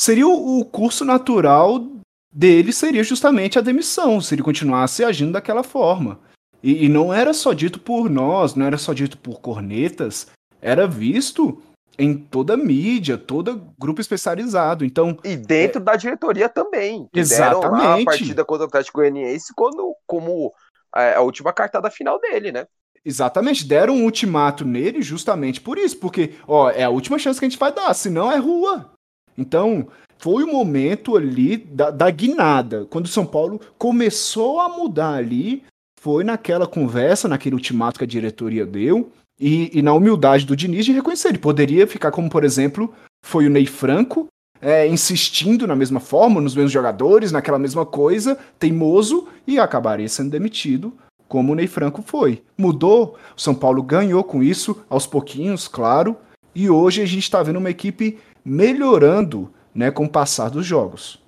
seria 0.00 0.26
o, 0.26 0.60
o 0.60 0.64
curso 0.64 1.04
natural 1.04 1.86
dele 2.32 2.72
seria 2.72 3.02
justamente 3.02 3.58
a 3.58 3.62
demissão, 3.62 4.20
se 4.20 4.34
ele 4.34 4.42
continuasse 4.42 5.04
agindo 5.04 5.32
daquela 5.32 5.62
forma. 5.62 6.20
E, 6.62 6.84
e, 6.84 6.88
não 6.88 7.12
era 7.14 7.32
só 7.32 7.52
dito 7.52 7.80
por 7.80 8.10
nós, 8.10 8.54
não 8.54 8.66
era 8.66 8.76
só 8.76 8.92
dito 8.92 9.16
por 9.16 9.40
cornetas, 9.40 10.26
era 10.60 10.86
visto 10.86 11.62
em 11.98 12.14
toda 12.14 12.54
a 12.54 12.56
mídia, 12.56 13.18
todo 13.18 13.66
grupo 13.78 14.00
especializado. 14.00 14.84
Então, 14.84 15.18
e 15.24 15.36
dentro 15.36 15.80
é... 15.80 15.84
da 15.84 15.96
diretoria 15.96 16.48
também. 16.48 17.08
Exatamente. 17.12 18.02
a 18.02 18.04
partida 18.04 18.44
contra 18.44 18.64
o 18.64 18.68
Atlético 18.68 18.98
Goianiense 18.98 19.52
quando, 19.54 19.94
como 20.06 20.52
é, 20.94 21.14
a 21.14 21.20
última 21.20 21.52
cartada 21.52 21.90
final 21.90 22.20
dele, 22.20 22.52
né? 22.52 22.66
Exatamente, 23.04 23.66
deram 23.66 23.96
um 23.96 24.04
ultimato 24.04 24.64
nele 24.64 25.02
justamente 25.02 25.60
por 25.60 25.78
isso, 25.78 25.96
porque, 25.98 26.34
ó, 26.46 26.70
é 26.70 26.84
a 26.84 26.90
última 26.90 27.18
chance 27.18 27.38
que 27.38 27.46
a 27.46 27.48
gente 27.48 27.58
vai 27.58 27.72
dar, 27.72 27.92
senão 27.94 28.30
é 28.30 28.36
rua. 28.36 28.92
Então, 29.36 29.88
foi 30.18 30.42
o 30.42 30.52
momento 30.52 31.16
ali 31.16 31.56
da, 31.56 31.90
da 31.90 32.10
guinada, 32.10 32.86
quando 32.86 33.06
o 33.06 33.10
São 33.10 33.24
Paulo 33.24 33.60
começou 33.78 34.60
a 34.60 34.68
mudar 34.68 35.14
ali, 35.14 35.64
foi 36.00 36.24
naquela 36.24 36.66
conversa, 36.66 37.28
naquele 37.28 37.54
ultimato 37.54 37.98
que 37.98 38.04
a 38.04 38.08
diretoria 38.08 38.66
deu, 38.66 39.10
e, 39.38 39.78
e, 39.78 39.82
na 39.82 39.92
humildade 39.92 40.44
do 40.44 40.56
Diniz 40.56 40.84
de 40.84 40.92
reconhecer. 40.92 41.28
Ele 41.28 41.38
poderia 41.38 41.86
ficar 41.86 42.10
como, 42.10 42.28
por 42.28 42.44
exemplo, 42.44 42.92
foi 43.24 43.46
o 43.46 43.50
Ney 43.50 43.66
Franco, 43.66 44.26
é, 44.60 44.86
insistindo 44.86 45.66
na 45.66 45.76
mesma 45.76 46.00
forma, 46.00 46.40
nos 46.40 46.54
mesmos 46.54 46.72
jogadores, 46.72 47.30
naquela 47.30 47.58
mesma 47.58 47.86
coisa, 47.86 48.38
teimoso, 48.58 49.28
e 49.46 49.58
acabaria 49.58 50.08
sendo 50.08 50.30
demitido, 50.30 50.92
como 51.28 51.52
o 51.52 51.54
Ney 51.54 51.66
Franco 51.66 52.02
foi. 52.02 52.42
Mudou, 52.56 53.16
o 53.36 53.40
São 53.40 53.54
Paulo 53.54 53.82
ganhou 53.82 54.24
com 54.24 54.42
isso, 54.42 54.84
aos 54.88 55.06
pouquinhos, 55.06 55.68
claro, 55.68 56.16
e 56.54 56.68
hoje 56.68 57.02
a 57.02 57.06
gente 57.06 57.22
está 57.22 57.42
vendo 57.42 57.58
uma 57.58 57.70
equipe 57.70 58.18
melhorando 58.44 59.52
né, 59.74 59.90
com 59.90 60.06
o 60.06 60.10
passar 60.10 60.48
dos 60.48 60.66
jogos. 60.66 61.22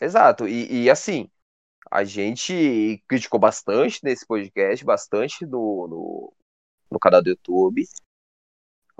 Exato, 0.00 0.48
e, 0.48 0.82
e 0.82 0.90
assim, 0.90 1.28
a 1.88 2.02
gente 2.02 3.00
criticou 3.06 3.38
bastante 3.38 4.00
nesse 4.02 4.26
podcast, 4.26 4.84
bastante 4.84 5.46
no, 5.46 5.86
no, 5.86 6.32
no 6.92 6.98
canal 7.00 7.22
do 7.22 7.30
YouTube. 7.30 7.84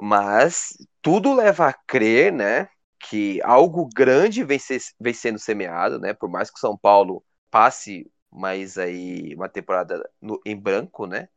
Mas 0.01 0.77
tudo 1.01 1.35
leva 1.35 1.69
a 1.69 1.73
crer, 1.73 2.33
né, 2.33 2.69
que 2.99 3.41
algo 3.43 3.89
grande 3.95 4.45
vem, 4.45 4.59
ser, 4.59 4.81
vem 5.01 5.15
sendo 5.15 5.39
semeado, 5.39 5.99
né? 5.99 6.15
Por 6.15 6.29
mais 6.31 6.51
que 6.51 6.57
o 6.57 6.61
São 6.61 6.77
Paulo 6.77 7.25
passe 7.51 8.11
mais 8.31 8.79
aí 8.79 9.35
uma 9.35 9.49
temporada 9.49 10.09
no, 10.21 10.41
em 10.47 10.57
branco, 10.57 11.07
né? 11.07 11.29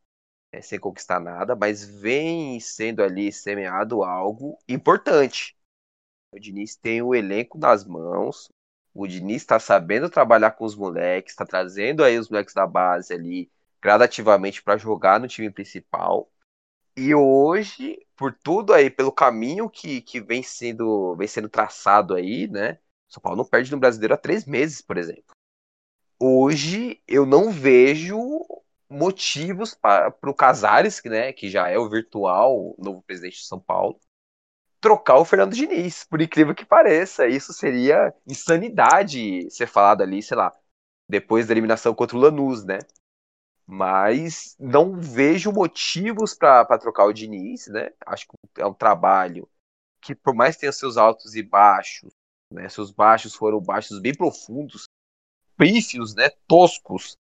É, 0.52 0.62
sem 0.62 0.80
conquistar 0.80 1.20
nada, 1.20 1.56
mas 1.56 1.84
vem 1.86 2.60
sendo 2.60 3.04
ali 3.04 3.32
semeado 3.32 4.04
algo 4.04 4.58
importante. 4.70 5.56
O 6.32 6.40
Diniz 6.40 6.76
tem 6.76 7.02
o 7.02 7.16
elenco 7.16 7.58
nas 7.58 7.86
mãos, 7.86 8.52
o 8.94 9.08
Diniz 9.08 9.42
está 9.42 9.60
sabendo 9.60 10.10
trabalhar 10.10 10.52
com 10.52 10.66
os 10.66 10.76
moleques, 10.76 11.34
está 11.34 11.46
trazendo 11.46 12.04
aí 12.04 12.18
os 12.18 12.30
moleques 12.30 12.54
da 12.54 12.66
base 12.66 13.14
ali 13.14 13.52
gradativamente 13.82 14.64
para 14.64 14.78
jogar 14.78 15.20
no 15.20 15.28
time 15.28 15.52
principal. 15.52 16.32
E 16.98 17.14
hoje, 17.14 18.00
por 18.16 18.34
tudo 18.34 18.74
aí, 18.74 18.90
pelo 18.90 19.12
caminho 19.12 19.70
que, 19.70 20.02
que 20.02 20.22
vem, 20.22 20.42
sendo, 20.42 21.16
vem 21.16 21.28
sendo 21.28 21.50
traçado 21.50 22.16
aí, 22.16 22.48
né? 22.48 22.80
São 23.10 23.22
Paulo 23.22 23.38
não 23.38 23.46
perde 23.46 23.72
no 23.72 23.80
brasileiro 23.80 24.14
há 24.14 24.18
três 24.18 24.46
meses, 24.46 24.82
por 24.82 24.98
exemplo. 24.98 25.36
Hoje 26.20 27.02
eu 27.08 27.26
não 27.26 27.52
vejo 27.52 28.18
motivos 28.90 29.74
para 29.74 30.16
o 30.24 30.34
Casares, 30.34 31.02
né, 31.04 31.34
que 31.34 31.50
já 31.50 31.68
é 31.70 31.78
o 31.78 31.90
virtual 31.90 32.76
novo 32.78 33.02
presidente 33.02 33.40
de 33.40 33.48
São 33.48 33.60
Paulo, 33.60 34.00
trocar 34.80 35.18
o 35.18 35.26
Fernando 35.26 35.54
Diniz, 35.54 36.06
por 36.06 36.22
incrível 36.22 36.56
que 36.56 36.66
pareça. 36.66 37.28
Isso 37.28 37.52
seria 37.52 38.14
insanidade 38.26 39.50
ser 39.50 39.68
falado 39.68 40.02
ali, 40.02 40.22
sei 40.22 40.38
lá, 40.38 40.54
depois 41.10 41.48
da 41.48 41.54
eliminação 41.54 41.94
contra 41.94 42.16
o 42.16 42.20
Lanús, 42.20 42.64
né? 42.64 42.80
Mas 43.68 44.56
não 44.60 45.00
vejo 45.00 45.52
motivos 45.52 46.34
para 46.34 46.78
trocar 46.78 47.06
o 47.06 47.14
Diniz, 47.14 47.68
né? 47.68 47.92
Acho 48.06 48.28
que 48.28 48.62
é 48.62 48.66
um 48.66 48.74
trabalho 48.74 49.50
que, 50.02 50.14
por 50.14 50.36
mais 50.36 50.56
que 50.56 50.62
tenha 50.62 50.72
seus 50.72 50.98
altos 50.98 51.36
e 51.36 51.42
baixos, 51.42 52.14
né? 52.52 52.70
Seus 52.70 52.92
baixos 52.92 53.34
foram 53.34 53.60
baixos 53.60 54.00
bem 54.00 54.14
profundos, 54.14 54.88
pífios, 55.58 56.14
né? 56.16 56.30
Toscos, 56.48 57.18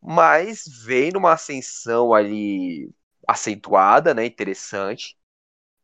mas 0.00 0.64
vem 0.84 1.12
numa 1.12 1.32
ascensão 1.32 2.14
ali 2.14 2.90
acentuada, 3.26 4.14
né? 4.14 4.26
Interessante. 4.26 5.16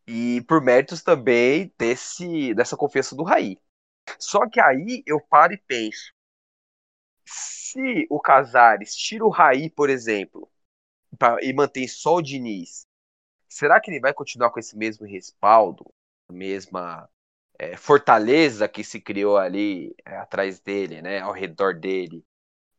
E 0.06 0.42
por 0.42 0.62
méritos 0.62 1.02
também 1.02 1.72
desse, 1.78 2.54
dessa 2.54 2.76
confiança 2.76 3.16
do 3.16 3.22
Raí. 3.22 3.58
Só 4.18 4.48
que 4.48 4.60
aí 4.60 5.02
eu 5.06 5.20
paro 5.20 5.54
e 5.54 5.58
penso 5.58 6.13
se 7.24 8.06
o 8.10 8.20
Casares 8.20 8.94
tira 8.94 9.24
o 9.24 9.30
Raí, 9.30 9.70
por 9.70 9.90
exemplo, 9.90 10.50
pra, 11.18 11.36
e 11.42 11.52
mantém 11.52 11.88
só 11.88 12.16
o 12.16 12.22
Diniz, 12.22 12.86
será 13.48 13.80
que 13.80 13.90
ele 13.90 14.00
vai 14.00 14.12
continuar 14.12 14.50
com 14.50 14.60
esse 14.60 14.76
mesmo 14.76 15.06
respaldo, 15.06 15.92
a 16.28 16.32
mesma 16.32 17.08
é, 17.58 17.76
fortaleza 17.76 18.68
que 18.68 18.84
se 18.84 19.00
criou 19.00 19.36
ali 19.36 19.94
é, 20.04 20.16
atrás 20.16 20.60
dele, 20.60 21.00
né, 21.02 21.20
ao 21.20 21.32
redor 21.32 21.74
dele, 21.74 22.24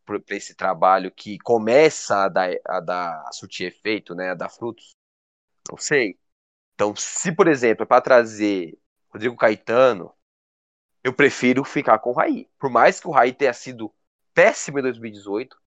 para 0.06 0.22
esse 0.30 0.54
trabalho 0.56 1.12
que 1.12 1.39
começa 1.39 2.26
a 2.26 2.30
dar, 2.30 2.50
a 2.66 2.80
dar 2.80 3.28
a 3.28 3.32
surtir 3.32 3.68
efeito, 3.68 4.14
né, 4.14 4.32
a 4.32 4.36
dar 4.36 4.50
frutos? 4.50 4.96
Não 5.70 5.78
sei. 5.78 6.20
Então, 6.74 6.96
se 6.96 7.32
por 7.32 7.48
exemplo, 7.48 7.84
é 7.84 7.86
para 7.86 8.02
trazer 8.02 8.78
Rodrigo 9.10 9.36
Caetano, 9.36 10.14
eu 11.04 11.14
prefiro 11.14 11.64
ficar 11.64 12.00
com 12.00 12.10
o 12.10 12.14
Raí. 12.14 12.50
Por 12.60 12.70
mais 12.70 13.00
que 13.00 13.08
o 13.08 13.12
Raí 13.12 13.34
tenha 13.34 13.54
sido 13.54 13.93
péssimo 14.36 14.78
em 14.80 14.84
2018, 14.84 15.58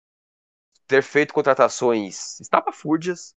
ter 0.87 1.03
feito 1.03 1.35
contratações 1.35 2.39
estapafúrdias, 2.39 3.35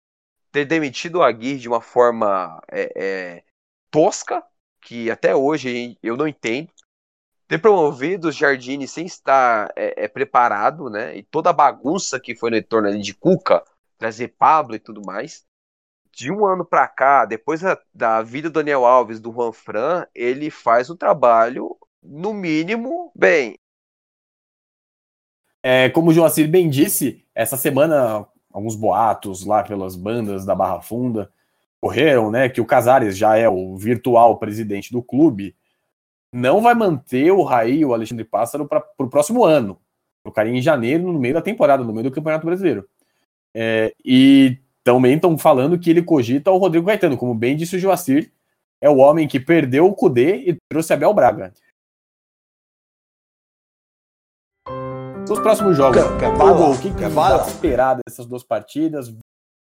ter 0.52 0.66
demitido 0.66 1.18
o 1.18 1.22
Aguirre 1.22 1.60
de 1.60 1.68
uma 1.68 1.80
forma 1.80 2.60
é, 2.70 2.92
é, 2.96 3.44
tosca, 3.90 4.42
que 4.82 5.10
até 5.10 5.34
hoje 5.34 5.96
eu 6.02 6.16
não 6.16 6.28
entendo, 6.28 6.70
ter 7.46 7.58
promovido 7.58 8.28
os 8.28 8.36
Jardine 8.36 8.86
sem 8.86 9.06
estar 9.06 9.72
é, 9.76 10.04
é, 10.04 10.08
preparado, 10.08 10.88
né? 10.88 11.16
E 11.16 11.22
toda 11.22 11.50
a 11.50 11.52
bagunça 11.52 12.20
que 12.20 12.34
foi 12.34 12.50
no 12.50 12.56
entorno 12.56 12.96
de 13.00 13.14
Cuca, 13.14 13.64
trazer 13.98 14.28
Pablo 14.38 14.74
e 14.76 14.80
tudo 14.80 15.02
mais. 15.04 15.44
De 16.12 16.30
um 16.30 16.44
ano 16.46 16.64
para 16.64 16.88
cá, 16.88 17.24
depois 17.24 17.60
da, 17.60 17.78
da, 17.94 18.22
vida 18.22 18.50
do 18.50 18.54
Daniel 18.54 18.84
Alves, 18.84 19.20
do 19.20 19.32
Juan 19.32 19.52
Fran, 19.52 20.06
ele 20.14 20.50
faz 20.50 20.90
um 20.90 20.96
trabalho, 20.96 21.76
no 22.02 22.32
mínimo, 22.32 23.12
bem. 23.14 23.58
É, 25.62 25.90
como 25.90 26.10
o 26.10 26.12
Joacir 26.12 26.48
bem 26.48 26.68
disse, 26.68 27.24
essa 27.34 27.56
semana 27.56 28.26
alguns 28.52 28.74
boatos 28.74 29.44
lá 29.44 29.62
pelas 29.62 29.94
bandas 29.94 30.44
da 30.44 30.54
Barra 30.54 30.80
Funda 30.80 31.30
correram, 31.80 32.30
né, 32.30 32.48
que 32.48 32.60
o 32.60 32.66
Casares 32.66 33.16
já 33.16 33.36
é 33.36 33.48
o 33.48 33.76
virtual 33.76 34.38
presidente 34.38 34.92
do 34.92 35.02
clube, 35.02 35.56
não 36.32 36.60
vai 36.60 36.74
manter 36.74 37.30
o 37.32 37.42
Raí 37.42 37.78
e 37.78 37.84
o 37.84 37.94
Alexandre 37.94 38.24
Pássaro 38.24 38.66
para 38.66 38.84
o 38.98 39.08
próximo 39.08 39.44
ano. 39.44 39.80
Trocaria 40.22 40.52
em 40.52 40.60
janeiro, 40.60 41.10
no 41.10 41.18
meio 41.18 41.34
da 41.34 41.42
temporada, 41.42 41.82
no 41.82 41.92
meio 41.92 42.04
do 42.04 42.14
Campeonato 42.14 42.46
Brasileiro. 42.46 42.86
É, 43.54 43.94
e 44.04 44.58
também 44.84 45.14
estão 45.14 45.36
falando 45.38 45.78
que 45.78 45.90
ele 45.90 46.02
cogita 46.02 46.50
o 46.50 46.58
Rodrigo 46.58 46.86
Caetano, 46.86 47.16
como 47.16 47.34
bem 47.34 47.56
disse 47.56 47.76
o 47.76 47.78
Joacir, 47.78 48.30
é 48.80 48.88
o 48.88 48.98
homem 48.98 49.26
que 49.26 49.40
perdeu 49.40 49.86
o 49.86 49.94
Cudê 49.94 50.36
e 50.36 50.56
trouxe 50.68 50.92
Abel 50.92 51.12
Braga. 51.12 51.52
Os 55.30 55.38
próximos 55.38 55.76
jogos. 55.76 55.96
Quer, 55.96 56.18
quer? 56.18 56.42
O 56.42 56.76
que, 56.76 56.90
que 56.92 57.08
dá 57.08 57.38
pra 57.38 57.46
esperar 57.46 58.00
dessas 58.04 58.26
duas 58.26 58.42
partidas? 58.42 59.14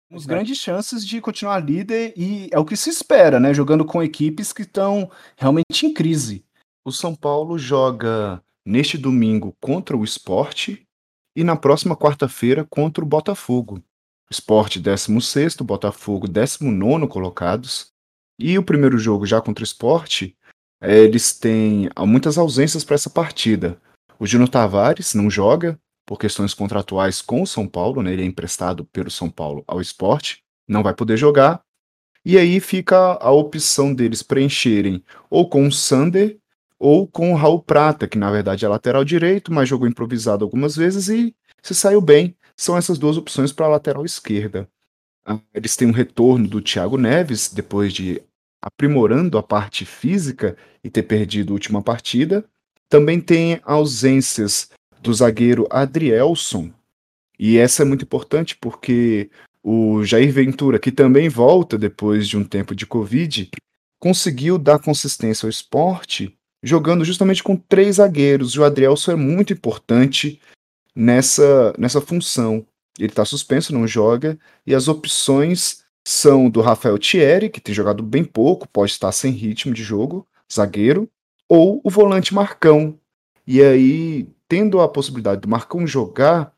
Temos 0.09 0.25
grandes 0.25 0.57
chances 0.57 1.05
de 1.05 1.19
continuar 1.19 1.59
líder 1.59 2.13
e 2.15 2.47
é 2.53 2.57
o 2.57 2.63
que 2.63 2.77
se 2.77 2.89
espera, 2.89 3.37
né? 3.37 3.53
Jogando 3.53 3.83
com 3.83 4.01
equipes 4.01 4.53
que 4.53 4.61
estão 4.61 5.11
realmente 5.35 5.85
em 5.85 5.93
crise. 5.93 6.45
O 6.85 6.91
São 6.91 7.13
Paulo 7.13 7.57
joga 7.57 8.41
neste 8.65 8.97
domingo 8.97 9.53
contra 9.59 9.97
o 9.97 10.05
Esporte 10.05 10.87
e 11.35 11.43
na 11.43 11.57
próxima 11.57 11.97
quarta-feira 11.97 12.65
contra 12.69 13.03
o 13.03 13.07
Botafogo. 13.07 13.83
Esporte 14.31 14.79
16, 14.79 15.57
Botafogo 15.57 16.29
19 16.29 17.09
colocados. 17.09 17.87
E 18.39 18.57
o 18.57 18.63
primeiro 18.63 18.97
jogo 18.97 19.25
já 19.25 19.41
contra 19.41 19.63
o 19.63 19.65
Esporte, 19.65 20.33
eh, 20.81 20.99
eles 20.99 21.37
têm 21.37 21.89
muitas 22.07 22.37
ausências 22.37 22.85
para 22.85 22.95
essa 22.95 23.09
partida. 23.09 23.77
O 24.21 24.27
Júnior 24.27 24.49
Tavares 24.49 25.15
não 25.15 25.31
joga, 25.31 25.79
por 26.05 26.19
questões 26.19 26.53
contratuais 26.53 27.23
com 27.23 27.41
o 27.41 27.47
São 27.47 27.67
Paulo, 27.67 28.03
né? 28.03 28.13
Ele 28.13 28.21
é 28.21 28.25
emprestado 28.25 28.85
pelo 28.85 29.09
São 29.09 29.31
Paulo 29.31 29.63
ao 29.65 29.81
esporte, 29.81 30.43
não 30.67 30.83
vai 30.83 30.93
poder 30.93 31.17
jogar. 31.17 31.63
E 32.23 32.37
aí 32.37 32.59
fica 32.59 33.17
a 33.19 33.31
opção 33.31 33.95
deles 33.95 34.21
preencherem 34.21 35.03
ou 35.27 35.49
com 35.49 35.65
o 35.65 35.71
Sander 35.71 36.37
ou 36.77 37.07
com 37.07 37.33
o 37.33 37.35
Raul 37.35 37.63
Prata, 37.63 38.07
que 38.07 38.15
na 38.15 38.29
verdade 38.29 38.63
é 38.63 38.67
lateral 38.67 39.03
direito, 39.03 39.51
mas 39.51 39.67
jogou 39.67 39.87
improvisado 39.87 40.45
algumas 40.45 40.75
vezes 40.75 41.09
e 41.09 41.35
se 41.63 41.73
saiu 41.73 41.99
bem. 41.99 42.37
São 42.55 42.77
essas 42.77 42.99
duas 42.99 43.17
opções 43.17 43.51
para 43.51 43.65
a 43.65 43.69
lateral 43.69 44.05
esquerda. 44.05 44.69
Ah, 45.25 45.39
Eles 45.51 45.75
têm 45.75 45.87
um 45.87 45.91
retorno 45.91 46.47
do 46.47 46.61
Thiago 46.61 46.95
Neves, 46.95 47.51
depois 47.51 47.91
de 47.91 48.21
aprimorando 48.61 49.39
a 49.39 49.41
parte 49.41 49.83
física 49.83 50.55
e 50.83 50.91
ter 50.91 51.01
perdido 51.01 51.53
a 51.53 51.55
última 51.55 51.81
partida. 51.81 52.45
Também 52.91 53.21
tem 53.21 53.61
ausências 53.63 54.69
do 55.01 55.13
zagueiro 55.13 55.65
Adrielson. 55.69 56.69
E 57.39 57.57
essa 57.57 57.83
é 57.83 57.85
muito 57.85 58.03
importante 58.03 58.57
porque 58.57 59.29
o 59.63 60.03
Jair 60.03 60.29
Ventura, 60.33 60.77
que 60.77 60.91
também 60.91 61.29
volta 61.29 61.77
depois 61.77 62.27
de 62.27 62.35
um 62.35 62.43
tempo 62.43 62.75
de 62.75 62.85
Covid, 62.85 63.49
conseguiu 63.97 64.57
dar 64.57 64.77
consistência 64.77 65.45
ao 65.45 65.49
esporte 65.49 66.37
jogando 66.61 67.05
justamente 67.05 67.41
com 67.41 67.55
três 67.55 67.95
zagueiros. 67.95 68.55
E 68.55 68.59
o 68.59 68.65
Adrielson 68.65 69.13
é 69.13 69.15
muito 69.15 69.53
importante 69.53 70.41
nessa, 70.93 71.73
nessa 71.77 72.01
função. 72.01 72.65
Ele 72.99 73.07
está 73.07 73.23
suspenso, 73.23 73.73
não 73.73 73.87
joga, 73.87 74.37
e 74.67 74.75
as 74.75 74.89
opções 74.89 75.81
são 76.05 76.49
do 76.49 76.59
Rafael 76.59 76.99
Thierry, 76.99 77.49
que 77.49 77.61
tem 77.61 77.73
jogado 77.73 78.03
bem 78.03 78.25
pouco, 78.25 78.67
pode 78.67 78.91
estar 78.91 79.13
sem 79.13 79.31
ritmo 79.31 79.73
de 79.73 79.81
jogo, 79.81 80.27
zagueiro, 80.51 81.09
ou 81.51 81.81
o 81.83 81.89
volante 81.89 82.33
Marcão. 82.33 82.97
E 83.45 83.61
aí, 83.61 84.25
tendo 84.47 84.79
a 84.79 84.87
possibilidade 84.87 85.41
do 85.41 85.49
Marcão 85.49 85.85
jogar, 85.85 86.53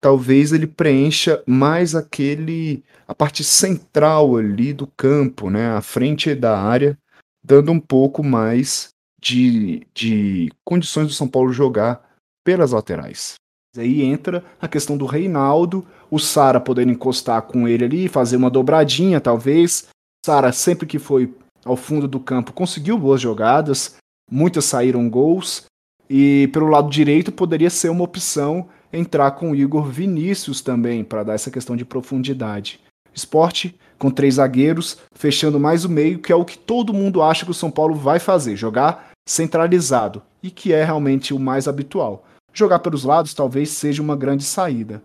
talvez 0.00 0.54
ele 0.54 0.66
preencha 0.66 1.42
mais 1.46 1.94
aquele 1.94 2.82
a 3.06 3.14
parte 3.14 3.44
central 3.44 4.38
ali 4.38 4.72
do 4.72 4.86
campo, 4.86 5.50
né, 5.50 5.72
à 5.72 5.82
frente 5.82 6.34
da 6.34 6.58
área, 6.58 6.96
dando 7.44 7.72
um 7.72 7.78
pouco 7.78 8.24
mais 8.24 8.88
de, 9.20 9.86
de 9.92 10.50
condições 10.64 11.08
do 11.08 11.12
São 11.12 11.28
Paulo 11.28 11.52
jogar 11.52 12.02
pelas 12.42 12.72
laterais. 12.72 13.34
Aí 13.76 14.00
entra 14.00 14.42
a 14.58 14.66
questão 14.66 14.96
do 14.96 15.04
Reinaldo, 15.04 15.86
o 16.10 16.18
Sara 16.18 16.58
podendo 16.58 16.90
encostar 16.90 17.42
com 17.42 17.68
ele 17.68 17.84
ali, 17.84 18.08
fazer 18.08 18.36
uma 18.36 18.50
dobradinha, 18.50 19.20
talvez. 19.20 19.88
Sara, 20.24 20.52
sempre 20.52 20.86
que 20.86 20.98
foi 20.98 21.34
ao 21.66 21.76
fundo 21.76 22.08
do 22.08 22.18
campo, 22.18 22.54
conseguiu 22.54 22.96
boas 22.96 23.20
jogadas, 23.20 23.96
muitas 24.32 24.64
saíram 24.64 25.08
gols. 25.10 25.64
E 26.08 26.48
pelo 26.52 26.68
lado 26.68 26.90
direito 26.90 27.30
poderia 27.30 27.70
ser 27.70 27.90
uma 27.90 28.04
opção 28.04 28.68
entrar 28.92 29.30
com 29.32 29.50
o 29.50 29.54
Igor 29.54 29.84
Vinícius 29.84 30.60
também, 30.60 31.04
para 31.04 31.22
dar 31.22 31.34
essa 31.34 31.50
questão 31.50 31.76
de 31.76 31.84
profundidade. 31.84 32.80
Esporte 33.14 33.74
com 33.98 34.10
três 34.10 34.34
zagueiros, 34.34 34.98
fechando 35.14 35.60
mais 35.60 35.84
o 35.84 35.88
meio, 35.88 36.18
que 36.18 36.32
é 36.32 36.36
o 36.36 36.44
que 36.44 36.58
todo 36.58 36.92
mundo 36.92 37.22
acha 37.22 37.44
que 37.44 37.50
o 37.50 37.54
São 37.54 37.70
Paulo 37.70 37.94
vai 37.94 38.18
fazer, 38.18 38.56
jogar 38.56 39.12
centralizado, 39.26 40.22
e 40.42 40.50
que 40.50 40.72
é 40.72 40.84
realmente 40.84 41.32
o 41.32 41.38
mais 41.38 41.68
habitual. 41.68 42.24
Jogar 42.52 42.80
pelos 42.80 43.04
lados 43.04 43.32
talvez 43.32 43.70
seja 43.70 44.02
uma 44.02 44.16
grande 44.16 44.44
saída. 44.44 45.00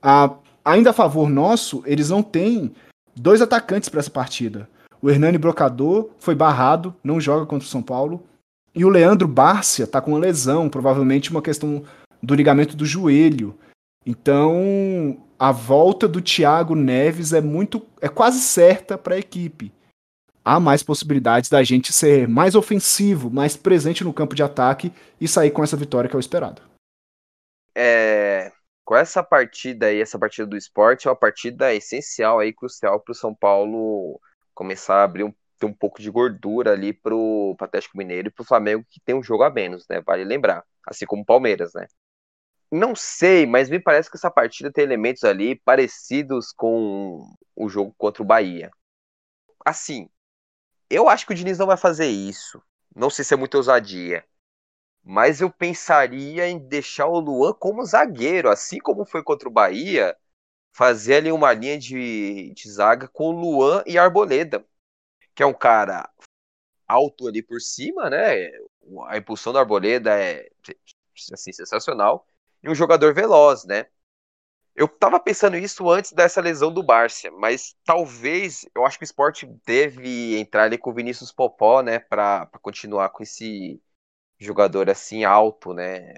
A- 0.00 0.32
ainda 0.64 0.90
a 0.90 0.94
favor 0.94 1.28
nosso, 1.28 1.82
eles 1.84 2.08
não 2.08 2.22
têm 2.22 2.72
dois 3.14 3.42
atacantes 3.42 3.88
para 3.88 4.00
essa 4.00 4.10
partida. 4.10 4.68
O 5.02 5.10
Hernani 5.10 5.36
Brocador 5.36 6.10
foi 6.18 6.34
barrado, 6.34 6.94
não 7.02 7.20
joga 7.20 7.44
contra 7.44 7.66
o 7.66 7.70
São 7.70 7.82
Paulo. 7.82 8.22
E 8.74 8.84
o 8.84 8.88
Leandro 8.88 9.26
Bárcia 9.26 9.86
tá 9.86 10.00
com 10.00 10.12
uma 10.12 10.20
lesão, 10.20 10.68
provavelmente 10.68 11.30
uma 11.30 11.42
questão 11.42 11.84
do 12.22 12.34
ligamento 12.34 12.76
do 12.76 12.86
joelho. 12.86 13.58
Então, 14.06 15.20
a 15.38 15.52
volta 15.52 16.06
do 16.06 16.20
Thiago 16.20 16.74
Neves 16.74 17.32
é 17.32 17.40
muito 17.40 17.86
é 18.00 18.08
quase 18.08 18.40
certa 18.40 18.96
para 18.96 19.14
a 19.14 19.18
equipe. 19.18 19.72
Há 20.44 20.58
mais 20.58 20.82
possibilidades 20.82 21.50
da 21.50 21.62
gente 21.62 21.92
ser 21.92 22.26
mais 22.26 22.54
ofensivo, 22.54 23.30
mais 23.30 23.56
presente 23.56 24.02
no 24.04 24.12
campo 24.12 24.34
de 24.34 24.42
ataque 24.42 24.92
e 25.20 25.28
sair 25.28 25.50
com 25.50 25.62
essa 25.62 25.76
vitória 25.76 26.08
que 26.08 26.16
é 26.16 26.18
o 26.18 26.20
esperado. 26.20 26.62
É, 27.74 28.50
com 28.84 28.96
essa 28.96 29.22
partida 29.22 29.86
aí, 29.86 30.00
essa 30.00 30.18
partida 30.18 30.46
do 30.46 30.56
esporte, 30.56 31.06
é 31.06 31.10
uma 31.10 31.16
partida 31.16 31.74
essencial 31.74 32.38
aí, 32.38 32.52
crucial 32.52 32.98
para 33.00 33.12
o 33.12 33.14
São 33.14 33.34
Paulo 33.34 34.20
começar 34.54 34.96
a 34.96 35.04
abrir 35.04 35.24
um, 35.24 35.32
ter 35.60 35.66
um 35.66 35.74
pouco 35.74 36.00
de 36.00 36.10
gordura 36.10 36.72
ali 36.72 36.92
pro, 36.92 37.54
pro 37.56 37.66
Atlético 37.66 37.98
Mineiro 37.98 38.28
e 38.28 38.30
pro 38.30 38.44
Flamengo, 38.44 38.84
que 38.88 39.00
tem 39.00 39.14
um 39.14 39.22
jogo 39.22 39.44
a 39.44 39.50
menos, 39.50 39.86
né? 39.88 40.00
Vale 40.00 40.24
lembrar. 40.24 40.64
Assim 40.86 41.06
como 41.06 41.22
o 41.22 41.26
Palmeiras, 41.26 41.74
né? 41.74 41.86
Não 42.72 42.94
sei, 42.96 43.46
mas 43.46 43.68
me 43.68 43.80
parece 43.80 44.10
que 44.10 44.16
essa 44.16 44.30
partida 44.30 44.72
tem 44.72 44.84
elementos 44.84 45.24
ali 45.24 45.56
parecidos 45.56 46.52
com 46.52 47.26
o 47.54 47.68
jogo 47.68 47.94
contra 47.98 48.22
o 48.22 48.26
Bahia. 48.26 48.70
Assim, 49.64 50.08
eu 50.90 51.08
acho 51.08 51.26
que 51.26 51.32
o 51.32 51.36
Diniz 51.36 51.58
não 51.58 51.66
vai 51.66 51.76
fazer 51.76 52.06
isso. 52.08 52.62
Não 52.94 53.10
sei 53.10 53.24
se 53.24 53.34
é 53.34 53.36
muita 53.36 53.58
ousadia. 53.58 54.24
Mas 55.04 55.40
eu 55.40 55.50
pensaria 55.50 56.48
em 56.48 56.58
deixar 56.58 57.06
o 57.06 57.20
Luan 57.20 57.54
como 57.54 57.84
zagueiro, 57.84 58.50
assim 58.50 58.78
como 58.78 59.04
foi 59.06 59.22
contra 59.22 59.48
o 59.48 59.52
Bahia, 59.52 60.16
fazer 60.72 61.16
ali 61.16 61.32
uma 61.32 61.52
linha 61.52 61.78
de, 61.78 62.52
de 62.54 62.70
zaga 62.70 63.08
com 63.08 63.28
o 63.28 63.32
Luan 63.32 63.82
e 63.86 63.98
Arboleda, 63.98 64.64
que 65.40 65.44
é 65.44 65.46
um 65.46 65.54
cara 65.54 66.06
alto 66.86 67.26
ali 67.26 67.42
por 67.42 67.62
cima, 67.62 68.10
né? 68.10 68.50
A 69.06 69.16
impulsão 69.16 69.54
da 69.54 69.60
Arboleda 69.60 70.14
é 70.22 70.50
assim, 71.32 71.50
sensacional. 71.50 72.26
E 72.62 72.68
um 72.68 72.74
jogador 72.74 73.14
veloz, 73.14 73.64
né? 73.64 73.86
Eu 74.76 74.86
tava 74.86 75.18
pensando 75.18 75.56
isso 75.56 75.88
antes 75.88 76.12
dessa 76.12 76.42
lesão 76.42 76.70
do 76.70 76.82
Bárcia, 76.82 77.30
mas 77.30 77.74
talvez 77.86 78.68
eu 78.74 78.84
acho 78.84 78.98
que 78.98 79.02
o 79.02 79.06
esporte 79.06 79.46
deve 79.64 80.38
entrar 80.38 80.64
ali 80.64 80.76
com 80.76 80.90
o 80.90 80.94
Vinícius 80.94 81.32
Popó, 81.32 81.80
né, 81.80 81.98
para 81.98 82.46
continuar 82.60 83.08
com 83.08 83.22
esse 83.22 83.82
jogador 84.38 84.90
assim 84.90 85.24
alto, 85.24 85.72
né? 85.72 86.16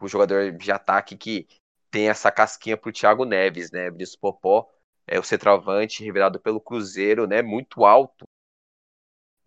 O 0.00 0.08
jogador 0.08 0.52
de 0.52 0.72
ataque 0.72 1.18
que 1.18 1.46
tem 1.90 2.08
essa 2.08 2.32
casquinha 2.32 2.78
pro 2.78 2.92
Thiago 2.92 3.26
Neves, 3.26 3.70
né? 3.70 3.90
Vinícius 3.90 4.16
Popó 4.16 4.70
é 5.06 5.18
o 5.18 5.22
centroavante 5.22 6.02
revelado 6.02 6.40
pelo 6.40 6.62
Cruzeiro, 6.62 7.26
né? 7.26 7.42
Muito 7.42 7.84
alto. 7.84 8.26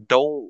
Então, 0.01 0.49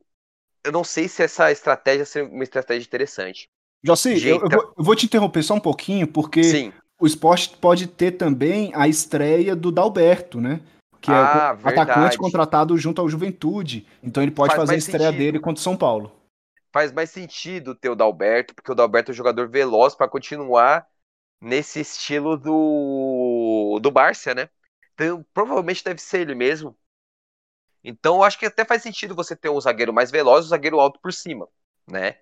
eu 0.64 0.72
não 0.72 0.84
sei 0.84 1.08
se 1.08 1.22
essa 1.22 1.52
estratégia 1.52 2.06
seria 2.06 2.30
uma 2.30 2.44
estratégia 2.44 2.88
interessante. 2.88 3.50
Jossi, 3.84 4.26
eu, 4.26 4.40
eu, 4.42 4.50
vou, 4.50 4.74
eu, 4.78 4.84
vou, 4.84 4.96
te 4.96 5.06
interromper 5.06 5.44
só 5.44 5.56
um 5.56 5.60
pouquinho, 5.60 6.08
porque 6.08 6.44
Sim. 6.44 6.74
o 7.00 7.06
esporte 7.06 7.58
pode 7.58 7.88
ter 7.88 8.12
também 8.12 8.72
a 8.76 8.88
estreia 8.88 9.56
do 9.56 9.72
Dalberto, 9.72 10.40
né? 10.40 10.62
Que 11.02 11.10
é 11.10 11.16
ah, 11.16 11.58
é 11.60 11.66
o 11.66 11.68
atacante 11.68 12.18
contratado 12.18 12.78
junto 12.78 13.02
ao 13.02 13.10
Juventude. 13.10 13.88
Então 14.04 14.22
ele 14.22 14.32
pode 14.32 14.56
Faz 14.56 14.62
fazer 14.62 14.76
a 14.76 14.78
estreia 14.78 15.08
sentido. 15.08 15.18
dele 15.18 15.40
contra 15.40 15.60
o 15.60 15.64
São 15.64 15.76
Paulo. 15.76 16.16
Faz 16.72 16.92
mais 16.92 17.10
sentido 17.10 17.76
ter 17.76 17.90
o 17.90 17.96
Dalberto, 17.96 18.54
porque 18.54 18.72
o 18.72 18.76
Dalberto 18.76 19.12
é 19.12 19.14
um 19.14 19.16
jogador 19.16 19.50
veloz 19.50 19.96
para 19.96 20.08
continuar 20.08 20.86
nesse 21.42 21.80
estilo 21.80 22.38
do, 22.38 23.80
do 23.82 23.90
Bárcia, 23.90 24.36
né? 24.36 24.48
Então, 24.94 25.26
provavelmente 25.34 25.84
deve 25.84 26.00
ser 26.00 26.22
ele 26.22 26.36
mesmo. 26.36 26.78
Então, 27.84 28.18
eu 28.18 28.24
acho 28.24 28.38
que 28.40 28.46
até 28.46 28.66
faz 28.66 28.82
sentido 28.84 29.16
você 29.16 29.36
ter 29.36 29.50
um 29.50 29.60
zagueiro 29.60 29.94
mais 29.94 30.12
veloz 30.12 30.46
e 30.46 30.48
um 30.48 30.50
zagueiro 30.50 30.80
alto 30.80 31.00
por 31.00 31.14
cima, 31.14 31.48
né? 31.88 32.20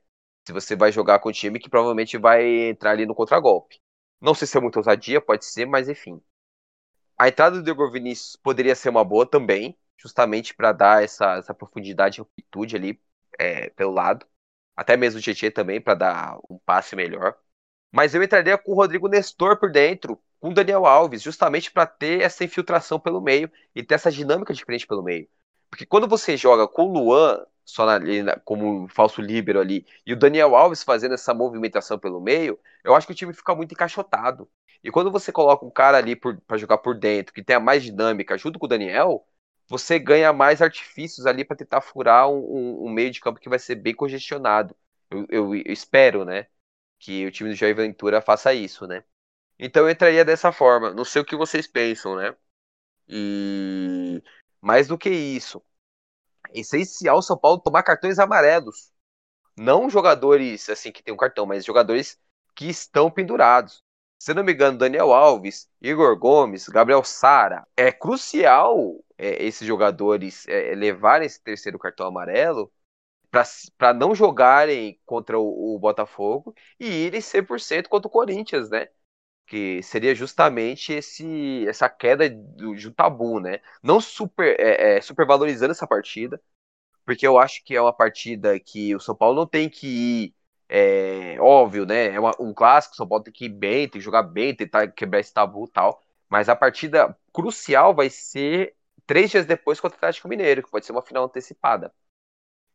Se 0.47 0.53
você 0.53 0.76
vai 0.76 0.91
jogar 0.91 1.20
com 1.20 1.30
um 1.30 1.32
time 1.32 1.60
que 1.60 1.70
provavelmente 1.70 2.18
vai 2.18 2.43
entrar 2.70 2.91
ali 2.91 3.05
no 3.05 3.16
contragolpe. 3.16 3.80
Não 4.22 4.34
sei 4.34 4.47
se 4.47 4.57
é 4.57 4.62
muita 4.62 4.80
ousadia, 4.80 5.22
pode 5.22 5.45
ser, 5.45 5.66
mas 5.66 5.89
enfim. 5.89 6.22
A 7.18 7.28
entrada 7.28 7.62
do 7.62 7.70
Igor 7.70 7.91
Vinícius 7.91 8.36
poderia 8.38 8.76
ser 8.76 8.89
uma 8.89 9.03
boa 9.03 9.26
também, 9.26 9.78
justamente 9.97 10.55
para 10.55 10.72
dar 10.72 11.03
essa, 11.03 11.36
essa 11.38 11.53
profundidade 11.53 12.20
e 12.20 12.22
amplitude 12.22 12.76
ali 12.76 13.01
é, 13.38 13.70
pelo 13.72 13.91
lado. 13.91 14.26
Até 14.76 14.95
mesmo 14.97 15.20
o 15.20 15.22
Tietchan 15.24 15.51
também, 15.51 15.82
para 15.82 15.95
dar 15.95 16.38
um 16.49 16.57
passe 16.60 16.95
melhor. 16.95 17.38
Mas 17.91 18.16
eu 18.16 18.24
entraria 18.24 18.57
com 18.57 18.72
o 18.74 18.76
Rodrigo 18.76 19.07
Nestor 19.10 19.60
por 19.60 19.72
dentro, 19.72 20.22
com 20.39 20.49
o 20.49 20.53
Daniel 20.53 20.86
Alves, 20.86 21.22
justamente 21.22 21.72
para 21.72 21.86
ter 21.88 22.22
essa 22.22 22.43
infiltração 22.43 22.99
pelo 22.99 23.22
meio 23.22 23.51
e 23.76 23.84
ter 23.84 23.95
essa 23.95 24.12
dinâmica 24.12 24.53
diferente 24.53 24.88
pelo 24.88 25.03
meio. 25.03 25.30
Porque 25.70 25.86
quando 25.86 26.07
você 26.07 26.38
joga 26.38 26.67
com 26.67 26.84
o 26.86 26.93
Luan 26.93 27.45
só 27.65 27.86
na, 27.86 28.39
como 28.39 28.88
falso 28.89 29.22
líbero 29.22 29.59
ali 29.59 29.86
e 30.05 30.13
o 30.13 30.17
Daniel 30.17 30.55
Alves 30.55 30.84
fazendo 30.84 31.13
essa 31.13 31.34
movimentação 31.34 31.99
pelo 31.99 32.20
meio, 32.22 32.59
eu 32.84 32.95
acho 32.95 33.05
que 33.07 33.13
o 33.13 33.15
time 33.15 33.34
fica 33.34 33.55
muito 33.55 33.74
encaixotado. 33.74 34.49
E 34.84 34.91
quando 34.91 35.11
você 35.11 35.32
coloca 35.32 35.65
um 35.65 35.70
cara 35.72 35.97
ali 35.97 36.15
para 36.15 36.57
jogar 36.57 36.78
por 36.80 36.97
dentro, 36.97 37.34
que 37.34 37.43
tenha 37.43 37.59
mais 37.59 37.84
dinâmica 37.84 38.38
junto 38.38 38.57
com 38.57 38.65
o 38.65 38.70
Daniel, 38.70 39.26
você 39.67 39.99
ganha 39.99 40.34
mais 40.34 40.61
artifícios 40.61 41.26
ali 41.26 41.45
para 41.45 41.57
tentar 41.57 41.82
furar 41.82 42.30
um, 42.30 42.38
um, 42.38 42.86
um, 42.88 42.89
meio 42.89 43.11
de 43.11 43.20
campo 43.20 43.39
que 43.39 43.49
vai 43.49 43.59
ser 43.59 43.76
bem 43.76 43.93
congestionado. 43.93 44.76
Eu, 45.11 45.26
eu, 45.30 45.55
eu 45.55 45.74
espero, 45.74 46.26
né? 46.26 46.47
que 46.99 47.26
o 47.26 47.32
time 47.32 47.49
do 47.49 47.55
Jair 47.55 47.76
Ventura 47.76 48.22
faça 48.22 48.53
isso, 48.53 48.86
né? 48.88 49.03
Então 49.59 49.84
eu 49.84 49.91
entraria 49.91 50.26
dessa 50.26 50.51
forma. 50.51 50.93
Não 50.93 51.05
sei 51.05 51.22
o 51.22 51.26
que 51.26 51.36
vocês 51.36 51.67
pensam, 51.67 52.15
né? 52.15 52.36
E 53.07 54.24
mais 54.62 54.88
do 54.88 54.97
que 54.97 55.10
isso, 55.10 55.62
é 56.49 56.60
essencial 56.60 57.18
o 57.18 57.22
São 57.22 57.38
Paulo 57.38 57.60
tomar 57.60 57.84
cartões 57.84 58.20
amarelos. 58.20 58.91
Não 59.57 59.89
jogadores 59.89 60.70
assim 60.70 60.91
que 60.91 61.03
tem 61.03 61.14
um 61.14 61.18
cartão, 61.18 61.45
mas 61.45 61.66
jogadores 61.66 62.18
que 62.55 62.68
estão 62.70 63.12
pendurados. 63.12 63.84
Se 64.20 64.34
não 64.34 64.43
me 64.43 64.53
engano, 64.53 64.78
Daniel 64.78 65.14
Alves, 65.14 65.70
Igor 65.82 66.18
Gomes, 66.18 66.68
Gabriel 66.68 67.03
Sara. 67.03 67.66
É 67.76 67.91
crucial 67.91 68.95
é, 69.18 69.43
esses 69.43 69.68
jogadores 69.68 70.47
é, 70.47 70.76
levarem 70.76 71.26
esse 71.26 71.41
terceiro 71.41 71.80
cartão 71.80 72.07
amarelo 72.07 72.72
para 73.78 73.93
não 73.93 74.16
jogarem 74.16 74.99
contra 75.05 75.39
o, 75.39 75.76
o, 75.76 75.80
Botafogo 75.80 76.53
e 76.80 76.88
irem 76.88 77.22
100% 77.22 77.88
contra 77.88 78.07
o 78.07 78.12
Corinthians, 78.12 78.70
né? 78.70 78.89
Que 79.50 79.82
seria 79.82 80.14
justamente 80.14 80.93
esse, 80.93 81.68
essa 81.68 81.89
queda 81.89 82.30
do, 82.30 82.76
de 82.76 82.88
um 82.88 82.93
tabu, 82.93 83.39
né? 83.39 83.60
Não 83.82 84.00
super, 84.00 84.56
é, 84.60 84.97
é, 84.97 85.02
super 85.02 85.26
valorizando 85.26 85.72
essa 85.72 85.88
partida, 85.88 86.39
porque 87.06 87.26
eu 87.28 87.39
acho 87.39 87.64
que 87.66 87.76
é 87.76 87.82
uma 87.82 87.93
partida 87.93 88.60
que 88.60 88.95
o 88.95 89.00
São 89.00 89.16
Paulo 89.16 89.38
não 89.38 89.47
tem 89.47 89.70
que 89.70 89.88
ir, 89.88 90.36
é, 90.70 91.38
óbvio, 91.41 91.86
né? 91.86 92.14
É 92.14 92.20
uma, 92.20 92.32
um 92.39 92.54
clássico, 92.54 92.93
o 92.93 92.97
São 92.97 93.08
Paulo 93.08 93.24
tem 93.24 93.34
que 93.34 93.45
ir 93.45 93.50
bem, 93.50 93.89
tem 93.89 94.00
que 94.00 94.06
jogar 94.06 94.24
bem, 94.24 94.56
tentar 94.56 94.88
quebrar 94.89 95.20
esse 95.20 95.34
tabu 95.34 95.66
e 95.66 95.72
tal. 95.72 96.02
Mas 96.30 96.50
a 96.50 96.56
partida 96.56 97.18
crucial 97.34 97.95
vai 97.95 98.10
ser 98.10 98.76
três 99.08 99.32
dias 99.32 99.45
depois 99.47 99.80
contra 99.80 99.95
o 99.95 100.00
Atlético 100.00 100.28
Mineiro, 100.30 100.64
que 100.64 100.70
pode 100.70 100.86
ser 100.86 100.91
uma 100.91 101.02
final 101.02 101.26
antecipada. 101.26 101.91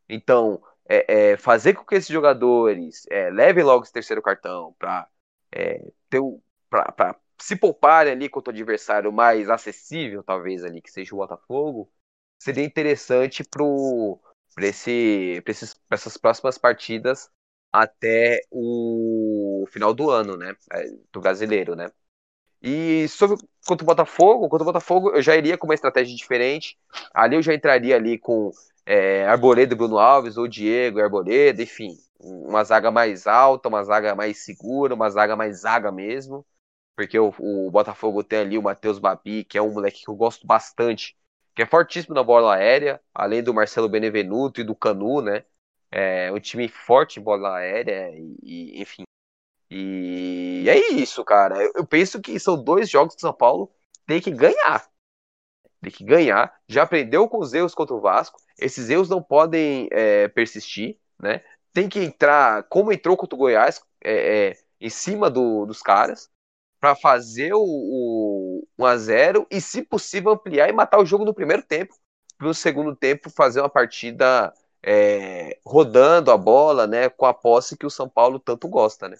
Então, 0.08 0.60
é, 0.88 1.32
é, 1.32 1.36
fazer 1.36 1.74
com 1.74 1.84
que 1.84 1.94
esses 1.94 2.08
jogadores 2.08 3.06
é, 3.10 3.30
levem 3.30 3.64
logo 3.64 3.84
esse 3.84 3.92
terceiro 3.92 4.20
cartão 4.22 4.74
para 4.78 5.08
é, 5.52 5.92
ter 6.10 6.20
para 6.92 7.16
se 7.38 7.56
pouparem 7.56 8.12
ali 8.12 8.28
contra 8.28 8.52
o 8.52 8.54
adversário 8.54 9.12
mais 9.12 9.48
acessível, 9.50 10.22
talvez 10.22 10.64
ali 10.64 10.80
que 10.80 10.90
seja 10.90 11.14
o 11.14 11.18
Botafogo, 11.18 11.90
seria 12.38 12.64
interessante 12.64 13.44
para 13.44 14.66
esse, 14.66 15.42
essas 15.90 16.16
próximas 16.16 16.58
partidas 16.58 17.30
até 17.72 18.40
o 18.50 19.66
final 19.68 19.92
do 19.92 20.10
ano, 20.10 20.36
né, 20.36 20.54
é, 20.72 20.84
do 21.12 21.20
brasileiro, 21.20 21.74
né. 21.74 21.90
E 22.62 23.06
sobre 23.08 23.36
contra 23.66 23.84
o 23.84 23.86
Botafogo, 23.86 24.48
contra 24.48 24.62
o 24.62 24.66
Botafogo 24.66 25.10
eu 25.10 25.20
já 25.20 25.36
iria 25.36 25.58
com 25.58 25.66
uma 25.66 25.74
estratégia 25.74 26.16
diferente. 26.16 26.78
Ali 27.12 27.36
eu 27.36 27.42
já 27.42 27.52
entraria 27.52 27.94
ali 27.94 28.18
com 28.18 28.50
é, 28.86 29.26
Arboleda 29.26 29.74
e 29.74 29.76
Bruno 29.76 29.98
Alves, 29.98 30.38
ou 30.38 30.48
Diego 30.48 30.98
e 30.98 31.02
Arboleda, 31.02 31.62
enfim, 31.62 31.98
uma 32.18 32.64
zaga 32.64 32.90
mais 32.90 33.26
alta, 33.26 33.68
uma 33.68 33.82
zaga 33.84 34.14
mais 34.14 34.38
segura, 34.44 34.94
uma 34.94 35.10
zaga 35.10 35.36
mais 35.36 35.60
zaga 35.60 35.92
mesmo, 35.92 36.46
porque 36.96 37.18
o, 37.18 37.34
o 37.38 37.70
Botafogo 37.70 38.22
tem 38.24 38.40
ali 38.40 38.58
o 38.58 38.62
Matheus 38.62 38.98
Babi, 38.98 39.44
que 39.44 39.58
é 39.58 39.62
um 39.62 39.72
moleque 39.72 40.04
que 40.04 40.10
eu 40.10 40.14
gosto 40.14 40.46
bastante, 40.46 41.16
que 41.54 41.62
é 41.62 41.66
fortíssimo 41.66 42.14
na 42.14 42.22
bola 42.22 42.54
aérea, 42.56 43.00
além 43.14 43.42
do 43.42 43.54
Marcelo 43.54 43.88
Benevenuto 43.88 44.60
e 44.60 44.64
do 44.64 44.74
Canu, 44.74 45.20
né? 45.22 45.44
É 45.90 46.30
um 46.32 46.40
time 46.40 46.68
forte 46.68 47.20
em 47.20 47.22
bola 47.22 47.56
aérea, 47.56 48.10
e, 48.16 48.36
e 48.42 48.82
enfim. 48.82 49.04
E 49.70 50.64
é 50.68 50.92
isso, 50.92 51.24
cara. 51.24 51.62
Eu, 51.62 51.72
eu 51.76 51.86
penso 51.86 52.20
que 52.20 52.38
são 52.40 52.62
dois 52.62 52.90
jogos 52.90 53.14
que 53.14 53.20
São 53.20 53.32
Paulo 53.32 53.70
tem 54.06 54.20
que 54.20 54.30
ganhar 54.30 54.88
tem 55.84 55.92
que 55.92 56.04
ganhar. 56.04 56.52
Já 56.68 56.82
aprendeu 56.82 57.28
com 57.28 57.38
os 57.38 57.52
erros 57.52 57.74
contra 57.74 57.94
o 57.94 58.00
Vasco. 58.00 58.40
Esses 58.58 58.88
erros 58.90 59.08
não 59.08 59.22
podem 59.22 59.88
é, 59.92 60.28
persistir, 60.28 60.98
né? 61.20 61.42
Tem 61.72 61.88
que 61.88 62.00
entrar, 62.00 62.64
como 62.64 62.92
entrou 62.92 63.16
contra 63.16 63.34
o 63.34 63.38
Goiás, 63.38 63.82
é, 64.02 64.48
é, 64.48 64.58
em 64.80 64.90
cima 64.90 65.28
do, 65.30 65.66
dos 65.66 65.82
caras, 65.82 66.30
para 66.84 66.94
fazer 66.94 67.54
o, 67.54 67.62
o 67.62 68.68
1x0 68.78 69.46
e, 69.50 69.58
se 69.58 69.80
possível, 69.80 70.32
ampliar 70.32 70.68
e 70.68 70.72
matar 70.72 71.00
o 71.00 71.06
jogo 71.06 71.24
no 71.24 71.32
primeiro 71.32 71.62
tempo. 71.62 71.94
Para 72.36 72.46
no 72.46 72.52
segundo 72.52 72.94
tempo 72.94 73.30
fazer 73.30 73.60
uma 73.60 73.70
partida 73.70 74.52
é, 74.82 75.58
rodando 75.64 76.30
a 76.30 76.36
bola, 76.36 76.86
né? 76.86 77.08
Com 77.08 77.24
a 77.24 77.32
posse 77.32 77.74
que 77.74 77.86
o 77.86 77.90
São 77.90 78.06
Paulo 78.06 78.38
tanto 78.38 78.68
gosta, 78.68 79.08
né? 79.08 79.16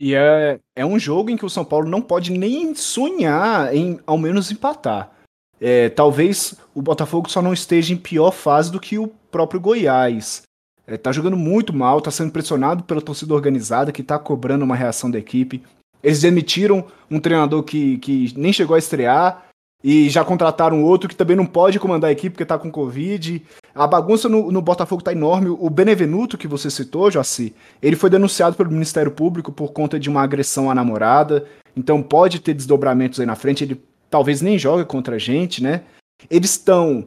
E 0.00 0.16
é, 0.16 0.58
é 0.74 0.84
um 0.84 0.98
jogo 0.98 1.30
em 1.30 1.36
que 1.36 1.46
o 1.46 1.50
São 1.50 1.64
Paulo 1.64 1.88
não 1.88 2.02
pode 2.02 2.32
nem 2.32 2.74
sonhar 2.74 3.72
em 3.72 4.00
ao 4.04 4.18
menos 4.18 4.50
empatar. 4.50 5.12
É, 5.60 5.90
talvez 5.90 6.56
o 6.74 6.82
Botafogo 6.82 7.30
só 7.30 7.40
não 7.40 7.52
esteja 7.52 7.94
em 7.94 7.96
pior 7.96 8.32
fase 8.32 8.72
do 8.72 8.80
que 8.80 8.98
o 8.98 9.06
próprio 9.30 9.60
Goiás. 9.60 10.42
É, 10.88 10.96
tá 10.96 11.12
jogando 11.12 11.36
muito 11.36 11.72
mal, 11.72 12.00
tá 12.00 12.10
sendo 12.10 12.32
pressionado 12.32 12.82
pela 12.82 13.00
torcida 13.00 13.32
organizada 13.32 13.92
que 13.92 14.02
tá 14.02 14.18
cobrando 14.18 14.64
uma 14.64 14.74
reação 14.74 15.08
da 15.08 15.20
equipe. 15.20 15.62
Eles 16.02 16.20
demitiram 16.20 16.84
um 17.10 17.20
treinador 17.20 17.62
que, 17.62 17.98
que 17.98 18.32
nem 18.36 18.52
chegou 18.52 18.74
a 18.74 18.78
estrear 18.78 19.46
e 19.84 20.08
já 20.08 20.24
contrataram 20.24 20.84
outro 20.84 21.08
que 21.08 21.16
também 21.16 21.36
não 21.36 21.46
pode 21.46 21.80
comandar 21.80 22.08
a 22.08 22.12
equipe 22.12 22.30
porque 22.30 22.44
tá 22.44 22.58
com 22.58 22.70
Covid. 22.70 23.42
A 23.74 23.86
bagunça 23.86 24.28
no, 24.28 24.52
no 24.52 24.62
Botafogo 24.62 25.02
tá 25.02 25.12
enorme. 25.12 25.48
O 25.48 25.68
Benevenuto, 25.68 26.38
que 26.38 26.46
você 26.46 26.70
citou, 26.70 27.10
Joaci, 27.10 27.54
ele 27.80 27.96
foi 27.96 28.08
denunciado 28.08 28.56
pelo 28.56 28.70
Ministério 28.70 29.10
Público 29.10 29.50
por 29.50 29.72
conta 29.72 29.98
de 29.98 30.08
uma 30.08 30.22
agressão 30.22 30.70
à 30.70 30.74
namorada. 30.74 31.46
Então 31.76 32.02
pode 32.02 32.38
ter 32.40 32.54
desdobramentos 32.54 33.18
aí 33.18 33.26
na 33.26 33.34
frente. 33.34 33.64
Ele 33.64 33.82
talvez 34.08 34.40
nem 34.40 34.58
jogue 34.58 34.84
contra 34.84 35.16
a 35.16 35.18
gente, 35.18 35.62
né? 35.62 35.82
Eles 36.30 36.50
estão 36.50 37.06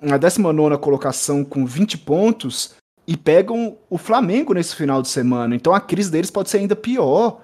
na 0.00 0.16
19 0.16 0.78
colocação 0.78 1.44
com 1.44 1.66
20 1.66 1.98
pontos 1.98 2.74
e 3.06 3.16
pegam 3.16 3.76
o 3.90 3.98
Flamengo 3.98 4.54
nesse 4.54 4.74
final 4.74 5.02
de 5.02 5.08
semana. 5.08 5.54
Então 5.54 5.74
a 5.74 5.80
crise 5.80 6.10
deles 6.10 6.30
pode 6.30 6.48
ser 6.48 6.58
ainda 6.58 6.76
pior. 6.76 7.40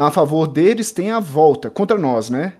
A 0.00 0.12
favor 0.12 0.46
deles 0.46 0.92
tem 0.92 1.10
a 1.10 1.18
volta 1.18 1.68
contra 1.68 1.98
nós, 1.98 2.30
né? 2.30 2.56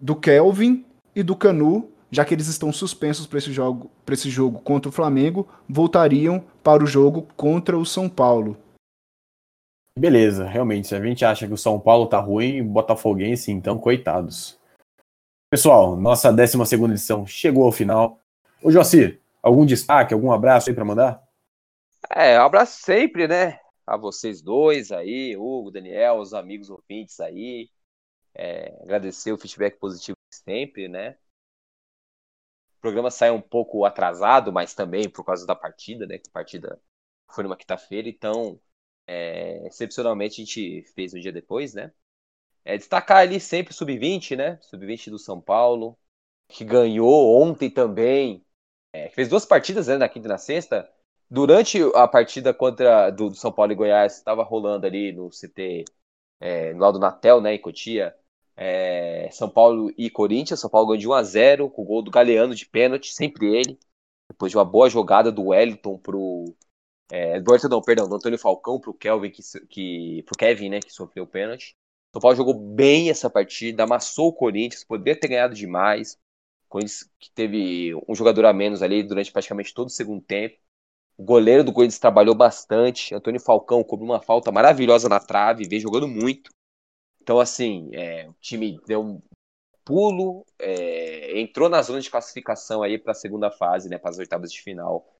Do 0.00 0.16
Kelvin 0.16 0.86
e 1.14 1.22
do 1.22 1.36
Canu, 1.36 1.92
já 2.10 2.24
que 2.24 2.32
eles 2.32 2.46
estão 2.46 2.72
suspensos 2.72 3.26
para 3.26 3.36
esse 3.36 3.52
jogo, 3.52 3.90
para 4.02 4.14
esse 4.14 4.30
jogo 4.30 4.60
contra 4.60 4.88
o 4.88 4.92
Flamengo, 4.92 5.46
voltariam 5.68 6.42
para 6.64 6.82
o 6.82 6.86
jogo 6.86 7.28
contra 7.36 7.76
o 7.76 7.84
São 7.84 8.08
Paulo. 8.08 8.56
Beleza, 9.98 10.46
realmente, 10.48 10.88
se 10.88 10.94
a 10.94 11.04
gente 11.04 11.22
acha 11.22 11.46
que 11.46 11.52
o 11.52 11.58
São 11.58 11.78
Paulo 11.78 12.06
tá 12.06 12.18
ruim, 12.18 12.64
Botafoguense, 12.64 13.52
então, 13.52 13.76
coitados. 13.76 14.58
Pessoal, 15.50 15.96
nossa 15.96 16.32
12 16.32 16.64
segunda 16.64 16.94
edição 16.94 17.26
chegou 17.26 17.64
ao 17.64 17.72
final. 17.72 18.18
Ô, 18.62 18.70
Jocir, 18.70 19.20
algum 19.42 19.66
destaque, 19.66 20.14
algum 20.14 20.32
abraço 20.32 20.70
aí 20.70 20.74
para 20.74 20.86
mandar? 20.86 21.22
É, 22.08 22.40
um 22.40 22.44
abraço 22.46 22.80
sempre, 22.80 23.28
né? 23.28 23.59
A 23.90 23.96
vocês 23.96 24.40
dois 24.40 24.92
aí, 24.92 25.36
Hugo, 25.36 25.70
Daniel, 25.72 26.18
os 26.20 26.32
amigos 26.32 26.70
ouvintes 26.70 27.18
aí. 27.20 27.68
É, 28.34 28.68
agradecer 28.82 29.32
o 29.32 29.38
feedback 29.38 29.78
positivo 29.78 30.16
sempre, 30.30 30.88
né? 30.88 31.18
O 32.78 32.80
programa 32.80 33.10
saiu 33.10 33.34
um 33.34 33.40
pouco 33.40 33.84
atrasado, 33.84 34.52
mas 34.52 34.74
também 34.74 35.08
por 35.08 35.24
causa 35.24 35.46
da 35.46 35.54
partida, 35.54 36.06
né? 36.06 36.18
Que 36.18 36.28
a 36.28 36.32
partida 36.32 36.80
foi 37.30 37.44
numa 37.44 37.56
quinta-feira, 37.56 38.08
então, 38.08 38.60
é, 39.06 39.66
excepcionalmente, 39.66 40.40
a 40.42 40.44
gente 40.44 40.82
fez 40.94 41.14
um 41.14 41.20
dia 41.20 41.32
depois, 41.32 41.74
né? 41.74 41.92
É, 42.64 42.76
destacar 42.78 43.18
ali 43.18 43.40
sempre 43.40 43.72
o 43.72 43.76
Sub-20, 43.76 44.36
né? 44.36 44.58
Sub-20 44.62 45.10
do 45.10 45.18
São 45.18 45.40
Paulo, 45.40 45.98
que 46.48 46.64
ganhou 46.64 47.42
ontem 47.42 47.70
também. 47.70 48.44
É, 48.92 49.10
fez 49.10 49.28
duas 49.28 49.46
partidas 49.46 49.88
né, 49.88 49.96
na 49.98 50.08
quinta 50.08 50.28
e 50.28 50.30
na 50.30 50.38
sexta. 50.38 50.90
Durante 51.30 51.78
a 51.94 52.08
partida 52.08 52.52
contra 52.52 53.10
do, 53.10 53.30
do 53.30 53.36
São 53.36 53.52
Paulo 53.52 53.72
e 53.72 53.74
Goiás, 53.76 54.16
estava 54.16 54.42
rolando 54.42 54.86
ali 54.86 55.12
no 55.12 55.30
CT, 55.30 55.84
é, 56.40 56.72
no 56.72 56.80
lado 56.80 56.94
do 56.94 57.00
Natel, 57.00 57.40
né, 57.40 57.54
em 57.54 57.60
Cotia, 57.60 58.16
é, 58.56 59.30
São 59.30 59.48
Paulo 59.48 59.92
e 59.96 60.10
Corinthians. 60.10 60.60
São 60.60 60.68
Paulo 60.70 60.88
ganhou 60.88 60.98
de 60.98 61.08
1 61.08 61.12
a 61.12 61.22
0 61.22 61.70
com 61.70 61.82
o 61.82 61.84
gol 61.84 62.02
do 62.02 62.10
Galeano 62.10 62.54
de 62.54 62.66
pênalti, 62.66 63.12
sempre 63.14 63.46
ele. 63.54 63.78
Depois 64.28 64.50
de 64.52 64.58
uma 64.58 64.64
boa 64.64 64.90
jogada 64.90 65.30
do 65.32 65.46
Wellington 65.48 65.98
pro. 65.98 66.54
É, 67.10 67.40
do 67.40 67.68
não, 67.68 67.82
perdão, 67.82 68.08
do 68.08 68.16
Antônio 68.16 68.38
Falcão 68.38 68.80
pro 68.80 68.94
Kelvin, 68.94 69.30
que, 69.30 69.42
que, 69.68 70.22
pro 70.24 70.38
Kevin, 70.38 70.70
né, 70.70 70.80
que 70.80 70.92
sofreu 70.92 71.24
o 71.24 71.26
pênalti. 71.26 71.76
São 72.12 72.20
Paulo 72.20 72.36
jogou 72.36 72.54
bem 72.54 73.10
essa 73.10 73.30
partida, 73.30 73.84
amassou 73.84 74.28
o 74.28 74.32
Corinthians, 74.32 74.84
poderia 74.84 75.18
ter 75.18 75.28
ganhado 75.28 75.54
demais. 75.54 76.18
Corinthians 76.68 77.10
que 77.18 77.30
teve 77.32 77.94
um 78.08 78.14
jogador 78.14 78.46
a 78.46 78.52
menos 78.52 78.82
ali 78.82 79.02
durante 79.02 79.32
praticamente 79.32 79.74
todo 79.74 79.88
o 79.88 79.90
segundo 79.90 80.22
tempo. 80.22 80.56
O 81.20 81.22
goleiro 81.22 81.62
do 81.62 81.70
Corinthians 81.70 81.98
trabalhou 81.98 82.34
bastante. 82.34 83.14
Antônio 83.14 83.38
Falcão 83.38 83.84
cobriu 83.84 84.08
uma 84.08 84.22
falta 84.22 84.50
maravilhosa 84.50 85.06
na 85.06 85.20
trave, 85.20 85.68
veio 85.68 85.82
jogando 85.82 86.08
muito. 86.08 86.50
Então, 87.20 87.38
assim, 87.38 87.90
é, 87.92 88.26
o 88.26 88.32
time 88.40 88.80
deu 88.86 89.02
um 89.02 89.22
pulo, 89.84 90.46
é, 90.58 91.38
entrou 91.38 91.68
na 91.68 91.82
zona 91.82 92.00
de 92.00 92.10
classificação 92.10 92.82
aí 92.82 92.98
para 92.98 93.12
a 93.12 93.14
segunda 93.14 93.50
fase, 93.50 93.90
né, 93.90 93.98
para 93.98 94.08
as 94.08 94.18
oitavas 94.18 94.50
de 94.50 94.62
final 94.62 95.14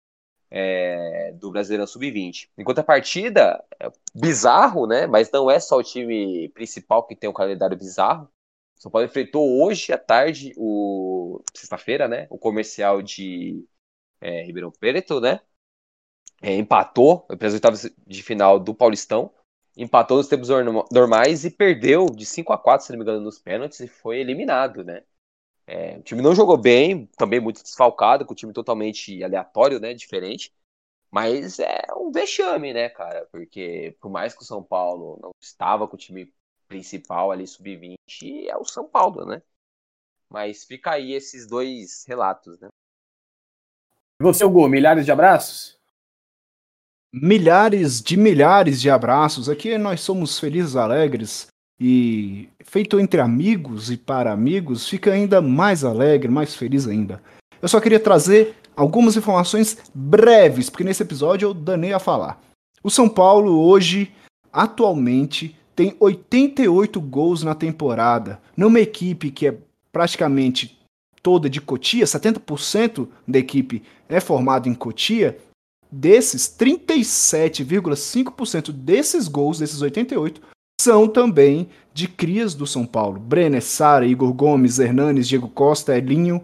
é, 0.50 1.32
do 1.32 1.50
Brasileirão 1.50 1.86
Sub-20. 1.86 2.48
Enquanto 2.56 2.78
a 2.78 2.82
partida, 2.82 3.62
é 3.78 3.90
bizarro, 4.14 4.86
né? 4.86 5.06
Mas 5.06 5.30
não 5.30 5.50
é 5.50 5.60
só 5.60 5.76
o 5.76 5.82
time 5.82 6.48
principal 6.54 7.06
que 7.06 7.14
tem 7.14 7.28
um 7.28 7.34
calendário 7.34 7.76
bizarro. 7.76 8.26
São 8.74 8.90
Paulo 8.90 9.06
enfrentou 9.06 9.62
hoje 9.62 9.92
à 9.92 9.98
tarde, 9.98 10.54
o 10.56 11.42
sexta-feira, 11.54 12.08
né? 12.08 12.26
O 12.30 12.38
comercial 12.38 13.02
de 13.02 13.62
é, 14.18 14.42
Ribeirão 14.44 14.72
Preto, 14.72 15.20
né? 15.20 15.40
É, 16.40 16.54
empatou 16.54 17.20
para 17.20 17.46
as 17.46 17.54
oitavas 17.54 17.90
de 18.06 18.22
final 18.22 18.58
do 18.58 18.74
Paulistão. 18.74 19.32
Empatou 19.76 20.16
nos 20.16 20.28
tempos 20.28 20.48
normais 20.90 21.44
e 21.44 21.50
perdeu 21.50 22.06
de 22.06 22.24
5 22.26 22.52
a 22.52 22.58
4 22.58 22.86
se 22.86 22.92
não 22.92 22.98
me 22.98 23.04
engano, 23.04 23.20
nos 23.20 23.38
pênaltis 23.38 23.80
e 23.80 23.88
foi 23.88 24.18
eliminado, 24.18 24.82
né? 24.82 25.02
É, 25.66 25.98
o 25.98 26.02
time 26.02 26.20
não 26.20 26.34
jogou 26.34 26.56
bem, 26.56 27.06
também 27.16 27.38
muito 27.38 27.62
desfalcado, 27.62 28.26
com 28.26 28.32
o 28.32 28.36
time 28.36 28.52
totalmente 28.52 29.22
aleatório, 29.22 29.78
né? 29.78 29.94
Diferente. 29.94 30.52
Mas 31.10 31.58
é 31.58 31.82
um 31.96 32.10
vexame, 32.10 32.72
né, 32.72 32.88
cara? 32.88 33.26
Porque 33.30 33.96
por 34.00 34.10
mais 34.10 34.34
que 34.34 34.42
o 34.42 34.46
São 34.46 34.62
Paulo 34.62 35.18
não 35.22 35.30
estava 35.40 35.86
com 35.86 35.94
o 35.94 35.98
time 35.98 36.32
principal 36.68 37.30
ali, 37.32 37.46
sub-20, 37.46 38.48
é 38.48 38.56
o 38.56 38.64
São 38.64 38.88
Paulo, 38.88 39.24
né? 39.24 39.42
Mas 40.28 40.64
fica 40.64 40.92
aí 40.92 41.12
esses 41.12 41.46
dois 41.46 42.04
relatos, 42.06 42.58
né? 42.60 42.68
E 44.20 44.22
você, 44.22 44.44
Hugo, 44.44 44.68
milhares 44.68 45.04
de 45.04 45.10
abraços? 45.10 45.79
Milhares 47.12 48.00
de 48.00 48.16
milhares 48.16 48.80
de 48.80 48.88
abraços. 48.88 49.48
Aqui 49.48 49.76
nós 49.76 50.00
somos 50.00 50.38
felizes, 50.38 50.76
alegres 50.76 51.48
e 51.80 52.48
feito 52.62 53.00
entre 53.00 53.20
amigos 53.20 53.90
e 53.90 53.96
para 53.96 54.32
amigos, 54.32 54.86
fica 54.86 55.12
ainda 55.12 55.40
mais 55.40 55.82
alegre, 55.82 56.30
mais 56.30 56.54
feliz 56.54 56.86
ainda. 56.86 57.22
Eu 57.60 57.68
só 57.68 57.80
queria 57.80 57.98
trazer 57.98 58.54
algumas 58.76 59.16
informações 59.16 59.78
breves, 59.94 60.68
porque 60.68 60.84
nesse 60.84 61.02
episódio 61.02 61.48
eu 61.48 61.54
danei 61.54 61.92
a 61.92 61.98
falar. 61.98 62.38
O 62.82 62.90
São 62.90 63.08
Paulo 63.08 63.58
hoje, 63.66 64.12
atualmente, 64.52 65.56
tem 65.74 65.96
88 65.98 67.00
gols 67.00 67.42
na 67.42 67.54
temporada, 67.54 68.40
numa 68.54 68.80
equipe 68.80 69.30
que 69.30 69.46
é 69.46 69.56
praticamente 69.90 70.78
toda 71.22 71.48
de 71.48 71.60
Cotia, 71.60 72.04
70% 72.04 73.08
da 73.26 73.38
equipe 73.38 73.82
é 74.08 74.20
formado 74.20 74.68
em 74.68 74.74
Cotia. 74.74 75.38
Desses, 75.92 76.46
37,5% 76.46 78.70
desses 78.70 79.26
gols, 79.26 79.58
desses 79.58 79.82
88, 79.82 80.40
são 80.80 81.08
também 81.08 81.68
de 81.92 82.08
crias 82.08 82.54
do 82.54 82.66
São 82.66 82.86
Paulo. 82.86 83.20
Brenner, 83.20 83.62
Sara, 83.62 84.06
Igor 84.06 84.32
Gomes, 84.32 84.78
Hernanes, 84.78 85.28
Diego 85.28 85.48
Costa, 85.48 85.96
Elinho, 85.96 86.42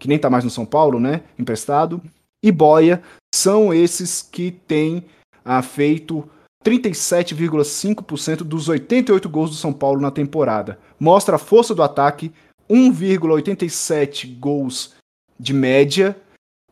que 0.00 0.08
nem 0.08 0.18
tá 0.18 0.30
mais 0.30 0.44
no 0.44 0.50
São 0.50 0.66
Paulo, 0.66 0.98
né? 0.98 1.22
Emprestado. 1.38 2.02
E 2.42 2.50
Boia 2.50 3.02
são 3.34 3.72
esses 3.72 4.22
que 4.22 4.50
têm 4.50 5.04
ah, 5.44 5.62
feito 5.62 6.28
37,5% 6.64 8.38
dos 8.38 8.68
88 8.68 9.28
gols 9.28 9.50
do 9.50 9.56
São 9.56 9.72
Paulo 9.72 10.00
na 10.00 10.10
temporada. 10.10 10.78
Mostra 10.98 11.36
a 11.36 11.38
força 11.38 11.74
do 11.74 11.82
ataque, 11.82 12.32
1,87 12.68 14.38
gols 14.38 14.94
de 15.38 15.52
média, 15.52 16.16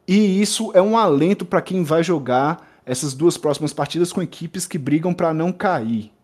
e 0.06 0.40
isso 0.40 0.70
é 0.74 0.82
um 0.82 0.96
alento 0.96 1.44
para 1.44 1.62
quem 1.62 1.82
vai 1.82 2.02
jogar 2.02 2.68
essas 2.84 3.14
duas 3.14 3.36
próximas 3.36 3.72
partidas 3.72 4.12
com 4.12 4.22
equipes 4.22 4.66
que 4.66 4.78
brigam 4.78 5.14
para 5.14 5.32
não 5.32 5.52
cair 5.52 6.14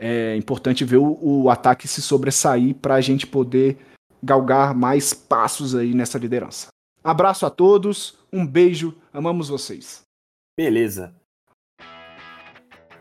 é 0.00 0.34
importante 0.34 0.82
ver 0.82 0.96
o, 0.96 1.18
o 1.20 1.50
ataque 1.50 1.86
se 1.86 2.00
sobressair 2.00 2.74
para 2.74 2.94
a 2.94 3.00
gente 3.02 3.26
poder 3.26 3.76
galgar 4.22 4.74
mais 4.74 5.12
passos 5.12 5.74
aí 5.74 5.94
nessa 5.94 6.18
liderança. 6.18 6.68
Abraço 7.04 7.44
a 7.44 7.50
todos, 7.50 8.18
um 8.32 8.46
beijo, 8.46 8.94
amamos 9.12 9.50
vocês. 9.50 10.00
Beleza. 10.56 11.14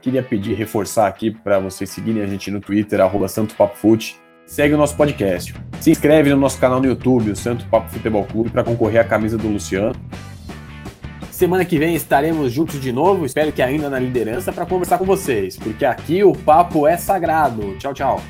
Queria 0.01 0.23
pedir, 0.23 0.53
reforçar 0.55 1.07
aqui 1.07 1.31
para 1.31 1.59
vocês 1.59 1.89
seguirem 1.89 2.21
a 2.21 2.27
gente 2.27 2.51
no 2.51 2.59
Twitter, 2.59 2.99
arroba 2.99 3.27
Fute. 3.75 4.19
Segue 4.49 4.73
o 4.73 4.77
nosso 4.77 4.95
podcast. 4.95 5.53
Se 5.79 5.91
inscreve 5.91 6.31
no 6.31 6.35
nosso 6.35 6.57
canal 6.57 6.81
no 6.81 6.87
YouTube, 6.87 7.29
o 7.29 7.35
Santo 7.35 7.67
Papo 7.67 7.91
Futebol 7.91 8.25
Clube, 8.25 8.49
para 8.49 8.63
concorrer 8.63 8.99
à 8.99 9.03
camisa 9.03 9.37
do 9.37 9.47
Luciano. 9.47 9.95
Semana 11.29 11.63
que 11.63 11.77
vem 11.77 11.93
estaremos 11.93 12.51
juntos 12.51 12.81
de 12.81 12.91
novo, 12.91 13.27
espero 13.27 13.51
que 13.51 13.61
ainda 13.61 13.91
na 13.91 13.99
liderança, 13.99 14.51
para 14.51 14.65
conversar 14.65 14.97
com 14.97 15.05
vocês, 15.05 15.55
porque 15.55 15.85
aqui 15.85 16.23
o 16.23 16.33
papo 16.33 16.87
é 16.87 16.97
sagrado. 16.97 17.77
Tchau, 17.77 17.93
tchau. 17.93 18.21